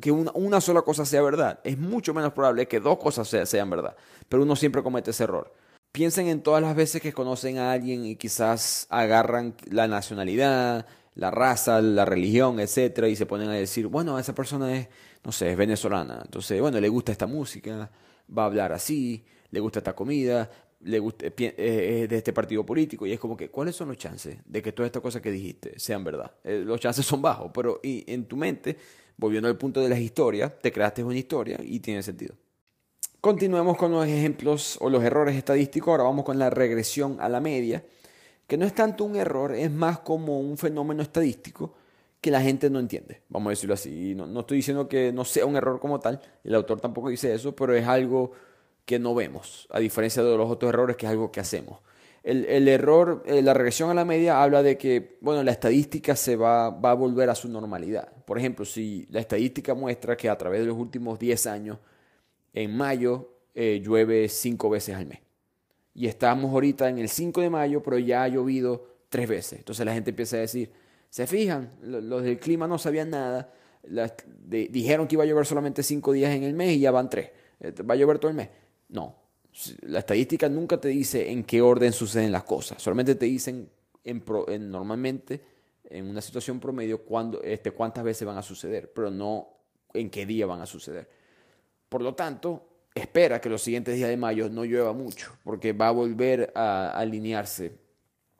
que 0.00 0.10
una, 0.10 0.60
sola 0.60 0.82
cosa 0.82 1.04
sea 1.04 1.22
verdad. 1.22 1.60
Es 1.64 1.78
mucho 1.78 2.14
menos 2.14 2.32
probable 2.32 2.66
que 2.66 2.80
dos 2.80 2.98
cosas 2.98 3.28
sean 3.48 3.70
verdad. 3.70 3.96
Pero 4.28 4.42
uno 4.42 4.56
siempre 4.56 4.82
comete 4.82 5.10
ese 5.10 5.24
error. 5.24 5.52
Piensen 5.92 6.28
en 6.28 6.42
todas 6.42 6.62
las 6.62 6.76
veces 6.76 7.00
que 7.00 7.12
conocen 7.12 7.58
a 7.58 7.72
alguien 7.72 8.04
y 8.04 8.16
quizás 8.16 8.86
agarran 8.90 9.54
la 9.70 9.88
nacionalidad, 9.88 10.86
la 11.14 11.30
raza, 11.30 11.80
la 11.80 12.04
religión, 12.04 12.60
etcétera, 12.60 13.08
y 13.08 13.16
se 13.16 13.26
ponen 13.26 13.48
a 13.48 13.54
decir, 13.54 13.86
bueno, 13.86 14.18
esa 14.18 14.34
persona 14.34 14.76
es, 14.76 14.88
no 15.24 15.32
sé, 15.32 15.50
es 15.50 15.56
venezolana. 15.56 16.20
Entonces, 16.22 16.60
bueno, 16.60 16.78
le 16.78 16.88
gusta 16.88 17.12
esta 17.12 17.26
música, 17.26 17.90
va 18.36 18.42
a 18.42 18.46
hablar 18.46 18.72
así, 18.72 19.24
le 19.50 19.60
gusta 19.60 19.78
esta 19.78 19.94
comida, 19.94 20.50
le 20.80 20.98
gusta, 20.98 21.26
eh, 21.26 22.00
es 22.02 22.08
de 22.08 22.16
este 22.16 22.32
partido 22.32 22.64
político 22.64 23.06
y 23.06 23.12
es 23.12 23.18
como 23.18 23.36
que, 23.36 23.50
¿cuáles 23.50 23.74
son 23.74 23.88
los 23.88 23.96
chances 23.96 24.38
de 24.44 24.62
que 24.62 24.72
todas 24.72 24.88
estas 24.88 25.02
cosas 25.02 25.22
que 25.22 25.30
dijiste 25.30 25.78
sean 25.78 26.04
verdad? 26.04 26.32
Eh, 26.44 26.62
los 26.64 26.78
chances 26.80 27.06
son 27.06 27.22
bajos, 27.22 27.50
pero 27.54 27.80
y 27.82 28.04
en 28.12 28.26
tu 28.26 28.36
mente 28.36 28.76
volviendo 29.16 29.48
al 29.48 29.56
punto 29.56 29.80
de 29.80 29.88
las 29.88 29.98
historias, 29.98 30.52
te 30.60 30.72
creaste 30.72 31.02
una 31.04 31.16
historia 31.16 31.58
y 31.62 31.80
tiene 31.80 32.02
sentido. 32.02 32.34
Continuemos 33.20 33.76
con 33.76 33.90
los 33.92 34.06
ejemplos 34.06 34.78
o 34.80 34.90
los 34.90 35.02
errores 35.02 35.34
estadísticos. 35.36 35.88
Ahora 35.88 36.04
vamos 36.04 36.24
con 36.24 36.38
la 36.38 36.50
regresión 36.50 37.16
a 37.20 37.28
la 37.28 37.40
media, 37.40 37.84
que 38.46 38.56
no 38.56 38.64
es 38.64 38.74
tanto 38.74 39.04
un 39.04 39.16
error, 39.16 39.54
es 39.54 39.70
más 39.70 39.98
como 40.00 40.40
un 40.40 40.56
fenómeno 40.56 41.02
estadístico 41.02 41.74
que 42.20 42.30
la 42.30 42.40
gente 42.40 42.70
no 42.70 42.78
entiende, 42.78 43.22
vamos 43.28 43.48
a 43.48 43.50
decirlo 43.50 43.74
así. 43.74 44.14
No, 44.14 44.26
no 44.26 44.40
estoy 44.40 44.58
diciendo 44.58 44.88
que 44.88 45.12
no 45.12 45.24
sea 45.24 45.46
un 45.46 45.56
error 45.56 45.80
como 45.80 46.00
tal, 46.00 46.20
el 46.44 46.54
autor 46.54 46.80
tampoco 46.80 47.08
dice 47.08 47.34
eso, 47.34 47.54
pero 47.54 47.74
es 47.74 47.86
algo 47.86 48.32
que 48.84 48.98
no 48.98 49.14
vemos, 49.14 49.66
a 49.70 49.80
diferencia 49.80 50.22
de 50.22 50.36
los 50.36 50.50
otros 50.50 50.68
errores, 50.68 50.96
que 50.96 51.06
es 51.06 51.12
algo 51.12 51.32
que 51.32 51.40
hacemos. 51.40 51.80
El, 52.26 52.66
error, 52.66 53.22
eh, 53.24 53.40
la 53.40 53.54
regresión 53.54 53.88
a 53.88 53.94
la 53.94 54.04
media 54.04 54.42
habla 54.42 54.60
de 54.60 54.76
que, 54.76 55.16
bueno, 55.20 55.44
la 55.44 55.52
estadística 55.52 56.16
se 56.16 56.34
va, 56.34 56.70
va 56.70 56.90
a 56.90 56.94
volver 56.94 57.30
a 57.30 57.36
su 57.36 57.48
normalidad. 57.48 58.10
Por 58.24 58.36
ejemplo, 58.36 58.64
si 58.64 59.06
la 59.10 59.20
estadística 59.20 59.74
muestra 59.74 60.16
que 60.16 60.28
a 60.28 60.36
través 60.36 60.58
de 60.62 60.66
los 60.66 60.76
últimos 60.76 61.20
10 61.20 61.46
años, 61.46 61.78
en 62.52 62.76
mayo 62.76 63.30
eh, 63.54 63.80
llueve 63.80 64.28
5 64.28 64.68
veces 64.68 64.96
al 64.96 65.06
mes. 65.06 65.20
Y 65.94 66.08
estamos 66.08 66.50
ahorita 66.50 66.88
en 66.88 66.98
el 66.98 67.08
5 67.08 67.42
de 67.42 67.48
mayo, 67.48 67.80
pero 67.80 67.96
ya 67.96 68.24
ha 68.24 68.28
llovido 68.28 68.88
3 69.08 69.28
veces. 69.28 69.58
Entonces 69.60 69.86
la 69.86 69.94
gente 69.94 70.10
empieza 70.10 70.36
a 70.36 70.40
decir, 70.40 70.72
se 71.08 71.28
fijan, 71.28 71.70
los 71.80 72.24
del 72.24 72.40
clima 72.40 72.66
no 72.66 72.76
sabían 72.76 73.10
nada, 73.10 73.52
dijeron 74.48 75.06
que 75.06 75.14
iba 75.14 75.22
a 75.22 75.26
llover 75.28 75.46
solamente 75.46 75.84
5 75.84 76.10
días 76.10 76.34
en 76.34 76.42
el 76.42 76.54
mes 76.54 76.72
y 76.72 76.80
ya 76.80 76.90
van 76.90 77.08
3. 77.08 77.30
Eh, 77.60 77.72
¿Va 77.88 77.94
a 77.94 77.96
llover 77.96 78.18
todo 78.18 78.30
el 78.32 78.36
mes? 78.36 78.48
No, 78.88 79.14
la 79.82 80.00
estadística 80.00 80.48
nunca 80.48 80.78
te 80.78 80.88
dice 80.88 81.30
en 81.30 81.44
qué 81.44 81.62
orden 81.62 81.92
suceden 81.92 82.32
las 82.32 82.44
cosas, 82.44 82.82
solamente 82.82 83.14
te 83.14 83.26
dicen 83.26 83.70
en, 84.04 84.22
normalmente 84.70 85.40
en 85.84 86.08
una 86.08 86.20
situación 86.20 86.60
promedio 86.60 87.02
cuando, 87.02 87.42
este, 87.42 87.70
cuántas 87.70 88.04
veces 88.04 88.26
van 88.26 88.38
a 88.38 88.42
suceder, 88.42 88.92
pero 88.92 89.10
no 89.10 89.48
en 89.94 90.10
qué 90.10 90.26
día 90.26 90.46
van 90.46 90.60
a 90.60 90.66
suceder. 90.66 91.08
Por 91.88 92.02
lo 92.02 92.14
tanto, 92.14 92.66
espera 92.94 93.40
que 93.40 93.48
los 93.48 93.62
siguientes 93.62 93.94
días 93.94 94.08
de 94.08 94.16
mayo 94.16 94.48
no 94.48 94.64
llueva 94.64 94.92
mucho, 94.92 95.32
porque 95.44 95.72
va 95.72 95.88
a 95.88 95.92
volver 95.92 96.52
a, 96.54 96.90
alinearse 96.90 97.72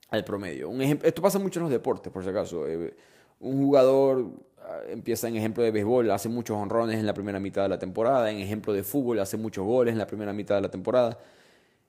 al 0.09 0.24
promedio. 0.24 0.68
Un 0.68 0.83
esto 0.83 1.22
pasa 1.22 1.38
mucho 1.38 1.61
en 1.61 1.64
los 1.64 1.72
deportes, 1.72 2.12
por 2.12 2.22
si 2.22 2.31
acaso. 2.31 2.66
Eh, 2.66 2.94
un 3.40 3.59
jugador 3.59 4.31
empieza 4.88 5.29
en 5.29 5.37
ejemplo 5.37 5.62
de 5.62 5.70
béisbol, 5.70 6.11
hace 6.11 6.29
muchos 6.29 6.57
honrones 6.57 6.98
en 6.98 7.07
la 7.07 7.14
primera 7.14 7.40
mitad 7.40 7.62
de 7.62 7.68
la 7.68 7.79
temporada, 7.79 8.31
en 8.31 8.38
ejemplo 8.38 8.72
de 8.72 8.83
fútbol 8.83 9.18
hace 9.20 9.37
muchos 9.37 9.64
goles 9.64 9.92
en 9.92 9.98
la 9.98 10.07
primera 10.07 10.33
mitad 10.33 10.57
de 10.57 10.62
la 10.62 10.70
temporada, 10.70 11.18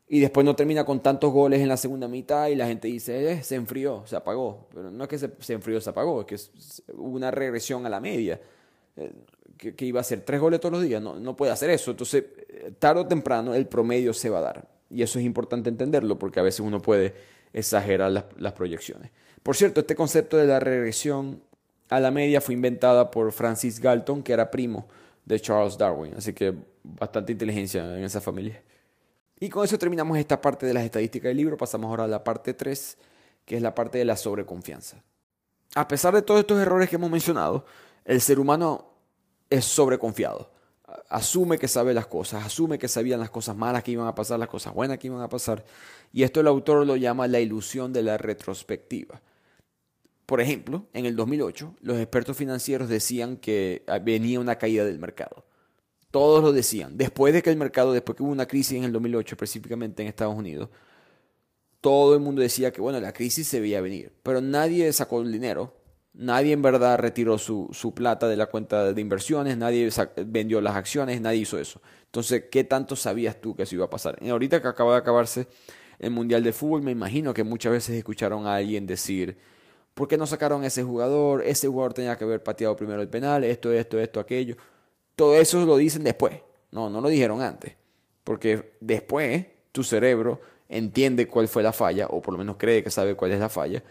y 0.08 0.20
después 0.20 0.46
no 0.46 0.56
termina 0.56 0.86
con 0.86 1.02
tantos 1.02 1.34
goles 1.34 1.60
en 1.60 1.68
la 1.68 1.76
segunda 1.76 2.08
mitad 2.08 2.48
y 2.48 2.56
la 2.56 2.66
gente 2.66 2.88
dice, 2.88 3.34
eh, 3.34 3.44
se 3.44 3.56
enfrió, 3.56 4.04
se 4.06 4.16
apagó, 4.16 4.68
pero 4.74 4.90
no 4.90 5.04
es 5.04 5.10
que 5.10 5.18
se, 5.18 5.32
se 5.40 5.54
enfrió, 5.54 5.82
se 5.82 5.90
apagó, 5.90 6.22
es 6.22 6.28
que 6.28 6.94
hubo 6.94 7.16
una 7.16 7.32
regresión 7.32 7.86
a 7.86 7.90
la 7.90 8.00
media, 8.00 8.40
eh, 8.96 9.12
que, 9.58 9.86
iba 9.86 10.00
a 10.00 10.04
ser 10.04 10.22
tres 10.22 10.40
goles 10.40 10.60
todos 10.60 10.74
los 10.74 10.84
días, 10.84 11.02
no, 11.02 11.20
no 11.20 11.36
puede 11.36 11.52
hacer 11.52 11.70
eso, 11.72 11.92
entonces 11.92 12.24
eh, 12.50 12.72
tarde 12.80 13.02
o 13.02 13.08
temprano 13.08 13.54
el 13.54 13.68
promedio 13.68 14.14
se 14.14 14.30
va 14.30 14.40
a 14.40 14.42
dar, 14.42 14.68
y 14.90 15.02
eso 15.02 15.20
es 15.20 15.26
importante 15.26 15.70
entenderlo 15.70 16.18
porque 16.18 16.40
a 16.40 16.44
veces 16.44 16.62
uno 16.62 16.82
puede 16.82 17.14
exagerar 17.52 18.12
las 18.12 18.54
proyecciones. 18.54 19.12
Por 19.42 19.56
cierto, 19.56 19.80
este 19.80 19.96
concepto 19.96 20.38
de 20.38 20.46
la 20.46 20.60
regresión 20.60 21.42
a 21.90 22.00
la 22.00 22.12
media 22.12 22.42
fue 22.42 22.54
inventada 22.54 23.10
por 23.10 23.32
Francis 23.32 23.80
Galton, 23.80 24.24
que 24.24 24.34
era 24.34 24.52
primo 24.52 24.88
de 25.26 25.40
Charles 25.40 25.78
Darwin. 25.78 26.14
Así 26.16 26.34
que 26.34 26.54
bastante 26.84 27.32
inteligencia 27.32 27.98
en 27.98 28.04
esa 28.04 28.22
familia. 28.22 28.62
Y 29.40 29.50
con 29.50 29.64
eso 29.64 29.78
terminamos 29.78 30.18
esta 30.18 30.42
parte 30.42 30.66
de 30.66 30.74
las 30.74 30.84
estadísticas 30.84 31.30
del 31.30 31.38
libro. 31.38 31.58
Pasamos 31.58 31.90
ahora 31.90 32.06
a 32.06 32.08
la 32.08 32.24
parte 32.24 32.54
3, 32.54 32.98
que 33.46 33.56
es 33.56 33.62
la 33.62 33.76
parte 33.76 33.98
de 33.98 34.06
la 34.06 34.18
sobreconfianza. 34.18 35.04
A 35.76 35.88
pesar 35.88 36.14
de 36.16 36.22
todos 36.22 36.40
estos 36.40 36.60
errores 36.60 36.90
que 36.90 36.96
hemos 36.96 37.12
mencionado, 37.12 37.66
el 38.04 38.20
ser 38.22 38.40
humano 38.40 38.90
es 39.50 39.66
sobreconfiado. 39.66 40.52
Asume 41.10 41.58
que 41.58 41.68
sabe 41.68 41.94
las 41.94 42.08
cosas, 42.08 42.46
asume 42.46 42.80
que 42.80 42.88
sabían 42.88 43.20
las 43.20 43.30
cosas 43.30 43.56
malas 43.56 43.84
que 43.84 43.92
iban 43.92 44.08
a 44.08 44.16
pasar, 44.16 44.40
las 44.40 44.48
cosas 44.48 44.74
buenas 44.74 44.98
que 44.98 45.08
iban 45.08 45.22
a 45.22 45.30
pasar. 45.30 45.64
Y 46.12 46.24
esto 46.24 46.40
el 46.40 46.48
autor 46.48 46.88
lo 46.88 46.96
llama 46.96 47.28
la 47.28 47.40
ilusión 47.40 47.94
de 47.94 48.04
la 48.04 48.18
retrospectiva. 48.18 49.22
Por 50.28 50.42
ejemplo, 50.42 50.86
en 50.92 51.06
el 51.06 51.16
2008, 51.16 51.78
los 51.80 51.98
expertos 51.98 52.36
financieros 52.36 52.90
decían 52.90 53.38
que 53.38 53.86
venía 54.04 54.42
una 54.42 54.58
caída 54.58 54.84
del 54.84 55.00
mercado. 55.00 55.46
Todos 56.12 56.44
lo 56.44 56.52
decían. 56.52 56.98
Después 56.98 57.34
de 57.34 57.42
que 57.42 57.50
el 57.50 57.56
mercado, 57.56 57.94
después 57.94 58.18
que 58.18 58.24
hubo 58.24 58.34
una 58.34 58.46
crisis 58.46 58.78
en 58.78 58.84
el 58.84 58.92
2008, 58.92 59.36
específicamente 59.36 60.04
en 60.04 60.10
Estados 60.10 60.36
Unidos, 60.36 60.68
todo 61.80 62.14
el 62.14 62.20
mundo 62.20 62.42
decía 62.42 62.74
que, 62.74 62.82
bueno, 62.82 63.00
la 63.00 63.14
crisis 63.14 63.48
se 63.48 63.62
veía 63.62 63.80
venir. 63.80 64.12
Pero 64.22 64.42
nadie 64.42 64.92
sacó 64.92 65.22
el 65.22 65.32
dinero. 65.32 65.74
Nadie 66.12 66.52
en 66.52 66.62
verdad 66.62 67.00
retiró 67.00 67.38
su, 67.38 67.70
su 67.72 67.94
plata 67.94 68.28
de 68.28 68.36
la 68.36 68.48
cuenta 68.48 68.92
de 68.92 69.00
inversiones. 69.00 69.56
Nadie 69.56 69.90
vendió 70.26 70.60
las 70.60 70.76
acciones. 70.76 71.22
Nadie 71.22 71.40
hizo 71.40 71.58
eso. 71.58 71.82
Entonces, 72.04 72.46
¿qué 72.52 72.66
tanto 72.66 72.98
sabías 72.98 73.40
tú 73.40 73.56
que 73.56 73.64
eso 73.64 73.76
iba 73.76 73.86
a 73.86 73.90
pasar? 73.90 74.20
Ahorita 74.30 74.62
que 74.62 74.68
acaba 74.68 74.92
de 74.92 74.98
acabarse 74.98 75.48
el 76.00 76.12
Mundial 76.12 76.44
de 76.44 76.52
Fútbol, 76.52 76.82
me 76.82 76.92
imagino 76.92 77.34
que 77.34 77.46
muchas 77.46 77.72
veces 77.72 77.96
escucharon 77.96 78.46
a 78.46 78.56
alguien 78.56 78.86
decir 78.86 79.38
¿Por 79.98 80.08
qué 80.08 80.16
no 80.16 80.28
sacaron 80.28 80.64
a 80.64 80.68
ese 80.68 80.84
jugador? 80.84 81.42
Ese 81.42 81.68
jugador 81.68 81.92
tenía 81.92 82.16
que 82.16 82.24
haber 82.24 82.44
pateado 82.44 82.76
primero 82.76 83.02
el 83.02 83.10
penal, 83.10 83.44
esto, 83.44 83.74
esto, 83.74 84.00
esto, 84.00 84.20
aquello. 84.20 84.56
Todo 85.16 85.36
eso 85.36 85.66
lo 85.66 85.76
dicen 85.76 86.04
después. 86.04 86.40
No, 86.70 86.88
no 86.88 87.02
lo 87.02 87.10
dijeron 87.10 87.42
antes. 87.42 87.74
Porque 88.24 88.76
después 88.80 89.48
tu 89.72 89.84
cerebro 89.84 90.40
entiende 90.70 91.28
cuál 91.28 91.48
fue 91.48 91.64
la 91.64 91.74
falla, 91.74 92.06
o 92.12 92.22
por 92.22 92.36
lo 92.36 92.38
menos 92.38 92.58
cree 92.60 92.84
que 92.84 92.92
sabe 92.92 93.16
cuál 93.16 93.32
es 93.32 93.40
la 93.40 93.50
falla, 93.50 93.84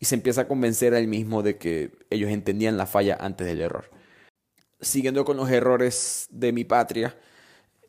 y 0.00 0.04
se 0.06 0.16
empieza 0.16 0.40
a 0.40 0.48
convencer 0.48 0.92
a 0.92 0.98
él 0.98 1.06
mismo 1.06 1.40
de 1.44 1.56
que 1.56 1.92
ellos 2.10 2.30
entendían 2.30 2.76
la 2.76 2.86
falla 2.86 3.16
antes 3.20 3.46
del 3.46 3.60
error. 3.60 3.88
Siguiendo 4.80 5.24
con 5.24 5.36
los 5.36 5.48
errores 5.48 6.26
de 6.30 6.50
mi 6.50 6.64
patria, 6.64 7.16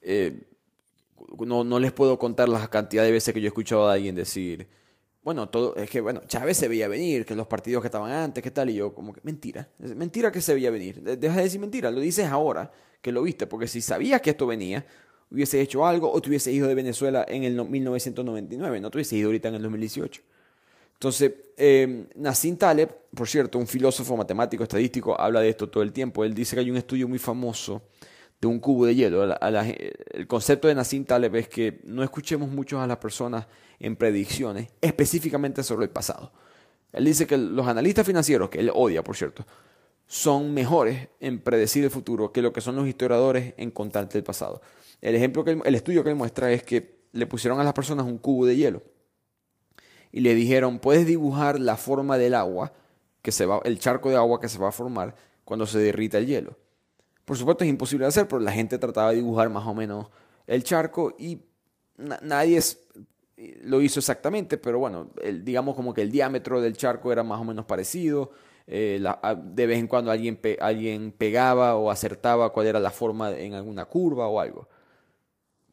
eh, 0.03 0.43
no, 1.39 1.63
no 1.63 1.79
les 1.79 1.93
puedo 1.93 2.19
contar 2.19 2.47
la 2.47 2.67
cantidad 2.67 3.01
de 3.01 3.11
veces 3.11 3.33
que 3.33 3.41
yo 3.41 3.47
he 3.47 3.47
escuchado 3.47 3.89
a 3.89 3.93
alguien 3.93 4.13
decir, 4.13 4.67
bueno, 5.25 5.49
todo, 5.49 5.75
es 5.75 5.89
que, 5.89 6.01
bueno, 6.01 6.21
Chávez 6.27 6.55
se 6.55 6.67
veía 6.67 6.87
venir, 6.87 7.25
que 7.25 7.33
los 7.33 7.47
partidos 7.47 7.81
que 7.81 7.87
estaban 7.87 8.11
antes, 8.11 8.43
¿qué 8.43 8.51
tal? 8.51 8.69
Y 8.69 8.75
yo, 8.75 8.93
como 8.93 9.11
que, 9.11 9.21
mentira, 9.23 9.67
mentira 9.79 10.31
que 10.31 10.39
se 10.39 10.53
veía 10.53 10.69
venir. 10.69 11.01
Deja 11.01 11.37
de 11.37 11.41
decir 11.41 11.59
mentira, 11.59 11.89
lo 11.89 11.99
dices 11.99 12.27
ahora 12.27 12.71
que 13.01 13.11
lo 13.11 13.23
viste, 13.23 13.47
porque 13.47 13.67
si 13.67 13.81
sabías 13.81 14.21
que 14.21 14.29
esto 14.29 14.45
venía, 14.45 14.85
hubiese 15.31 15.59
hecho 15.59 15.83
algo 15.83 16.11
o 16.11 16.21
te 16.21 16.29
hubiese 16.29 16.51
ido 16.51 16.67
de 16.67 16.75
Venezuela 16.75 17.25
en 17.27 17.43
el 17.43 17.55
1999, 17.55 18.79
no 18.79 18.91
te 18.91 18.97
hubiese 18.97 19.15
ido 19.15 19.29
ahorita 19.29 19.47
en 19.47 19.55
el 19.55 19.63
2018. 19.63 20.21
Entonces, 20.93 21.33
eh, 21.57 22.05
Nassim 22.17 22.55
Taleb, 22.55 22.95
por 23.15 23.27
cierto, 23.27 23.57
un 23.57 23.65
filósofo 23.65 24.15
matemático, 24.15 24.61
estadístico, 24.61 25.19
habla 25.19 25.41
de 25.41 25.49
esto 25.49 25.67
todo 25.67 25.81
el 25.81 25.91
tiempo. 25.91 26.23
Él 26.23 26.35
dice 26.35 26.55
que 26.55 26.59
hay 26.59 26.69
un 26.69 26.77
estudio 26.77 27.07
muy 27.07 27.17
famoso 27.17 27.81
de 28.41 28.47
un 28.47 28.59
cubo 28.59 28.85
de 28.85 28.95
hielo. 28.95 29.23
el 29.23 30.27
concepto 30.27 30.67
de 30.67 30.75
Nassim 30.75 31.05
Taleb 31.05 31.35
es 31.35 31.47
que 31.47 31.81
no 31.85 32.03
escuchemos 32.03 32.49
mucho 32.49 32.79
a 32.79 32.87
las 32.87 32.97
personas 32.97 33.47
en 33.79 33.95
predicciones, 33.95 34.69
específicamente 34.81 35.63
sobre 35.63 35.85
el 35.85 35.91
pasado. 35.91 36.31
Él 36.91 37.05
dice 37.05 37.27
que 37.27 37.37
los 37.37 37.67
analistas 37.67 38.05
financieros, 38.05 38.49
que 38.49 38.59
él 38.59 38.71
odia, 38.73 39.03
por 39.03 39.15
cierto, 39.15 39.45
son 40.07 40.53
mejores 40.53 41.09
en 41.19 41.39
predecir 41.39 41.83
el 41.83 41.89
futuro 41.89 42.31
que 42.31 42.41
lo 42.41 42.53
que 42.53 42.61
son 42.61 42.75
los 42.75 42.87
historiadores 42.87 43.53
en 43.57 43.71
contarte 43.71 44.17
el 44.17 44.23
pasado. 44.23 44.61
El 45.01 45.15
ejemplo 45.15 45.43
que 45.43 45.59
el 45.63 45.75
estudio 45.75 46.03
que 46.03 46.11
él 46.11 46.15
muestra 46.15 46.51
es 46.51 46.63
que 46.63 46.99
le 47.11 47.27
pusieron 47.27 47.59
a 47.59 47.63
las 47.63 47.73
personas 47.73 48.05
un 48.05 48.17
cubo 48.17 48.45
de 48.45 48.55
hielo 48.55 48.83
y 50.11 50.21
le 50.21 50.35
dijeron, 50.35 50.79
"Puedes 50.79 51.05
dibujar 51.05 51.59
la 51.59 51.75
forma 51.75 52.17
del 52.17 52.33
agua 52.33 52.73
que 53.21 53.31
se 53.31 53.45
va 53.45 53.61
el 53.65 53.79
charco 53.79 54.09
de 54.09 54.15
agua 54.15 54.39
que 54.39 54.49
se 54.49 54.59
va 54.59 54.69
a 54.69 54.71
formar 54.71 55.15
cuando 55.43 55.65
se 55.65 55.79
derrita 55.79 56.17
el 56.17 56.27
hielo." 56.27 56.57
Por 57.25 57.37
supuesto 57.37 57.63
es 57.63 57.69
imposible 57.69 58.05
de 58.05 58.09
hacer, 58.09 58.27
pero 58.27 58.39
la 58.39 58.51
gente 58.51 58.77
trataba 58.77 59.09
de 59.09 59.17
dibujar 59.17 59.49
más 59.49 59.65
o 59.65 59.73
menos 59.73 60.07
el 60.47 60.63
charco 60.63 61.15
y 61.17 61.41
nadie 61.97 62.61
lo 63.63 63.81
hizo 63.81 63.99
exactamente, 63.99 64.57
pero 64.57 64.79
bueno, 64.79 65.09
digamos 65.41 65.75
como 65.75 65.93
que 65.93 66.01
el 66.01 66.11
diámetro 66.11 66.61
del 66.61 66.77
charco 66.77 67.11
era 67.11 67.23
más 67.23 67.41
o 67.41 67.43
menos 67.43 67.65
parecido. 67.65 68.31
Eh, 68.67 69.03
de 69.43 69.67
vez 69.67 69.77
en 69.77 69.87
cuando 69.87 70.09
alguien, 70.09 70.39
alguien 70.59 71.11
pegaba 71.11 71.75
o 71.75 71.91
acertaba 71.91 72.51
cuál 72.51 72.67
era 72.67 72.79
la 72.79 72.89
forma 72.89 73.31
en 73.31 73.53
alguna 73.53 73.85
curva 73.85 74.27
o 74.27 74.39
algo. 74.39 74.67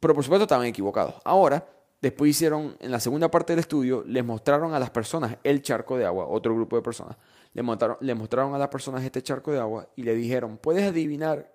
Pero 0.00 0.14
por 0.14 0.24
supuesto 0.24 0.44
estaban 0.44 0.66
equivocados. 0.66 1.14
Ahora, 1.24 1.66
después 2.00 2.30
hicieron, 2.30 2.76
en 2.80 2.90
la 2.90 3.00
segunda 3.00 3.30
parte 3.30 3.52
del 3.52 3.60
estudio, 3.60 4.04
les 4.06 4.24
mostraron 4.24 4.74
a 4.74 4.78
las 4.78 4.90
personas 4.90 5.36
el 5.44 5.62
charco 5.62 5.96
de 5.96 6.04
agua, 6.04 6.26
otro 6.26 6.54
grupo 6.54 6.76
de 6.76 6.82
personas. 6.82 7.16
Le 7.54 7.62
mostraron, 7.62 7.98
le 8.00 8.14
mostraron 8.14 8.54
a 8.54 8.58
las 8.58 8.68
personas 8.68 9.04
este 9.04 9.22
charco 9.22 9.52
de 9.52 9.58
agua 9.58 9.88
y 9.96 10.02
le 10.02 10.14
dijeron, 10.14 10.58
¿puedes 10.58 10.84
adivinar 10.84 11.52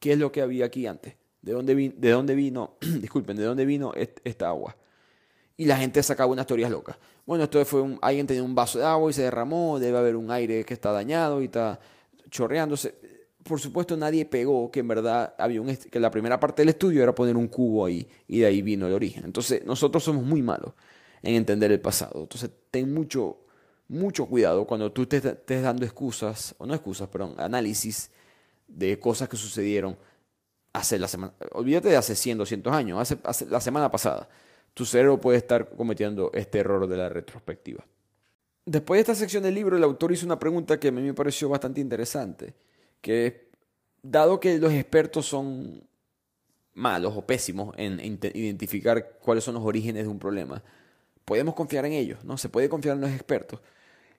qué 0.00 0.12
es 0.12 0.18
lo 0.18 0.32
que 0.32 0.42
había 0.42 0.66
aquí 0.66 0.86
antes? 0.86 1.14
¿De 1.42 1.52
dónde, 1.52 1.94
de 1.96 2.10
dónde 2.10 2.34
vino, 2.34 2.76
disculpen, 3.00 3.36
de 3.36 3.44
dónde 3.44 3.64
vino 3.64 3.92
esta 3.94 4.48
agua? 4.48 4.76
Y 5.56 5.64
la 5.66 5.76
gente 5.76 6.02
sacaba 6.02 6.32
unas 6.32 6.46
teorías 6.46 6.70
locas. 6.70 6.96
Bueno, 7.26 7.44
esto 7.44 7.64
fue 7.64 7.82
un, 7.82 7.98
alguien 8.00 8.26
tenía 8.26 8.42
un 8.42 8.54
vaso 8.54 8.78
de 8.78 8.84
agua 8.84 9.10
y 9.10 9.12
se 9.12 9.22
derramó, 9.22 9.78
debe 9.78 9.98
haber 9.98 10.16
un 10.16 10.30
aire 10.30 10.64
que 10.64 10.74
está 10.74 10.92
dañado 10.92 11.40
y 11.42 11.46
está 11.46 11.78
chorreándose. 12.30 12.94
Por 13.42 13.60
supuesto, 13.60 13.96
nadie 13.96 14.24
pegó 14.24 14.70
que 14.70 14.80
en 14.80 14.88
verdad 14.88 15.34
había 15.38 15.60
un 15.60 15.74
que 15.74 16.00
la 16.00 16.10
primera 16.10 16.38
parte 16.38 16.62
del 16.62 16.70
estudio 16.70 17.02
era 17.02 17.14
poner 17.14 17.36
un 17.36 17.48
cubo 17.48 17.86
ahí 17.86 18.06
y 18.26 18.40
de 18.40 18.46
ahí 18.46 18.62
vino 18.62 18.86
el 18.86 18.92
origen. 18.92 19.24
Entonces, 19.24 19.64
nosotros 19.64 20.04
somos 20.04 20.24
muy 20.24 20.42
malos 20.42 20.74
en 21.22 21.34
entender 21.34 21.72
el 21.72 21.80
pasado. 21.80 22.20
Entonces, 22.20 22.50
ten 22.70 22.92
mucho 22.92 23.38
mucho 23.88 24.26
cuidado 24.26 24.66
cuando 24.66 24.92
tú 24.92 25.02
estés, 25.02 25.24
estés 25.24 25.62
dando 25.62 25.84
excusas, 25.84 26.54
o 26.58 26.66
no 26.66 26.74
excusas, 26.74 27.08
perdón, 27.08 27.34
análisis 27.38 28.10
de 28.66 28.98
cosas 29.00 29.28
que 29.28 29.36
sucedieron 29.36 29.96
hace 30.72 30.98
la 30.98 31.08
semana, 31.08 31.32
olvídate 31.52 31.88
de 31.88 31.96
hace 31.96 32.14
100, 32.14 32.38
200 32.38 32.72
años, 32.72 33.00
hace, 33.00 33.18
hace, 33.24 33.46
la 33.46 33.60
semana 33.60 33.90
pasada. 33.90 34.28
Tu 34.74 34.84
cerebro 34.84 35.18
puede 35.18 35.38
estar 35.38 35.70
cometiendo 35.70 36.30
este 36.34 36.58
error 36.58 36.86
de 36.86 36.96
la 36.96 37.08
retrospectiva. 37.08 37.84
Después 38.64 38.98
de 38.98 39.00
esta 39.00 39.14
sección 39.14 39.42
del 39.42 39.54
libro, 39.54 39.76
el 39.76 39.82
autor 39.82 40.12
hizo 40.12 40.26
una 40.26 40.38
pregunta 40.38 40.78
que 40.78 40.88
a 40.88 40.92
mí 40.92 41.00
me 41.00 41.14
pareció 41.14 41.48
bastante 41.48 41.80
interesante, 41.80 42.54
que 43.00 43.48
dado 44.02 44.38
que 44.38 44.58
los 44.58 44.72
expertos 44.72 45.26
son 45.26 45.82
malos 46.74 47.14
o 47.16 47.26
pésimos 47.26 47.74
en 47.76 47.98
identificar 48.34 49.18
cuáles 49.20 49.42
son 49.42 49.54
los 49.54 49.64
orígenes 49.64 50.04
de 50.04 50.08
un 50.08 50.18
problema, 50.18 50.62
podemos 51.24 51.54
confiar 51.54 51.84
en 51.86 51.92
ellos, 51.92 52.24
¿no? 52.24 52.38
Se 52.38 52.48
puede 52.48 52.68
confiar 52.68 52.94
en 52.96 53.00
los 53.00 53.10
expertos. 53.10 53.60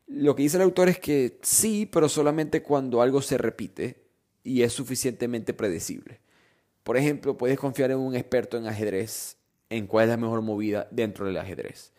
Lo 0.10 0.36
que 0.36 0.42
dice 0.42 0.58
el 0.58 0.64
autor 0.64 0.90
es 0.90 0.98
que 0.98 1.38
sí, 1.44 1.86
pero 1.86 2.10
solamente 2.10 2.64
cuando 2.64 3.04
algo 3.04 3.22
se 3.22 3.38
repite 3.38 4.04
y 4.44 4.64
es 4.64 4.74
suficientemente 4.74 5.54
predecible. 5.54 6.20
Por 6.84 6.98
ejemplo, 6.98 7.38
puedes 7.38 7.60
confiar 7.60 7.92
en 7.92 8.00
un 8.00 8.16
experto 8.16 8.58
en 8.58 8.66
ajedrez, 8.66 9.38
en 9.70 9.86
cuál 9.86 10.06
es 10.06 10.10
la 10.10 10.18
mejor 10.18 10.42
movida 10.42 10.88
dentro 10.90 11.28
del 11.28 11.38
ajedrez. 11.38 11.94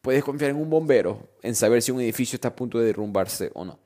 Puedes 0.00 0.24
confiar 0.24 0.52
en 0.52 0.56
un 0.56 0.70
bombero, 0.70 1.28
en 1.42 1.54
saber 1.54 1.82
si 1.82 1.92
un 1.92 2.00
edificio 2.00 2.38
está 2.38 2.48
a 2.48 2.56
punto 2.56 2.78
de 2.78 2.86
derrumbarse 2.86 3.50
o 3.52 3.66
no. 3.66 3.78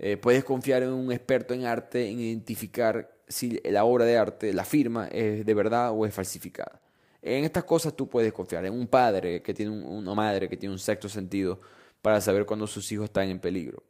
Eh, 0.00 0.16
puedes 0.16 0.42
confiar 0.42 0.82
en 0.82 0.88
un 0.88 1.12
experto 1.12 1.54
en 1.54 1.64
arte, 1.64 2.10
en 2.10 2.18
identificar 2.18 3.16
si 3.28 3.60
la 3.64 3.84
obra 3.84 4.04
de 4.04 4.18
arte, 4.18 4.52
la 4.52 4.64
firma, 4.64 5.06
es 5.06 5.46
de 5.46 5.54
verdad 5.54 5.92
o 5.92 6.04
es 6.04 6.12
falsificada. 6.12 6.82
En 7.22 7.44
estas 7.44 7.62
cosas 7.62 7.94
tú 7.94 8.08
puedes 8.08 8.32
confiar 8.32 8.66
en 8.66 8.72
un 8.72 8.88
padre 8.88 9.42
que 9.42 9.54
tiene 9.54 9.70
una 9.70 10.14
madre 10.14 10.48
que 10.48 10.56
tiene 10.56 10.72
un 10.72 10.80
sexto 10.80 11.08
sentido 11.08 11.60
para 12.06 12.20
saber 12.20 12.46
cuando 12.46 12.68
sus 12.68 12.92
hijos 12.92 13.06
están 13.06 13.28
en 13.30 13.40
peligro. 13.40 13.82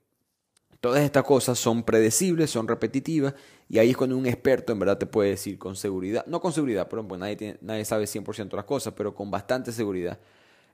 Todas 0.81 1.03
estas 1.03 1.23
cosas 1.23 1.59
son 1.59 1.83
predecibles, 1.83 2.49
son 2.49 2.67
repetitivas, 2.67 3.35
y 3.69 3.77
ahí 3.77 3.91
es 3.91 3.97
cuando 3.99 4.17
un 4.17 4.25
experto 4.25 4.73
en 4.73 4.79
verdad 4.79 4.97
te 4.97 5.05
puede 5.05 5.29
decir 5.29 5.59
con 5.59 5.77
seguridad, 5.77 6.25
no 6.25 6.41
con 6.41 6.51
seguridad, 6.51 6.89
pero 6.89 7.07
pues 7.07 7.21
nadie, 7.21 7.59
nadie 7.61 7.85
sabe 7.85 8.07
100% 8.07 8.57
las 8.57 8.65
cosas, 8.65 8.95
pero 8.97 9.15
con 9.15 9.31
bastante 9.31 9.71
seguridad 9.71 10.19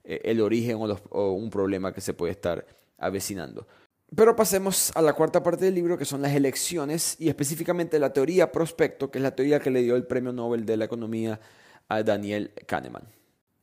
eh, 0.05 0.21
el 0.23 0.41
origen 0.41 0.77
o, 0.77 0.97
o 1.11 1.33
un 1.33 1.51
problema 1.51 1.93
que 1.93 2.01
se 2.01 2.15
puede 2.15 2.31
estar 2.31 2.65
avecinando. 2.97 3.67
Pero 4.15 4.37
pasemos 4.37 4.93
a 4.95 5.03
la 5.03 5.13
cuarta 5.13 5.43
parte 5.43 5.65
del 5.65 5.75
libro, 5.75 5.99
que 5.99 6.05
son 6.05 6.23
las 6.23 6.37
elecciones, 6.37 7.17
y 7.19 7.29
específicamente 7.29 7.99
la 7.99 8.13
teoría 8.13 8.53
prospecto, 8.53 9.11
que 9.11 9.19
es 9.19 9.23
la 9.25 9.35
teoría 9.35 9.59
que 9.59 9.73
le 9.73 9.83
dio 9.83 9.97
el 9.97 10.07
premio 10.07 10.33
Nobel 10.33 10.65
de 10.65 10.77
la 10.77 10.85
Economía 10.85 11.41
a 11.89 12.05
Daniel 12.05 12.53
Kahneman. 12.69 13.03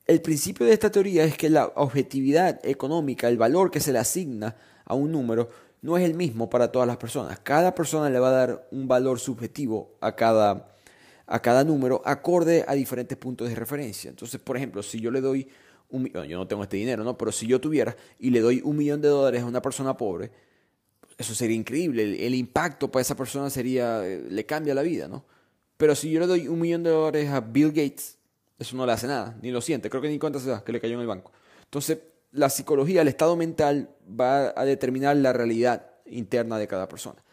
El 0.10 0.24
principio 0.24 0.66
de 0.66 0.74
esta 0.74 0.90
teoría 0.90 1.24
es 1.24 1.38
que 1.38 1.52
la 1.52 1.68
objetividad 1.76 2.60
económica, 2.66 3.28
el 3.28 3.38
valor 3.38 3.70
que 3.70 3.80
se 3.80 3.94
le 3.94 4.00
asigna 4.00 4.56
a 4.84 4.96
un 4.96 5.12
número, 5.12 5.50
no 5.84 6.00
es 6.00 6.04
el 6.04 6.16
mismo 6.16 6.50
para 6.50 6.72
todas 6.72 6.88
las 6.88 6.98
personas. 6.98 7.40
Cada 7.42 7.76
persona 7.76 8.10
le 8.10 8.18
va 8.18 8.30
a 8.30 8.32
dar 8.32 8.68
un 8.72 8.88
valor 8.88 9.20
subjetivo 9.20 10.00
a 10.02 10.16
cada, 10.16 10.74
a 11.28 11.40
cada 11.44 11.64
número 11.64 12.02
acorde 12.06 12.66
a 12.68 12.74
diferentes 12.74 13.20
puntos 13.20 13.50
de 13.50 13.54
referencia. 13.54 14.10
Entonces, 14.10 14.42
por 14.42 14.58
ejemplo, 14.58 14.82
si 14.82 15.00
yo 15.00 15.12
le 15.12 15.22
doy 15.22 15.48
un 15.90 16.02
millón, 16.02 16.26
yo 16.26 16.40
no 16.40 16.48
tengo 16.48 16.64
este 16.64 16.78
dinero, 16.78 17.04
¿no? 17.04 17.16
Pero 17.16 17.32
si 17.32 17.46
yo 17.46 17.62
tuviera 17.62 17.96
y 18.18 18.32
le 18.32 18.40
doy 18.40 18.62
un 18.66 18.78
millón 18.78 19.02
de 19.02 19.10
dólares 19.10 19.44
a 19.44 19.46
una 19.46 19.62
persona 19.62 19.96
pobre, 19.96 20.32
eso 21.20 21.36
sería 21.36 21.56
increíble. 21.56 22.02
El, 22.02 22.16
el 22.16 22.34
impacto 22.34 22.92
para 22.92 23.02
esa 23.02 23.16
persona 23.16 23.52
sería, 23.52 24.04
eh, 24.08 24.26
le 24.28 24.44
cambia 24.48 24.74
la 24.74 24.82
vida, 24.82 25.08
¿no? 25.08 25.24
Pero 25.78 25.94
si 25.94 26.10
yo 26.10 26.20
le 26.20 26.26
doy 26.26 26.48
un 26.48 26.60
millón 26.60 26.82
de 26.82 26.90
dólares 26.90 27.30
a 27.30 27.42
Bill 27.42 27.68
Gates, 27.68 28.18
eso 28.60 28.76
no 28.76 28.86
le 28.86 28.92
hace 28.92 29.08
nada, 29.08 29.38
ni 29.42 29.52
lo 29.52 29.62
siente, 29.62 29.90
creo 29.90 30.02
que 30.02 30.10
ni 30.10 30.20
cuenta 30.20 30.40
se 30.40 30.50
da 30.50 30.64
que 30.64 30.72
le 30.72 30.82
cayó 30.82 30.96
en 30.96 31.02
el 31.02 31.08
banco. 31.08 31.32
Entonces, 31.64 32.00
la 32.32 32.50
psicología, 32.50 33.02
el 33.02 33.08
estado 33.08 33.36
mental 33.36 33.90
va 34.08 34.54
a 34.56 34.66
determinar 34.66 35.16
la 35.18 35.34
realidad 35.34 35.88
interna 36.06 36.58
de 36.58 36.68
cada 36.68 36.88
persona. 36.88 37.24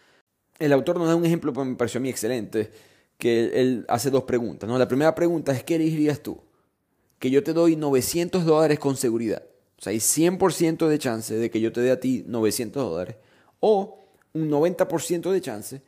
El 0.58 0.72
autor 0.72 0.98
nos 0.98 1.08
da 1.08 1.16
un 1.16 1.26
ejemplo 1.26 1.52
que 1.52 1.64
me 1.64 1.76
pareció 1.76 1.98
a 1.98 2.02
mí 2.02 2.08
excelente, 2.08 2.70
que 3.18 3.60
él, 3.60 3.84
hace 3.88 4.10
dos 4.10 4.24
preguntas. 4.24 4.68
¿no? 4.68 4.78
La 4.78 4.88
primera 4.88 5.14
pregunta 5.14 5.52
es, 5.52 5.64
¿qué 5.64 5.74
elegirías 5.74 6.22
tú? 6.22 6.38
Que 7.18 7.30
yo 7.30 7.42
te 7.42 7.52
doy 7.52 7.76
900 7.76 8.44
dólares 8.44 8.78
con 8.78 8.96
seguridad. 8.96 9.42
O 9.78 9.82
sea, 9.82 9.90
hay 9.90 9.98
100% 9.98 10.86
de 10.86 10.98
chance 10.98 11.34
de 11.34 11.50
que 11.50 11.60
yo 11.60 11.72
te 11.72 11.80
dé 11.80 11.90
a 11.90 12.00
ti 12.00 12.24
900 12.26 12.82
dólares. 12.82 13.16
O 13.60 13.98
un 14.32 14.50
90% 14.50 15.30
de 15.30 15.40
chance 15.40 15.82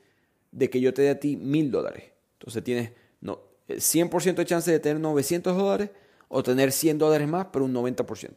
de 0.51 0.71
que 0.71 0.81
yo 0.81 0.93
te 0.93 1.03
dé 1.03 1.11
a 1.11 1.21
ti 1.21 1.37
1000 1.37 1.71
dólares. 1.71 2.05
Entonces 2.39 2.65
tienes 2.65 2.91
100% 3.69 4.35
de 4.35 4.45
chance 4.45 4.71
de 4.71 4.81
tener 4.81 5.01
900 5.01 5.57
dólares 5.57 5.91
o 6.29 6.43
tener 6.43 6.73
100 6.73 6.99
dólares 6.99 7.29
más, 7.29 7.47
pero 7.53 7.65
un 7.65 7.75
90%. 7.75 8.31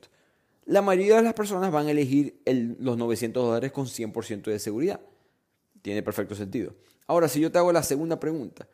La 0.65 0.81
mayoría 0.81 1.17
de 1.17 1.23
las 1.23 1.33
personas 1.33 1.71
van 1.71 1.87
a 1.87 1.91
elegir 1.91 2.41
los 2.45 2.97
900 2.97 3.43
dólares 3.43 3.71
con 3.71 3.87
100% 3.87 4.43
de 4.43 4.59
seguridad. 4.59 4.99
Tiene 5.81 6.03
perfecto 6.03 6.35
sentido. 6.35 6.73
Ahora, 7.07 7.27
si 7.27 7.39
yo 7.39 7.51
te 7.51 7.57
hago 7.57 7.71
la 7.71 7.83
segunda 7.83 8.19
pregunta 8.19 8.67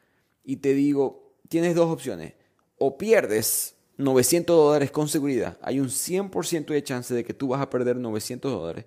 y 0.44 0.58
te 0.58 0.74
digo, 0.74 1.34
tienes 1.50 1.76
dos 1.76 1.90
opciones. 1.90 2.34
O 2.78 2.98
pierdes 2.98 3.76
900 3.98 4.56
dólares 4.56 4.92
con 4.92 5.08
seguridad, 5.08 5.58
hay 5.62 5.80
un 5.80 5.88
100% 5.88 6.68
de 6.68 6.84
chance 6.84 7.14
de 7.14 7.24
que 7.24 7.34
tú 7.34 7.48
vas 7.48 7.62
a 7.62 7.70
perder 7.70 7.96
900 7.96 8.52
dólares. 8.52 8.86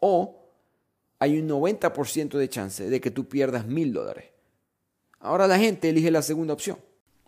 O 0.00 0.50
hay 1.20 1.38
un 1.38 1.48
90% 1.48 2.38
de 2.38 2.48
chance 2.48 2.88
de 2.88 3.00
que 3.00 3.10
tú 3.10 3.28
pierdas 3.28 3.66
1000 3.66 3.92
dólares. 3.92 4.24
Ahora 5.20 5.46
la 5.46 5.58
gente 5.58 5.88
elige 5.88 6.10
la 6.10 6.22
segunda 6.22 6.54
opción. 6.54 6.78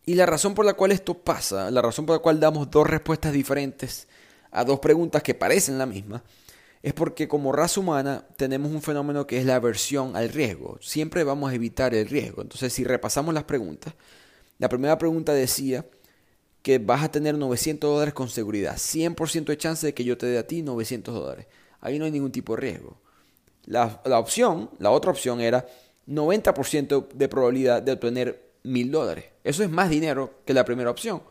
Y 0.06 0.14
la 0.14 0.26
razón 0.26 0.54
por 0.54 0.64
la 0.64 0.74
cual 0.74 0.92
esto 0.92 1.14
pasa, 1.14 1.70
la 1.70 1.82
razón 1.82 2.06
por 2.06 2.16
la 2.16 2.22
cual 2.22 2.40
damos 2.40 2.70
dos 2.70 2.86
respuestas 2.88 3.32
diferentes 3.32 4.08
a 4.50 4.64
dos 4.64 4.80
preguntas 4.80 5.22
que 5.22 5.34
parecen 5.34 5.78
la 5.78 5.86
misma, 5.86 6.22
es 6.82 6.94
porque 6.94 7.28
como 7.28 7.52
raza 7.52 7.80
humana 7.80 8.26
tenemos 8.36 8.72
un 8.72 8.80
fenómeno 8.80 9.26
que 9.26 9.38
es 9.38 9.44
la 9.44 9.56
aversión 9.56 10.16
al 10.16 10.30
riesgo. 10.30 10.78
Siempre 10.80 11.24
vamos 11.24 11.50
a 11.50 11.54
evitar 11.54 11.94
el 11.94 12.08
riesgo. 12.08 12.40
Entonces, 12.42 12.72
si 12.72 12.84
repasamos 12.84 13.34
las 13.34 13.44
preguntas, 13.44 13.94
la 14.58 14.68
primera 14.68 14.96
pregunta 14.96 15.34
decía 15.34 15.86
que 16.62 16.78
vas 16.78 17.02
a 17.02 17.10
tener 17.10 17.36
900 17.36 17.90
dólares 17.90 18.14
con 18.14 18.28
seguridad. 18.28 18.76
100% 18.76 19.44
de 19.44 19.58
chance 19.58 19.86
de 19.86 19.94
que 19.94 20.04
yo 20.04 20.16
te 20.16 20.26
dé 20.26 20.38
a 20.38 20.46
ti 20.46 20.62
900 20.62 21.14
dólares. 21.14 21.46
Ahí 21.80 21.98
no 21.98 22.06
hay 22.06 22.10
ningún 22.10 22.32
tipo 22.32 22.54
de 22.54 22.62
riesgo. 22.62 22.98
La, 23.66 24.00
la 24.04 24.18
opción, 24.18 24.70
la 24.78 24.90
otra 24.90 25.10
opción 25.10 25.40
era 25.40 25.66
90% 26.06 27.08
de 27.12 27.28
probabilidad 27.28 27.82
de 27.82 27.92
obtener 27.92 28.49
mil 28.62 28.90
dólares. 28.90 29.26
Eso 29.44 29.62
es 29.62 29.70
más 29.70 29.90
dinero 29.90 30.40
que 30.44 30.54
la 30.54 30.64
primera 30.64 30.90
opción, 30.90 31.22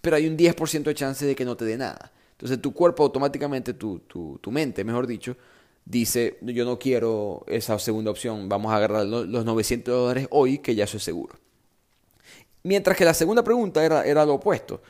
pero 0.00 0.16
hay 0.16 0.26
un 0.26 0.36
10% 0.36 0.82
de 0.84 0.94
chance 0.94 1.26
de 1.26 1.34
que 1.34 1.44
no 1.44 1.56
te 1.56 1.64
dé 1.64 1.76
nada. 1.76 2.12
Entonces 2.32 2.60
tu 2.60 2.72
cuerpo 2.72 3.02
automáticamente, 3.02 3.74
tu, 3.74 4.00
tu, 4.00 4.38
tu, 4.40 4.50
mente, 4.50 4.84
mejor 4.84 5.06
dicho, 5.06 5.36
dice, 5.84 6.38
yo 6.42 6.64
no 6.64 6.78
quiero 6.78 7.44
esa 7.48 7.78
segunda 7.78 8.10
opción, 8.10 8.48
vamos 8.48 8.72
a 8.72 8.76
agarrar 8.76 9.06
los 9.06 9.44
900 9.44 9.92
dólares 9.92 10.28
hoy, 10.30 10.58
que 10.58 10.74
ya 10.74 10.84
eso 10.84 10.98
es 10.98 11.02
seguro. 11.02 11.34
Mientras 12.62 12.96
que 12.96 13.04
la 13.04 13.14
segunda 13.14 13.42
pregunta 13.42 13.84
era, 13.84 14.04
era 14.04 14.24
lo 14.24 14.34
opuesto. 14.34 14.82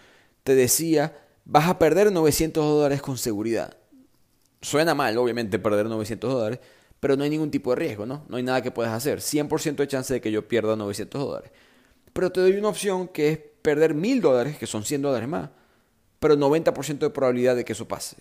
Te 0.42 0.54
decía, 0.54 1.16
vas 1.44 1.68
a 1.68 1.78
perder 1.78 2.12
900 2.12 2.64
dólares 2.64 3.00
con 3.00 3.16
seguridad. 3.16 3.76
Suena 4.60 4.94
mal, 4.94 5.16
obviamente, 5.16 5.58
perder 5.58 5.86
900 5.86 6.32
dólares, 6.32 6.60
pero 7.00 7.16
no 7.16 7.24
hay 7.24 7.30
ningún 7.30 7.50
tipo 7.50 7.70
de 7.70 7.76
riesgo, 7.76 8.06
¿no? 8.06 8.24
No 8.28 8.36
hay 8.36 8.42
nada 8.42 8.62
que 8.62 8.70
puedas 8.70 8.92
hacer. 8.92 9.20
100% 9.20 9.76
de 9.76 9.88
chance 9.88 10.12
de 10.12 10.20
que 10.20 10.32
yo 10.32 10.48
pierda 10.48 10.76
900 10.76 11.20
dólares. 11.20 11.50
Pero 12.18 12.32
te 12.32 12.40
doy 12.40 12.56
una 12.56 12.70
opción 12.70 13.06
que 13.06 13.28
es 13.28 13.38
perder 13.38 13.94
1000 13.94 14.20
dólares, 14.20 14.58
que 14.58 14.66
son 14.66 14.84
100 14.84 15.02
dólares 15.02 15.28
más, 15.28 15.50
pero 16.18 16.34
90% 16.34 16.98
de 16.98 17.10
probabilidad 17.10 17.54
de 17.54 17.64
que 17.64 17.74
eso 17.74 17.86
pase. 17.86 18.16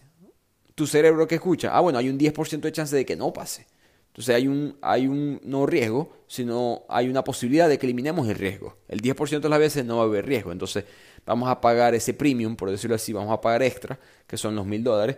Tu 0.76 0.86
cerebro 0.86 1.28
que 1.28 1.34
escucha, 1.34 1.76
ah, 1.76 1.80
bueno, 1.80 1.98
hay 1.98 2.08
un 2.08 2.20
10% 2.20 2.60
de 2.60 2.72
chance 2.72 2.96
de 2.96 3.08
que 3.08 3.16
no 3.16 3.34
pase. 3.34 3.66
Entonces 4.10 4.36
hay 4.36 4.48
un, 4.48 4.78
hay 4.84 5.08
un 5.08 5.42
no 5.44 5.66
riesgo, 5.66 6.14
sino 6.28 6.84
hay 6.90 7.10
una 7.10 7.24
posibilidad 7.24 7.68
de 7.68 7.80
que 7.80 7.88
eliminemos 7.88 8.30
el 8.30 8.36
riesgo. 8.36 8.78
El 8.88 9.02
10% 9.02 9.40
de 9.40 9.50
las 9.50 9.58
veces 9.58 9.84
no 9.84 9.98
va 9.98 10.04
a 10.04 10.06
haber 10.06 10.28
riesgo. 10.28 10.52
Entonces 10.52 10.86
vamos 11.26 11.50
a 11.50 11.60
pagar 11.60 11.96
ese 11.96 12.14
premium, 12.14 12.56
por 12.56 12.70
decirlo 12.70 12.96
así, 12.96 13.14
vamos 13.14 13.34
a 13.34 13.42
pagar 13.42 13.64
extra, 13.64 14.00
que 14.28 14.38
son 14.38 14.56
los 14.56 14.68
1000 14.68 14.84
dólares, 14.84 15.18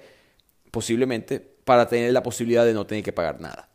posiblemente 0.71 1.41
para 1.65 1.85
tener 1.85 2.13
la 2.13 2.23
posibilidad 2.23 2.63
de 2.63 2.73
no 2.73 2.87
tener 2.87 3.03
que 3.03 3.11
pagar 3.11 3.41
nada. 3.41 3.67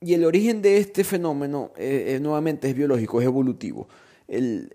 Y 0.00 0.14
el 0.14 0.24
origen 0.24 0.60
de 0.60 0.78
este 0.78 1.04
fenómeno, 1.04 1.70
eh, 1.76 2.16
eh, 2.16 2.20
nuevamente, 2.20 2.68
es 2.68 2.74
biológico, 2.74 3.20
es 3.20 3.26
evolutivo. 3.28 3.86
Eh, 4.28 4.68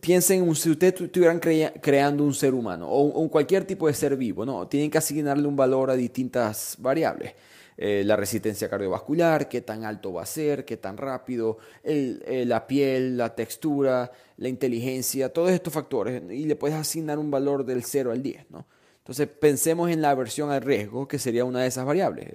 piensen 0.00 0.54
si 0.54 0.70
ustedes 0.70 1.00
estuvieran 1.00 1.40
creando 1.40 2.24
un 2.24 2.34
ser 2.34 2.54
humano 2.54 2.88
o, 2.88 3.28
cualquier 3.30 3.64
tipo 3.64 3.86
de 3.86 3.94
ser 3.94 4.16
vivo, 4.16 4.44
¿no? 4.44 4.68
Tienen 4.68 4.90
que 4.90 4.98
asignarle 4.98 5.46
un 5.46 5.56
valor 5.56 5.90
a 5.90 5.94
distintas 5.94 6.76
variables. 6.78 7.34
la 7.76 8.16
resistencia 8.16 8.68
cardiovascular, 8.68 9.48
qué 9.48 9.62
tan 9.62 9.84
alto 9.84 10.12
va 10.12 10.22
a 10.22 10.26
ser, 10.26 10.64
qué 10.64 10.76
tan 10.76 10.96
rápido, 10.96 11.58
la 11.84 12.66
piel, 12.66 13.16
la 13.16 13.34
textura, 13.34 14.12
la 14.36 14.48
inteligencia, 14.48 15.32
todos 15.32 15.50
estos 15.50 15.72
factores. 15.72 16.22
Y 16.30 16.44
le 16.44 16.54
puedes 16.54 16.76
asignar 16.76 17.18
un 17.18 17.30
valor 17.30 17.64
del 17.64 17.82
0 17.82 18.12
al 18.12 18.22
10, 18.22 18.50
¿no? 18.50 18.66
Entonces 19.02 19.26
pensemos 19.26 19.90
en 19.90 20.00
la 20.00 20.10
aversión 20.10 20.52
al 20.52 20.62
riesgo, 20.62 21.08
que 21.08 21.18
sería 21.18 21.44
una 21.44 21.62
de 21.62 21.66
esas 21.66 21.84
variables, 21.84 22.28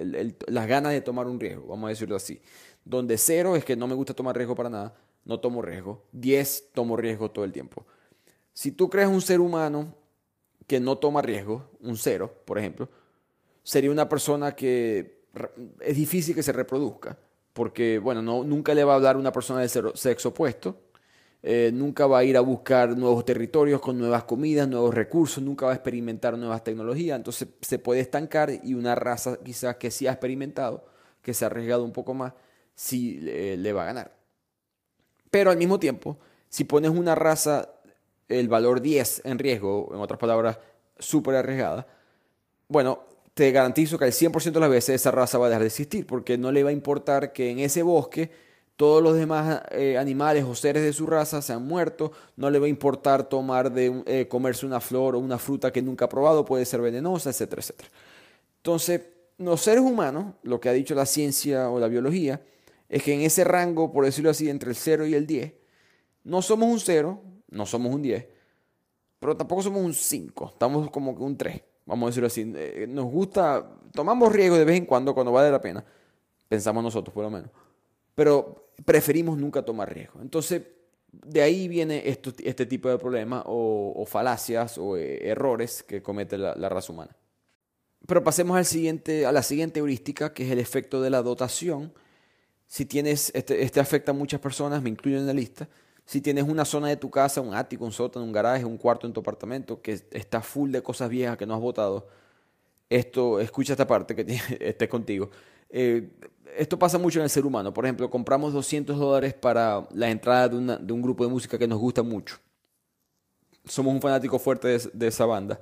las 0.48 0.68
ganas 0.68 0.92
de 0.92 1.00
tomar 1.00 1.26
un 1.28 1.40
riesgo, 1.40 1.66
vamos 1.68 1.88
a 1.88 1.90
decirlo 1.92 2.18
así. 2.18 2.42
Donde 2.84 3.18
cero 3.18 3.56
es 3.56 3.64
que 3.64 3.78
no 3.78 3.88
me 3.88 3.96
gusta 3.96 4.14
tomar 4.14 4.36
riesgo 4.36 4.54
para 4.54 4.70
nada, 4.70 4.94
no 5.28 5.40
tomo 5.40 5.62
riesgo. 5.62 6.06
10 6.14 6.70
tomo 6.74 6.96
riesgo 6.98 7.30
todo 7.30 7.46
el 7.46 7.52
tiempo. 7.52 7.86
Si 8.54 8.72
tú 8.72 8.90
creas 8.90 9.10
un 9.10 9.22
ser 9.22 9.40
humano 9.40 9.94
que 10.66 10.80
no 10.80 10.98
toma 10.98 11.22
riesgo, 11.22 11.70
un 11.82 11.98
cero, 11.98 12.34
por 12.46 12.58
ejemplo, 12.58 12.90
sería 13.62 13.92
una 13.92 14.10
persona 14.10 14.56
que 14.56 15.22
es 15.82 15.96
difícil 15.96 16.34
que 16.34 16.42
se 16.44 16.54
reproduzca, 16.54 17.18
porque, 17.54 18.00
bueno, 18.00 18.22
no, 18.22 18.44
nunca 18.44 18.74
le 18.74 18.84
va 18.84 18.94
a 18.94 18.96
hablar 18.96 19.18
una 19.18 19.32
persona 19.32 19.62
del 19.62 19.70
sexo 19.96 20.30
opuesto, 20.30 20.82
eh, 21.44 21.72
nunca 21.74 22.08
va 22.08 22.20
a 22.20 22.24
ir 22.24 22.36
a 22.38 22.42
buscar 22.42 22.98
nuevos 22.98 23.24
territorios 23.24 23.80
con 23.80 23.98
nuevas 23.98 24.24
comidas, 24.24 24.68
nuevos 24.68 24.94
recursos, 24.94 25.44
nunca 25.44 25.66
va 25.68 25.74
a 25.74 25.76
experimentar 25.76 26.38
nuevas 26.38 26.64
tecnologías, 26.64 27.18
entonces 27.18 27.50
se 27.62 27.80
puede 27.80 28.00
estancar 28.00 28.50
y 28.64 28.74
una 28.74 28.96
raza 28.96 29.38
quizás 29.44 29.76
que 29.76 29.92
sí 29.92 30.08
ha 30.08 30.12
experimentado, 30.12 30.86
que 31.22 31.34
se 31.34 31.46
ha 31.46 31.48
arriesgado 31.48 31.84
un 31.84 31.92
poco 31.92 32.14
más, 32.14 32.34
sí 32.74 33.20
le 33.20 33.74
va 33.74 33.84
a 33.84 33.86
ganar. 33.86 34.17
Pero 35.32 35.52
al 35.52 35.58
mismo 35.58 35.80
tiempo, 35.80 36.18
si 36.50 36.64
pones 36.64 36.92
una 36.92 37.16
raza 37.16 37.70
el 38.28 38.48
valor 38.48 38.82
10 38.82 39.22
en 39.26 39.40
riesgo, 39.40 39.90
en 39.94 40.00
otras 40.00 40.20
palabras, 40.20 40.60
súper 41.00 41.36
arriesgada, 41.36 41.88
bueno, 42.68 43.04
te 43.34 43.52
garantizo 43.52 43.98
que 43.98 44.06
al 44.06 44.12
100% 44.12 44.52
de 44.52 44.60
las 44.60 44.70
veces 44.70 44.96
esa 44.96 45.12
raza 45.12 45.38
va 45.38 45.46
a 45.46 45.50
dejar 45.50 45.62
de 45.62 45.68
existir, 45.68 46.08
porque 46.08 46.38
no 46.38 46.52
le 46.52 46.64
va 46.64 46.70
a 46.70 46.74
importar 46.74 47.34
que 47.34 47.52
en 47.52 47.60
ese 47.60 47.84
bosque 47.84 48.32
todos 48.76 49.02
los 49.02 49.16
demás 49.16 49.64
eh, 49.72 49.98
animales 49.98 50.44
o 50.44 50.54
seres 50.54 50.84
de 50.84 50.94
su 50.94 51.08
raza 51.08 51.42
se 51.42 51.52
han 51.52 51.66
muerto, 51.66 52.12
no 52.36 52.50
le 52.50 52.60
va 52.60 52.68
a 52.68 52.70
importar 52.70 53.28
tomar 53.28 53.72
de, 53.72 54.04
eh, 54.06 54.28
comerse 54.28 54.66
una 54.66 54.80
flor 54.80 55.16
o 55.16 55.20
una 55.20 55.40
fruta 55.40 55.72
que 55.72 55.82
nunca 55.82 56.06
ha 56.06 56.10
probado, 56.10 56.46
puede 56.46 56.66
ser 56.66 56.82
venenosa, 56.82 57.32
etcétera, 57.32 57.62
etcétera. 57.62 57.90
Entonces, 58.58 59.02
los 59.38 59.62
seres 59.62 59.82
humanos, 59.82 60.36
lo 60.44 60.60
que 60.60 60.70
ha 60.70 60.74
dicho 60.74 60.94
la 60.96 61.06
ciencia 61.06 61.70
o 61.70 61.80
la 61.80 61.88
biología, 61.88 62.42
es 62.90 63.04
que 63.04 63.14
en 63.14 63.22
ese 63.22 63.44
rango, 63.44 63.92
por 63.92 64.06
decirlo 64.06 64.30
así, 64.30 64.50
entre 64.50 64.70
el 64.70 64.76
0 64.76 65.06
y 65.08 65.14
el 65.14 65.28
10, 65.28 65.54
no 66.24 66.42
somos 66.42 66.70
un 66.70 66.80
0, 66.80 67.22
no 67.50 67.66
somos 67.66 67.94
un 67.94 68.02
10, 68.02 68.28
pero 69.20 69.36
tampoco 69.36 69.64
somos 69.64 69.84
un 69.84 69.94
5, 69.94 70.52
estamos 70.54 70.90
como 70.92 71.16
que 71.16 71.24
un 71.24 71.38
3, 71.38 71.62
vamos 71.86 72.08
a 72.08 72.10
decirlo 72.10 72.28
así. 72.28 72.52
Eh, 72.56 72.86
nos 72.88 73.06
gusta, 73.06 73.78
tomamos 73.94 74.32
riesgo 74.32 74.58
de 74.58 74.66
vez 74.66 74.78
en 74.78 74.86
cuando 74.86 75.14
cuando 75.14 75.32
vale 75.32 75.52
la 75.52 75.62
pena, 75.62 75.84
pensamos 76.48 76.84
nosotros 76.84 77.14
por 77.14 77.24
lo 77.24 77.30
menos 77.30 77.50
pero 78.18 78.72
preferimos 78.84 79.38
nunca 79.38 79.62
tomar 79.62 79.94
riesgo. 79.94 80.20
Entonces, 80.24 80.64
de 81.12 81.40
ahí 81.44 81.68
viene 81.68 82.02
este 82.04 82.66
tipo 82.66 82.90
de 82.90 82.98
problemas 82.98 83.44
o, 83.46 84.04
falacias 84.08 84.80
o 84.80 84.98
eh, 84.98 85.30
errores 85.30 85.84
que 85.84 86.02
comete 86.02 86.36
la, 86.36 86.68
raza 86.68 86.92
humana. 86.92 87.16
Pero 88.08 88.24
pasemos 88.24 88.56
a 88.56 89.32
la 89.32 89.44
siguiente 89.44 89.80
heurística, 89.80 90.34
que 90.34 90.48
es 90.48 90.52
el 90.52 90.58
efecto 90.58 91.00
de 91.00 91.12
la 91.12 91.22
dotación. 91.22 91.94
Si 92.68 92.86
tienes, 92.86 93.32
este, 93.34 93.64
este 93.64 93.80
afecta 93.80 94.12
a 94.12 94.14
muchas 94.14 94.40
personas, 94.40 94.82
me 94.82 94.90
incluyo 94.90 95.18
en 95.18 95.26
la 95.26 95.34
lista. 95.34 95.68
Si 96.06 96.22
tienes 96.22 96.46
una 96.46 96.66
zona 96.66 96.88
de 96.88 96.98
tu 96.98 97.10
casa, 97.10 97.42
un 97.42 97.54
ático, 97.54 97.86
un 97.86 97.92
sótano, 97.92 98.26
un 98.26 98.32
garaje, 98.32 98.66
un 98.66 98.78
cuarto 98.78 99.08
en 99.08 99.14
tu 99.14 99.22
apartamento 99.22 99.82
que 99.82 100.00
está 100.12 100.42
full 100.42 100.72
de 100.72 100.82
cosas 100.82 101.10
viejas 101.10 101.38
que 101.38 101.46
no 101.46 101.54
has 101.54 101.62
botado, 101.62 102.08
esto, 102.90 103.40
escucha 103.40 103.74
esta 103.74 103.88
parte 103.88 104.16
que 104.16 104.40
esté 104.60 104.88
contigo. 104.88 105.30
Eh, 105.70 106.10
esto 106.58 106.80
pasa 106.80 106.98
mucho 106.98 107.20
en 107.20 107.24
el 107.24 107.30
ser 107.30 107.46
humano. 107.46 107.74
Por 107.74 107.86
ejemplo, 107.86 108.10
compramos 108.10 108.54
200 108.54 108.98
dólares 108.98 109.34
para 109.34 109.88
la 109.94 110.10
entrada 110.10 110.50
de, 110.50 110.94
un 110.94 111.02
grupo 111.02 111.26
de 111.26 111.30
música 111.30 111.58
que 111.58 111.68
nos 111.68 111.80
gusta 111.80 112.04
mucho. 112.04 112.38
Somos 113.66 113.94
un 113.94 114.02
fanático 114.02 114.40
fuerte 114.40 114.80
de, 114.94 115.08
esa 115.08 115.26
banda. 115.26 115.60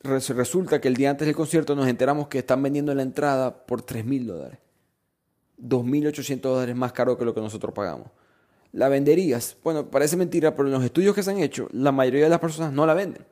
Resulta 0.00 0.80
que 0.80 0.88
el 0.88 0.96
día 0.96 1.10
antes 1.10 1.26
del 1.26 1.34
concierto 1.34 1.74
nos 1.74 1.88
enteramos 1.88 2.28
que 2.28 2.40
están 2.40 2.62
vendiendo 2.62 2.94
la 2.94 3.02
entrada 3.02 3.66
por 3.66 3.82
3 3.82 4.04
mil 4.04 4.26
dólares. 4.26 4.58
2.800 5.62 6.40
dólares 6.40 6.76
más 6.76 6.92
caro 6.92 7.16
que 7.16 7.24
lo 7.24 7.34
que 7.34 7.40
nosotros 7.40 7.72
pagamos. 7.72 8.08
¿La 8.72 8.88
venderías? 8.88 9.56
Bueno, 9.62 9.90
parece 9.90 10.16
mentira, 10.16 10.56
pero 10.56 10.68
en 10.68 10.72
los 10.72 10.84
estudios 10.84 11.14
que 11.14 11.22
se 11.22 11.30
han 11.30 11.38
hecho, 11.38 11.68
la 11.72 11.92
mayoría 11.92 12.24
de 12.24 12.30
las 12.30 12.40
personas 12.40 12.72
no 12.72 12.86
la 12.86 12.94
venden. 12.94 13.24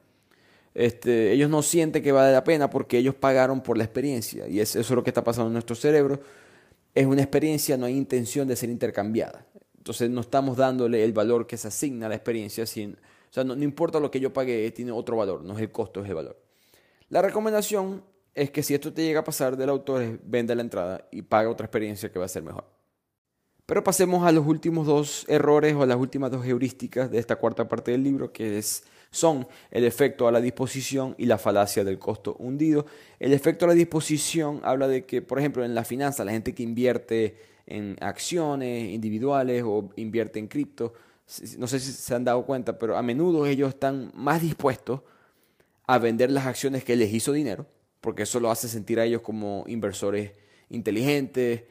Este, 0.75 1.33
ellos 1.33 1.51
no 1.51 1.63
sienten 1.63 2.03
que 2.03 2.13
vale 2.13 2.33
la 2.33 2.45
pena 2.45 2.71
porque 2.71 2.99
ellos 2.99 3.15
pagaron 3.15 3.63
por 3.63 3.77
la 3.77 3.85
experiencia. 3.85 4.47
Y 4.49 4.61
eso 4.61 4.79
es 4.79 4.91
lo 4.91 5.03
que 5.03 5.11
está 5.11 5.25
pasando 5.25 5.49
en 5.49 5.55
nuestro 5.55 5.75
cerebro. 5.75 6.21
Es 6.95 7.07
una 7.07 7.23
experiencia, 7.23 7.77
no 7.77 7.87
hay 7.87 7.97
intención 7.97 8.47
de 8.47 8.57
ser 8.57 8.71
intercambiada. 8.71 9.47
Entonces 9.79 10.11
no 10.11 10.21
estamos 10.21 10.57
dándole 10.57 11.03
el 11.03 11.13
valor 11.13 11.47
que 11.47 11.57
se 11.57 11.69
asigna 11.69 12.07
a 12.07 12.09
la 12.11 12.15
experiencia. 12.15 12.67
Sin, 12.67 12.93
o 12.93 13.33
sea, 13.33 13.45
no, 13.45 13.55
importa 13.63 13.99
lo 13.99 14.11
que 14.11 14.21
yo 14.21 14.33
pagué, 14.33 14.71
tiene 14.73 14.93
otro 14.93 15.17
valor, 15.17 15.43
no 15.43 15.55
es 15.55 15.61
el 15.61 15.73
costo, 15.73 16.03
es 16.03 16.09
el 16.09 16.15
valor. 16.15 16.37
La 17.09 17.23
recomendación 17.23 18.03
es 18.35 18.51
que 18.51 18.63
si 18.63 18.75
esto 18.75 18.93
te 18.93 19.03
llega 19.03 19.21
a 19.21 19.25
pasar 19.25 19.57
del 19.57 19.71
autor, 19.71 20.21
vende 20.25 20.55
la 20.55 20.63
entrada 20.63 21.07
y 21.11 21.23
paga 21.23 21.51
otra 21.51 21.67
experiencia 21.67 22.11
que 22.11 22.19
va 22.19 22.25
a 22.25 22.29
ser 22.29 22.43
mejor. 22.43 22.65
Pero 23.67 23.85
pasemos 23.85 24.27
a 24.27 24.33
los 24.33 24.47
últimos 24.47 24.87
dos 24.87 25.25
errores 25.29 25.75
o 25.75 25.87
las 25.87 25.97
últimas 25.97 26.31
dos 26.31 26.45
heurísticas 26.45 27.11
de 27.11 27.19
esta 27.19 27.37
cuarta 27.37 27.69
parte 27.69 27.93
del 27.93 28.03
libro, 28.03 28.33
que 28.33 28.59
es 28.59 28.85
son 29.11 29.47
el 29.71 29.85
efecto 29.85 30.29
a 30.29 30.33
la 30.33 30.41
disposición 30.41 31.15
y 31.19 31.27
la 31.27 31.39
falacia 31.39 31.85
del 31.85 31.99
costo 31.99 32.37
hundido. 32.39 32.87
El 33.19 33.33
efecto 33.33 33.65
a 33.65 33.69
la 33.69 33.75
disposición 33.75 34.61
habla 34.63 34.89
de 34.89 35.05
que, 35.05 35.21
por 35.21 35.39
ejemplo, 35.39 35.65
en 35.65 35.75
la 35.75 35.85
finanza, 35.85 36.25
la 36.25 36.33
gente 36.33 36.55
que 36.55 36.63
invierte 36.63 37.37
en 37.67 37.97
acciones 38.01 38.91
individuales 38.91 39.63
o 39.67 39.91
invierte 39.97 40.39
en 40.39 40.49
cripto, 40.49 40.95
no 41.59 41.67
sé 41.67 41.79
si 41.79 41.93
se 41.93 42.15
han 42.15 42.25
dado 42.25 42.45
cuenta, 42.45 42.79
pero 42.79 42.97
a 42.97 43.03
menudo 43.03 43.47
ellos 43.47 43.71
están 43.71 44.11
más 44.15 44.43
dispuestos 44.43 45.03
a 45.87 45.99
vender 45.99 46.31
las 46.31 46.47
acciones 46.47 46.85
que 46.85 46.97
les 46.97 47.13
hizo 47.13 47.33
dinero, 47.33 47.67
porque 48.01 48.23
eso 48.23 48.41
lo 48.41 48.51
hace 48.51 48.69
sentir 48.69 49.01
a 49.01 49.05
ellos 49.05 49.23
como 49.23 49.65
inversores 49.67 50.33
inteligentes, 50.69 51.65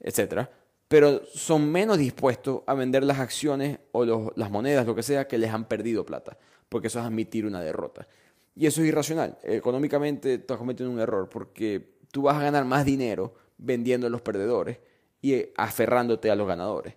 etc. 0.00 0.48
Pero 0.88 1.24
son 1.26 1.70
menos 1.70 1.98
dispuestos 1.98 2.62
a 2.66 2.74
vender 2.74 3.04
las 3.04 3.18
acciones 3.18 3.78
o 3.92 4.32
las 4.36 4.50
monedas, 4.50 4.86
lo 4.86 4.94
que 4.94 5.02
sea, 5.02 5.26
que 5.26 5.38
les 5.38 5.50
han 5.50 5.66
perdido 5.66 6.04
plata 6.04 6.38
porque 6.68 6.88
eso 6.88 6.98
es 6.98 7.04
admitir 7.04 7.46
una 7.46 7.60
derrota. 7.60 8.06
Y 8.54 8.66
eso 8.66 8.80
es 8.82 8.88
irracional. 8.88 9.38
Económicamente 9.42 10.34
estás 10.34 10.58
cometiendo 10.58 10.92
un 10.92 11.00
error 11.00 11.28
porque 11.28 11.96
tú 12.10 12.22
vas 12.22 12.36
a 12.36 12.42
ganar 12.42 12.64
más 12.64 12.84
dinero 12.84 13.34
vendiendo 13.58 14.06
a 14.06 14.10
los 14.10 14.22
perdedores 14.22 14.78
y 15.20 15.46
aferrándote 15.56 16.30
a 16.30 16.36
los 16.36 16.46
ganadores. 16.46 16.94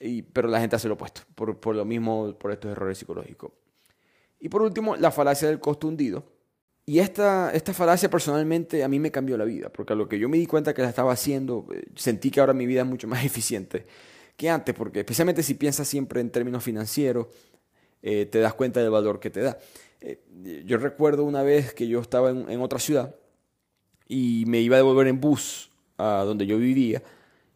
Y, 0.00 0.22
pero 0.22 0.48
la 0.48 0.60
gente 0.60 0.76
hace 0.76 0.88
lo 0.88 0.94
opuesto, 0.94 1.22
por, 1.34 1.58
por 1.58 1.74
lo 1.74 1.84
mismo, 1.84 2.34
por 2.38 2.52
estos 2.52 2.70
errores 2.70 2.98
psicológicos. 2.98 3.52
Y 4.40 4.48
por 4.48 4.62
último, 4.62 4.96
la 4.96 5.10
falacia 5.10 5.48
del 5.48 5.60
costo 5.60 5.88
hundido. 5.88 6.24
Y 6.88 7.00
esta, 7.00 7.50
esta 7.50 7.74
falacia 7.74 8.08
personalmente 8.08 8.84
a 8.84 8.88
mí 8.88 9.00
me 9.00 9.10
cambió 9.10 9.36
la 9.36 9.44
vida, 9.44 9.70
porque 9.70 9.92
a 9.92 9.96
lo 9.96 10.08
que 10.08 10.20
yo 10.20 10.28
me 10.28 10.36
di 10.36 10.46
cuenta 10.46 10.72
que 10.72 10.82
la 10.82 10.88
estaba 10.88 11.12
haciendo, 11.12 11.66
eh, 11.74 11.82
sentí 11.96 12.30
que 12.30 12.38
ahora 12.38 12.52
mi 12.52 12.64
vida 12.64 12.82
es 12.82 12.86
mucho 12.86 13.08
más 13.08 13.24
eficiente 13.24 13.86
que 14.36 14.48
antes, 14.48 14.72
porque 14.74 15.00
especialmente 15.00 15.42
si 15.42 15.54
piensas 15.54 15.88
siempre 15.88 16.20
en 16.20 16.30
términos 16.30 16.62
financieros, 16.62 17.26
eh, 18.02 18.26
te 18.26 18.38
das 18.38 18.54
cuenta 18.54 18.80
del 18.80 18.90
valor 18.90 19.18
que 19.18 19.30
te 19.30 19.40
da. 19.40 19.58
Eh, 20.00 20.22
yo 20.64 20.78
recuerdo 20.78 21.24
una 21.24 21.42
vez 21.42 21.74
que 21.74 21.88
yo 21.88 22.00
estaba 22.00 22.30
en, 22.30 22.60
otra 22.60 22.78
ciudad 22.78 23.16
y 24.06 24.44
me 24.46 24.60
iba 24.60 24.76
a 24.76 24.78
devolver 24.78 25.08
en 25.08 25.20
bus 25.20 25.70
a 25.98 26.22
donde 26.24 26.46
yo 26.46 26.58
vivía 26.58 27.02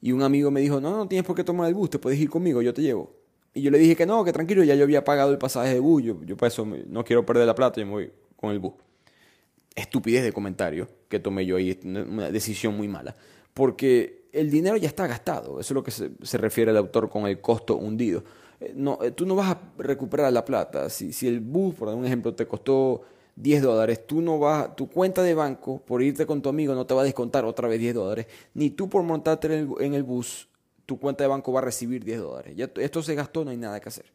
y 0.01 0.11
un 0.11 0.23
amigo 0.23 0.51
me 0.51 0.61
dijo, 0.61 0.81
no, 0.81 0.97
no 0.97 1.07
tienes 1.07 1.25
por 1.25 1.37
qué 1.37 1.45
tomar 1.45 1.69
el 1.69 1.75
bus, 1.75 1.91
te 1.91 1.99
puedes 2.01 2.19
ir 2.19 2.31
conmigo, 2.31 2.63
yo 2.63 2.75
te 2.75 2.83
llevo. 2.83 3.15
Y 3.55 3.63
yo 3.63 3.71
le 3.71 3.79
dije 3.79 3.95
que 3.95 4.07
no, 4.07 4.25
que 4.25 4.33
tranquilo, 4.33 4.65
ya 4.65 4.75
yo 4.75 4.83
había 4.83 5.05
pagado 5.05 5.31
el 5.31 5.39
pasaje 5.39 5.75
de 5.75 5.81
bus, 5.81 6.03
yo, 6.03 6.21
yo 6.25 6.37
por 6.37 6.49
eso 6.49 6.67
no 6.67 7.05
quiero 7.05 7.25
perder 7.25 7.47
la 7.47 7.55
plata, 7.55 7.81
yo 7.81 7.87
me 7.87 7.93
voy 7.93 8.13
con 8.35 8.51
el 8.51 8.59
bus. 8.59 8.75
Estupidez 9.75 10.25
de 10.25 10.33
comentario 10.33 10.89
que 11.09 11.21
tomé 11.21 11.47
yo 11.47 11.57
ahí, 11.57 11.79
una 11.85 12.31
decisión 12.31 12.77
muy 12.77 12.89
mala. 12.89 13.17
Porque 13.55 14.29
el 14.33 14.51
dinero 14.51 14.77
ya 14.77 14.89
está 14.89 15.07
gastado, 15.07 15.61
eso 15.61 15.73
es 15.73 15.75
lo 15.75 15.83
que 15.83 15.91
se, 15.91 16.39
refiere 16.39 16.71
el 16.71 16.77
autor 16.77 17.09
con 17.09 17.27
el 17.27 17.41
costo 17.41 17.77
hundido. 17.77 18.23
Eh, 18.61 18.73
no, 18.75 18.99
eh, 19.03 19.11
tú 19.11 19.27
no 19.27 19.35
vas 19.35 19.51
a 19.51 19.61
recuperar 19.79 20.33
la 20.33 20.45
plata. 20.45 20.89
Si, 20.89 21.13
si 21.13 21.27
el 21.27 21.41
bus, 21.41 21.75
por 21.75 21.89
un 21.89 22.05
ejemplo, 22.05 22.35
te 22.35 22.47
costó 22.47 23.03
10 23.37 23.63
dólares, 23.63 24.07
tú 24.07 24.21
no 24.21 24.39
vas, 24.39 24.77
tu 24.77 24.89
cuenta 24.89 25.23
de 25.23 25.35
banco 25.35 25.81
por 25.85 26.03
irte 26.03 26.27
con 26.27 26.43
tu 26.43 26.49
amigo 26.49 26.75
no 26.75 26.87
te 26.87 26.95
va 26.95 27.03
a 27.03 27.05
descontar 27.05 27.45
otra 27.45 27.69
vez 27.69 27.81
10 27.81 27.95
dólares, 27.95 28.27
ni 28.55 28.71
tú 28.71 28.89
por 28.89 29.03
montarte 29.03 29.47
en 29.47 29.53
el, 29.53 29.69
en 29.81 29.95
el 29.95 30.03
bus 30.03 30.49
tu 30.91 30.99
cuenta 30.99 31.23
de 31.23 31.29
banco 31.29 31.53
va 31.53 31.61
a 31.61 31.63
recibir 31.63 32.05
10 32.05 32.19
dólares. 32.19 32.57
Ya 32.57 32.69
esto 32.77 33.01
se 33.01 33.15
gastó, 33.15 33.45
no 33.45 33.53
hay 33.53 33.57
nada 33.57 33.79
que 33.79 33.89
hacer. 33.89 34.07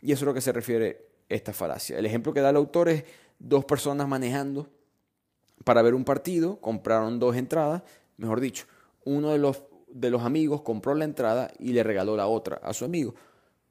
Y 0.00 0.12
eso 0.12 0.24
es 0.24 0.26
lo 0.26 0.32
que 0.32 0.40
se 0.40 0.52
refiere 0.52 1.06
esta 1.28 1.52
falacia. 1.52 1.98
El 1.98 2.06
ejemplo 2.06 2.32
que 2.32 2.40
da 2.40 2.48
el 2.48 2.56
autor 2.56 2.88
es 2.88 3.04
dos 3.38 3.66
personas 3.66 4.08
manejando 4.08 4.68
para 5.62 5.82
ver 5.82 5.94
un 5.94 6.04
partido, 6.04 6.60
compraron 6.60 7.18
dos 7.18 7.36
entradas, 7.36 7.82
mejor 8.16 8.40
dicho, 8.40 8.66
uno 9.04 9.30
de 9.30 9.38
los, 9.38 9.62
de 9.88 10.10
los 10.10 10.22
amigos 10.22 10.62
compró 10.62 10.94
la 10.94 11.04
entrada 11.04 11.52
y 11.58 11.72
le 11.72 11.82
regaló 11.82 12.16
la 12.16 12.26
otra 12.26 12.56
a 12.62 12.72
su 12.72 12.84
amigo. 12.84 13.14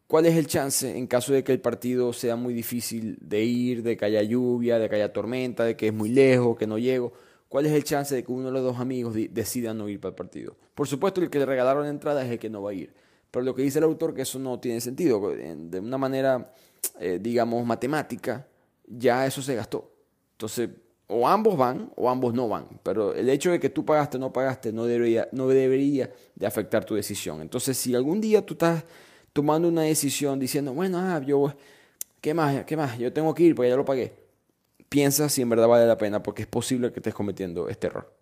¿Cuál 0.08 0.26
es 0.26 0.36
el 0.36 0.48
chance 0.48 0.96
en 0.96 1.08
caso 1.08 1.34
de 1.34 1.44
que 1.44 1.52
el 1.52 1.60
partido 1.60 2.14
sea 2.14 2.36
muy 2.36 2.54
difícil 2.54 3.18
de 3.20 3.44
ir, 3.44 3.84
de 3.84 3.98
que 3.98 4.06
haya 4.06 4.22
lluvia, 4.22 4.78
de 4.78 4.88
que 4.88 4.96
haya 4.96 5.12
tormenta, 5.12 5.64
de 5.64 5.76
que 5.76 5.88
es 5.88 5.94
muy 5.94 6.10
lejos, 6.10 6.58
que 6.58 6.68
no 6.68 6.78
llego? 6.78 7.14
¿Cuál 7.50 7.66
es 7.66 7.72
el 7.72 7.84
chance 7.84 8.14
de 8.14 8.24
que 8.24 8.32
uno 8.32 8.48
de 8.48 8.52
los 8.52 8.64
dos 8.64 8.80
amigos 8.80 9.16
decida 9.30 9.74
no 9.74 9.88
ir 9.90 10.00
para 10.00 10.10
el 10.10 10.16
partido? 10.16 10.56
Por 10.76 10.88
supuesto, 10.88 11.22
el 11.22 11.30
que 11.30 11.40
le 11.40 11.46
regalaron 11.46 11.84
la 11.84 11.90
entrada 11.90 12.24
es 12.26 12.32
el 12.32 12.40
que 12.40 12.50
no 12.50 12.62
va 12.62 12.72
a 12.72 12.74
ir. 12.74 12.94
Pero 13.32 13.46
lo 13.46 13.56
que 13.56 13.64
dice 13.64 13.80
el 13.80 13.86
autor 13.86 14.14
que 14.14 14.24
eso 14.24 14.38
no 14.38 14.60
tiene 14.60 14.82
sentido. 14.82 15.20
De 15.32 15.80
una 15.80 15.98
manera, 15.98 16.54
eh, 17.00 17.20
digamos, 17.22 17.66
matemática, 17.66 18.48
ya 18.88 19.26
eso 19.26 19.42
se 19.42 19.56
gastó. 19.56 19.92
Entonces, 20.34 20.70
o 21.08 21.28
ambos 21.28 21.58
van 21.58 21.92
o 21.96 22.10
ambos 22.10 22.34
no 22.34 22.48
van. 22.48 22.68
Pero 22.84 23.14
el 23.14 23.30
hecho 23.30 23.52
de 23.52 23.60
que 23.60 23.70
tú 23.70 23.86
pagaste 23.86 24.18
o 24.18 24.20
no 24.20 24.34
pagaste 24.34 24.72
no 24.72 24.86
debería, 24.86 25.28
no 25.32 25.48
debería 25.48 26.12
de 26.36 26.46
afectar 26.46 26.86
tu 26.86 26.96
decisión. 26.96 27.42
Entonces, 27.42 27.78
si 27.78 27.96
algún 27.96 28.22
día 28.22 28.46
tú 28.46 28.54
estás 28.54 28.84
tomando 29.32 29.68
una 29.68 29.84
decisión 29.84 30.40
diciendo, 30.40 30.74
bueno, 30.74 31.00
ah, 31.00 31.22
yo, 31.26 31.54
¿qué 32.22 32.34
más? 32.34 32.66
¿Qué 32.66 32.78
más? 32.78 32.98
Yo 32.98 33.12
tengo 33.12 33.34
que 33.34 33.44
ir 33.44 33.56
porque 33.56 33.70
ya 33.70 33.76
lo 33.76 33.86
pagué 33.86 34.24
piensa 34.94 35.28
si 35.28 35.42
en 35.42 35.50
verdad 35.50 35.68
vale 35.68 35.88
la 35.88 35.98
pena, 35.98 36.22
porque 36.22 36.44
es 36.44 36.48
posible 36.48 36.92
que 36.92 37.00
estés 37.00 37.16
cometiendo 37.16 37.68
este 37.68 37.88
error. 37.88 38.14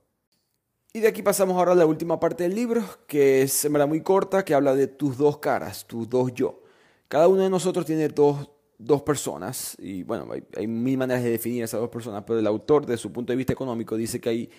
Y 0.93 1.01
de 1.01 1.09
aquí 1.09 1.21
pasamos 1.21 1.57
ahora 1.57 1.73
a 1.73 1.75
la 1.75 1.85
última 1.85 2.17
parte 2.17 2.43
del 2.43 2.55
libro, 2.55 2.81
que 3.07 3.41
es 3.41 3.69
muy 3.69 3.99
corta, 3.99 4.45
que 4.45 4.53
habla 4.53 4.73
de 4.73 4.87
tus 4.87 5.17
dos 5.17 5.39
caras, 5.39 5.85
tus 5.85 6.09
dos 6.09 6.33
yo. 6.33 6.61
Cada 7.09 7.27
uno 7.27 7.43
de 7.43 7.49
nosotros 7.49 7.85
tiene 7.85 8.07
dos, 8.07 8.49
dos 8.83 9.01
personas, 9.03 9.75
y 9.79 10.03
bueno, 10.03 10.27
hay, 10.31 10.43
hay, 10.55 10.67
mil 10.67 10.97
maneras 10.97 11.23
de 11.23 11.31
definir 11.31 11.63
esas 11.63 11.79
dos 11.79 11.89
personas, 11.89 12.23
pero 12.25 12.39
el 12.39 12.47
autor, 12.47 12.85
desde 12.85 12.97
su 12.97 13.11
punto 13.11 13.31
de 13.31 13.37
vista 13.37 13.53
económico, 13.53 13.95
dice 13.95 14.19
que 14.19 14.29
hay 14.29 14.49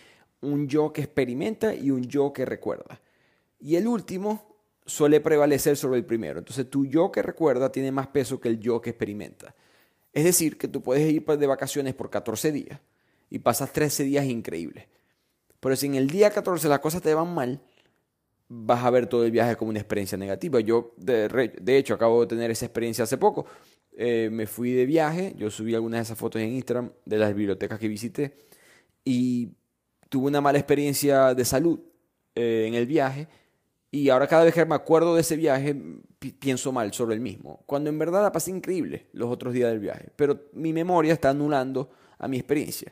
un 0.40 0.68
yo 0.68 0.92
que 0.92 1.02
experimenta 1.02 1.74
y 1.74 1.90
un 1.90 2.02
yo 2.02 2.32
que 2.32 2.44
recuerda. 2.44 3.00
Y 3.58 3.76
el 3.76 3.86
último 3.86 4.52
suele 4.84 5.20
prevalecer 5.20 5.76
sobre 5.76 5.98
el 5.98 6.04
primero. 6.04 6.38
Entonces, 6.38 6.68
tu 6.68 6.84
yo 6.86 7.10
que 7.12 7.22
recuerda 7.22 7.70
tiene 7.70 7.92
más 7.92 8.08
peso 8.08 8.40
que 8.40 8.48
el 8.48 8.58
yo 8.58 8.80
que 8.80 8.90
experimenta. 8.90 9.54
Es 10.12 10.24
decir, 10.24 10.58
que 10.58 10.68
tú 10.68 10.82
puedes 10.82 11.10
ir 11.10 11.24
de 11.24 11.46
vacaciones 11.46 11.94
por 11.94 12.10
14 12.10 12.52
días 12.52 12.80
y 13.30 13.38
pasas 13.38 13.72
13 13.72 14.04
días 14.04 14.26
increíbles. 14.26 14.86
Pero 15.60 15.76
si 15.76 15.86
en 15.86 15.94
el 15.94 16.08
día 16.08 16.30
14 16.30 16.68
las 16.68 16.80
cosas 16.80 17.00
te 17.00 17.14
van 17.14 17.32
mal, 17.32 17.60
vas 18.48 18.84
a 18.84 18.90
ver 18.90 19.06
todo 19.06 19.24
el 19.24 19.30
viaje 19.30 19.56
como 19.56 19.70
una 19.70 19.78
experiencia 19.78 20.18
negativa. 20.18 20.60
Yo, 20.60 20.92
de, 20.98 21.78
hecho, 21.78 21.94
acabo 21.94 22.22
de 22.22 22.26
tener 22.26 22.50
esa 22.50 22.66
experiencia 22.66 23.04
hace 23.04 23.16
poco. 23.16 23.46
Eh, 23.94 24.30
me 24.32 24.46
fui 24.46 24.72
de 24.72 24.86
viaje, 24.86 25.34
yo 25.36 25.50
subí 25.50 25.74
algunas 25.74 25.98
de 25.98 26.02
esas 26.02 26.18
fotos 26.18 26.40
en 26.40 26.52
Instagram 26.52 26.92
de 27.04 27.18
las 27.18 27.34
bibliotecas 27.34 27.78
que 27.78 27.88
visité 27.88 28.38
y 29.04 29.50
tuve 30.08 30.28
una 30.28 30.40
mala 30.40 30.58
experiencia 30.58 31.34
de 31.34 31.44
salud 31.44 31.80
eh, 32.34 32.64
en 32.66 32.74
el 32.74 32.86
viaje 32.86 33.28
y 33.94 34.08
ahora 34.08 34.26
cada 34.26 34.44
vez 34.44 34.54
que 34.54 34.64
me 34.64 34.74
acuerdo 34.74 35.14
de 35.14 35.20
ese 35.20 35.36
viaje, 35.36 35.76
pienso 36.38 36.72
mal 36.72 36.94
sobre 36.94 37.14
el 37.14 37.20
mismo. 37.20 37.62
Cuando 37.66 37.90
en 37.90 37.98
verdad 37.98 38.22
la 38.22 38.32
pasé 38.32 38.50
increíble 38.50 39.08
los 39.12 39.30
otros 39.30 39.52
días 39.52 39.68
del 39.70 39.80
viaje. 39.80 40.08
Pero 40.16 40.46
mi 40.54 40.72
memoria 40.72 41.12
está 41.12 41.28
anulando 41.28 41.90
a 42.18 42.26
mi 42.26 42.38
experiencia. 42.38 42.90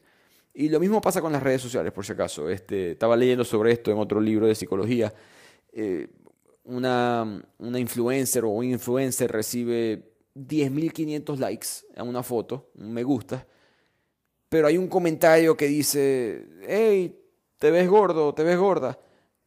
Y 0.52 0.68
lo 0.68 0.78
mismo 0.78 1.00
pasa 1.00 1.22
con 1.22 1.32
las 1.32 1.42
redes 1.42 1.62
sociales, 1.62 1.90
por 1.90 2.04
si 2.04 2.12
acaso. 2.12 2.50
Este, 2.50 2.90
estaba 2.90 3.16
leyendo 3.16 3.44
sobre 3.44 3.72
esto 3.72 3.90
en 3.90 3.96
otro 3.96 4.20
libro 4.20 4.46
de 4.46 4.54
psicología. 4.54 5.10
Eh, 5.72 6.06
una, 6.64 7.42
una 7.56 7.78
influencer 7.78 8.44
o 8.44 8.50
un 8.50 8.66
influencer 8.66 9.32
recibe 9.32 10.09
10.500 10.34 11.38
likes 11.38 11.68
a 11.96 12.02
una 12.02 12.22
foto, 12.22 12.70
un 12.76 12.92
me 12.92 13.02
gusta. 13.02 13.46
Pero 14.48 14.66
hay 14.66 14.76
un 14.76 14.88
comentario 14.88 15.56
que 15.56 15.66
dice, 15.66 16.46
hey, 16.66 17.16
te 17.58 17.70
ves 17.70 17.88
gordo, 17.88 18.34
te 18.34 18.42
ves 18.42 18.58
gorda 18.58 18.98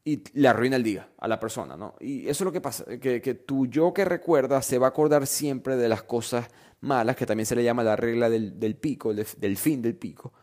y 0.06 0.24
le 0.34 0.48
arruina 0.48 0.76
el 0.76 0.84
día 0.84 1.10
a 1.18 1.28
la 1.28 1.40
persona, 1.40 1.78
¿no? 1.78 1.96
Y 2.00 2.22
eso 2.28 2.44
es 2.44 2.46
lo 2.46 2.52
que 2.52 2.62
pasa, 2.62 2.86
que, 3.00 3.22
que 3.22 3.34
tu 3.34 3.68
yo 3.68 3.94
que 3.94 4.06
recuerda 4.06 4.62
se 4.62 4.78
va 4.78 4.88
a 4.88 4.90
acordar 4.90 5.26
siempre 5.28 5.78
de 5.78 5.88
las 5.88 6.04
cosas 6.04 6.48
malas, 6.82 7.16
que 7.16 7.26
también 7.26 7.46
se 7.46 7.56
le 7.56 7.64
llama 7.64 7.84
la 7.84 7.96
regla 7.96 8.30
del, 8.30 8.60
del 8.60 8.76
pico, 8.76 9.14
del, 9.14 9.58
fin 9.58 9.82
del 9.82 9.96
pico, 9.96 10.34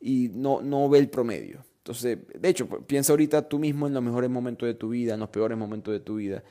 y 0.00 0.30
no, 0.34 0.60
no 0.60 0.88
ve 0.88 0.98
el 0.98 1.08
promedio. 1.08 1.64
Entonces, 1.78 2.18
de 2.38 2.48
hecho, 2.48 2.68
piensa 2.68 3.12
ahorita 3.12 3.48
tú 3.48 3.60
mismo 3.60 3.86
en 3.86 3.94
los 3.94 4.02
mejores 4.02 4.28
momentos 4.28 4.66
de 4.66 4.74
tu 4.74 4.88
vida, 4.88 5.14
en 5.14 5.20
los 5.20 5.28
peores 5.28 5.56
momentos 5.56 5.92
de 5.92 6.00
tu 6.00 6.16
vida, 6.16 6.42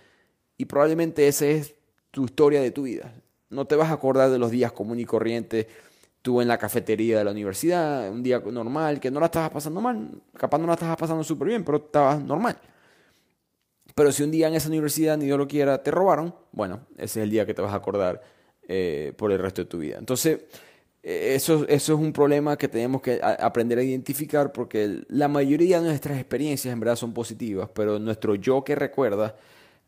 y 0.57 0.65
probablemente 0.65 1.27
esa 1.27 1.45
es 1.45 1.75
tu 2.11 2.23
historia 2.23 2.61
de 2.61 2.71
tu 2.71 2.83
vida. 2.83 3.13
No 3.55 3.65
te 3.65 3.75
vas 3.75 3.89
a 3.89 3.93
acordar 3.93 4.29
de 4.29 4.37
los 4.37 4.51
días 4.51 4.71
comunes 4.71 5.03
y 5.03 5.05
corrientes 5.05 5.67
tú 6.21 6.41
en 6.41 6.47
la 6.47 6.57
cafetería 6.57 7.19
de 7.19 7.23
la 7.23 7.31
universidad, 7.31 8.09
un 8.11 8.23
día 8.23 8.39
normal, 8.39 8.99
que 8.99 9.11
no 9.11 9.19
la 9.19 9.27
estabas 9.27 9.51
pasando 9.51 9.79
mal, 9.79 10.09
capaz 10.35 10.57
no 10.57 10.65
la 10.65 10.73
estabas 10.73 10.97
pasando 10.97 11.23
súper 11.23 11.49
bien, 11.49 11.63
pero 11.63 11.77
estabas 11.77 12.19
normal. 12.19 12.57
Pero 13.93 14.11
si 14.11 14.23
un 14.23 14.31
día 14.31 14.47
en 14.47 14.55
esa 14.55 14.67
universidad, 14.67 15.17
ni 15.17 15.25
Dios 15.25 15.37
lo 15.37 15.47
quiera, 15.47 15.83
te 15.83 15.91
robaron, 15.91 16.35
bueno, 16.51 16.81
ese 16.97 17.19
es 17.19 17.23
el 17.23 17.29
día 17.29 17.45
que 17.45 17.53
te 17.53 17.61
vas 17.61 17.73
a 17.73 17.75
acordar 17.75 18.21
eh, 18.67 19.13
por 19.15 19.31
el 19.31 19.39
resto 19.39 19.61
de 19.61 19.69
tu 19.69 19.77
vida. 19.77 19.97
Entonces, 19.99 20.41
eh, 21.03 21.35
eso, 21.35 21.65
eso 21.69 21.93
es 21.93 21.99
un 21.99 22.11
problema 22.11 22.57
que 22.57 22.67
tenemos 22.67 23.03
que 23.03 23.21
aprender 23.21 23.77
a 23.77 23.83
identificar 23.83 24.51
porque 24.51 25.03
la 25.09 25.27
mayoría 25.27 25.79
de 25.79 25.89
nuestras 25.89 26.17
experiencias 26.17 26.73
en 26.73 26.79
verdad 26.79 26.95
son 26.95 27.13
positivas, 27.13 27.69
pero 27.73 27.99
nuestro 27.99 28.33
yo 28.33 28.63
que 28.63 28.73
recuerda 28.73 29.35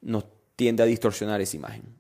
nos 0.02 0.26
tiende 0.56 0.84
a 0.84 0.86
distorsionar 0.86 1.42
esa 1.42 1.58
imagen. 1.58 1.97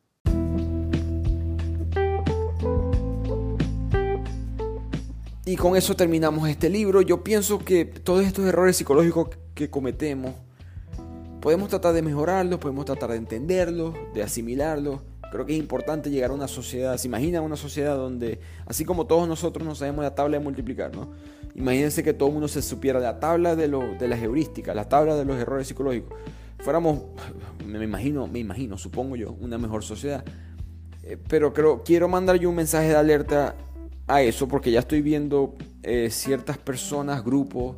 Y 5.47 5.55
con 5.55 5.77
eso 5.77 5.95
terminamos 5.95 6.49
este 6.49 6.69
libro. 6.69 7.01
Yo 7.01 7.23
pienso 7.23 7.59
que 7.59 7.85
todos 7.85 8.25
estos 8.25 8.45
errores 8.45 8.75
psicológicos 8.75 9.29
que 9.55 9.69
cometemos, 9.69 10.33
podemos 11.39 11.69
tratar 11.69 11.93
de 11.93 12.01
mejorarlos, 12.01 12.59
podemos 12.59 12.83
tratar 12.83 13.11
de 13.11 13.15
entenderlos, 13.15 13.95
de 14.13 14.23
asimilarlos. 14.23 14.99
Creo 15.31 15.45
que 15.45 15.53
es 15.53 15.59
importante 15.59 16.09
llegar 16.09 16.31
a 16.31 16.33
una 16.33 16.49
sociedad, 16.49 16.97
se 16.97 17.07
imagina 17.07 17.39
una 17.39 17.55
sociedad 17.55 17.95
donde, 17.95 18.41
así 18.65 18.83
como 18.83 19.07
todos 19.07 19.25
nosotros 19.25 19.65
no 19.65 19.73
sabemos 19.73 20.03
la 20.03 20.15
tabla 20.15 20.37
de 20.37 20.43
multiplicar, 20.43 20.93
¿no? 20.93 21.11
Imagínense 21.55 22.03
que 22.03 22.13
todo 22.13 22.27
el 22.27 22.33
mundo 22.33 22.49
se 22.49 22.61
supiera 22.61 22.99
la 22.99 23.21
tabla 23.21 23.55
de, 23.55 23.69
lo, 23.69 23.95
de 23.97 24.09
las 24.09 24.21
heurísticas, 24.21 24.75
la 24.75 24.89
tabla 24.89 25.15
de 25.15 25.23
los 25.23 25.37
errores 25.37 25.65
psicológicos. 25.65 26.11
Fuéramos, 26.59 27.03
me 27.65 27.81
imagino, 27.81 28.27
me 28.27 28.39
imagino, 28.39 28.77
supongo 28.77 29.15
yo, 29.15 29.31
una 29.39 29.57
mejor 29.57 29.81
sociedad. 29.81 30.25
Eh, 31.03 31.15
pero 31.29 31.53
creo, 31.53 31.83
quiero 31.85 32.09
mandar 32.09 32.35
yo 32.35 32.49
un 32.49 32.55
mensaje 32.57 32.89
de 32.89 32.97
alerta 32.97 33.55
a 34.07 34.21
eso 34.21 34.47
porque 34.47 34.71
ya 34.71 34.79
estoy 34.79 35.01
viendo 35.01 35.55
eh, 35.83 36.09
ciertas 36.09 36.57
personas, 36.57 37.23
grupos 37.23 37.75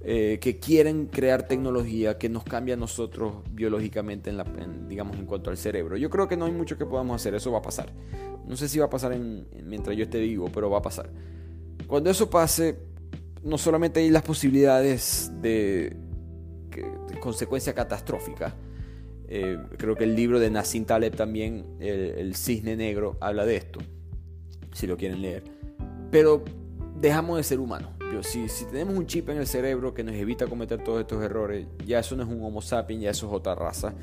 eh, 0.00 0.38
que 0.40 0.58
quieren 0.58 1.06
crear 1.06 1.46
tecnología 1.46 2.16
que 2.16 2.30
nos 2.30 2.44
cambia 2.44 2.74
a 2.74 2.78
nosotros 2.78 3.34
biológicamente, 3.52 4.30
en 4.30 4.38
la, 4.38 4.46
digamos, 4.88 5.18
en 5.18 5.26
cuanto 5.26 5.50
al 5.50 5.58
cerebro. 5.58 5.98
Yo 5.98 6.08
creo 6.08 6.26
que 6.26 6.38
no 6.38 6.46
hay 6.46 6.52
mucho 6.52 6.78
que 6.78 6.86
podamos 6.86 7.20
hacer, 7.20 7.34
eso 7.34 7.52
va 7.52 7.58
a 7.58 7.62
pasar. 7.62 7.92
No 8.46 8.56
sé 8.56 8.68
si 8.68 8.78
va 8.78 8.86
a 8.86 8.90
pasar 8.90 9.16
mientras 9.18 9.94
yo 9.94 10.04
esté 10.04 10.18
vivo, 10.20 10.50
pero 10.52 10.70
va 10.70 10.78
a 10.78 10.82
pasar. 10.82 11.10
Cuando 11.86 12.08
eso 12.08 12.30
pase, 12.30 12.78
no 13.42 13.58
solamente 13.58 14.00
hay 14.00 14.08
las 14.08 14.22
posibilidades 14.22 15.30
de, 15.42 15.94
consecuencia 17.20 17.74
catastrófica, 17.74 18.56
eh, 19.28 19.58
creo 19.76 19.94
que 19.94 20.04
el 20.04 20.16
libro 20.16 20.40
de 20.40 20.50
Nassim 20.50 20.86
Taleb 20.86 21.14
también, 21.14 21.66
el 21.78 22.34
cisne 22.34 22.76
negro, 22.76 23.18
habla 23.20 23.44
de 23.44 23.56
esto 23.56 23.80
si 24.72 24.86
lo 24.86 24.96
quieren 24.96 25.22
leer. 25.22 25.44
Pero 26.10 26.44
dejamos 27.00 27.36
de 27.36 27.42
ser 27.42 27.60
humanos. 27.60 27.90
Si, 28.22 28.48
si 28.48 28.64
tenemos 28.64 28.96
un 28.96 29.06
chip 29.06 29.28
en 29.28 29.38
el 29.38 29.46
cerebro 29.46 29.94
que 29.94 30.02
nos 30.02 30.14
evita 30.14 30.46
cometer 30.46 30.82
todos 30.82 31.00
estos 31.00 31.22
errores, 31.22 31.66
ya 31.86 32.00
eso 32.00 32.16
no 32.16 32.24
es 32.24 32.28
un 32.28 32.42
Homo 32.42 32.60
sapiens, 32.60 33.02
ya 33.02 33.10
eso 33.10 33.28
es 33.28 33.32
otra 33.32 33.54
raza. 33.54 33.94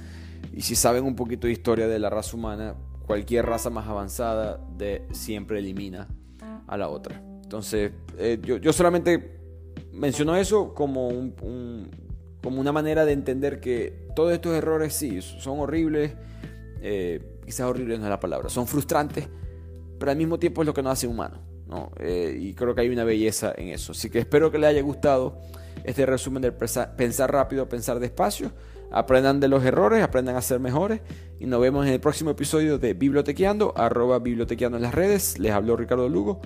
Y 0.53 0.61
si 0.61 0.75
saben 0.75 1.03
un 1.03 1.15
poquito 1.15 1.47
de 1.47 1.53
historia 1.53 1.87
de 1.87 1.99
la 1.99 2.09
raza 2.09 2.35
humana, 2.37 2.75
cualquier 3.05 3.45
raza 3.45 3.69
más 3.69 3.87
avanzada 3.87 4.59
de, 4.77 5.03
siempre 5.11 5.59
elimina 5.59 6.07
a 6.67 6.77
la 6.77 6.89
otra. 6.89 7.21
Entonces, 7.43 7.91
eh, 8.17 8.39
yo, 8.41 8.57
yo, 8.57 8.73
solamente 8.73 9.39
menciono 9.93 10.35
eso 10.35 10.73
como, 10.73 11.07
un, 11.07 11.89
como 12.43 12.59
una 12.59 12.71
manera 12.71 13.05
de 13.05 13.13
entender 13.13 13.59
que 13.59 14.07
todos 14.15 14.33
estos 14.33 14.53
errores 14.53 14.93
sí 14.93 15.21
son 15.21 15.59
horribles. 15.59 16.13
Eh, 16.81 17.39
quizás 17.45 17.67
horribles 17.67 17.99
no 17.99 18.05
es 18.05 18.09
la 18.09 18.19
palabra, 18.19 18.49
son 18.49 18.67
frustrantes, 18.67 19.27
pero 19.99 20.11
al 20.11 20.17
mismo 20.17 20.39
tiempo 20.39 20.61
es 20.61 20.65
lo 20.65 20.73
que 20.73 20.83
nos 20.83 20.93
hace 20.93 21.07
humanos. 21.07 21.39
¿no? 21.67 21.91
Eh, 21.99 22.37
y 22.39 22.53
creo 22.53 22.73
que 22.73 22.81
hay 22.81 22.89
una 22.89 23.03
belleza 23.03 23.53
en 23.55 23.69
eso. 23.69 23.91
Así 23.91 24.09
que 24.09 24.19
espero 24.19 24.51
que 24.51 24.57
les 24.57 24.69
haya 24.69 24.81
gustado 24.81 25.39
este 25.83 26.05
resumen 26.05 26.41
del 26.41 26.53
pensar 26.53 27.31
rápido, 27.31 27.67
pensar 27.67 27.99
despacio. 27.99 28.51
Aprendan 28.91 29.39
de 29.39 29.49
los 29.49 29.63
errores, 29.65 30.01
aprendan 30.03 30.35
a 30.35 30.41
ser 30.41 30.59
mejores. 30.59 31.01
Y 31.39 31.45
nos 31.45 31.59
vemos 31.59 31.85
en 31.85 31.93
el 31.93 31.99
próximo 31.99 32.31
episodio 32.31 32.77
de 32.79 32.93
Bibliotequeando, 32.93 33.73
arroba 33.75 34.19
bibliotequeando 34.19 34.77
en 34.77 34.83
las 34.83 34.95
redes. 34.95 35.37
Les 35.39 35.51
habló 35.51 35.75
Ricardo 35.75 36.07
Lugo. 36.07 36.41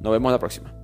Nos 0.00 0.12
vemos 0.12 0.30
la 0.30 0.38
próxima. 0.38 0.74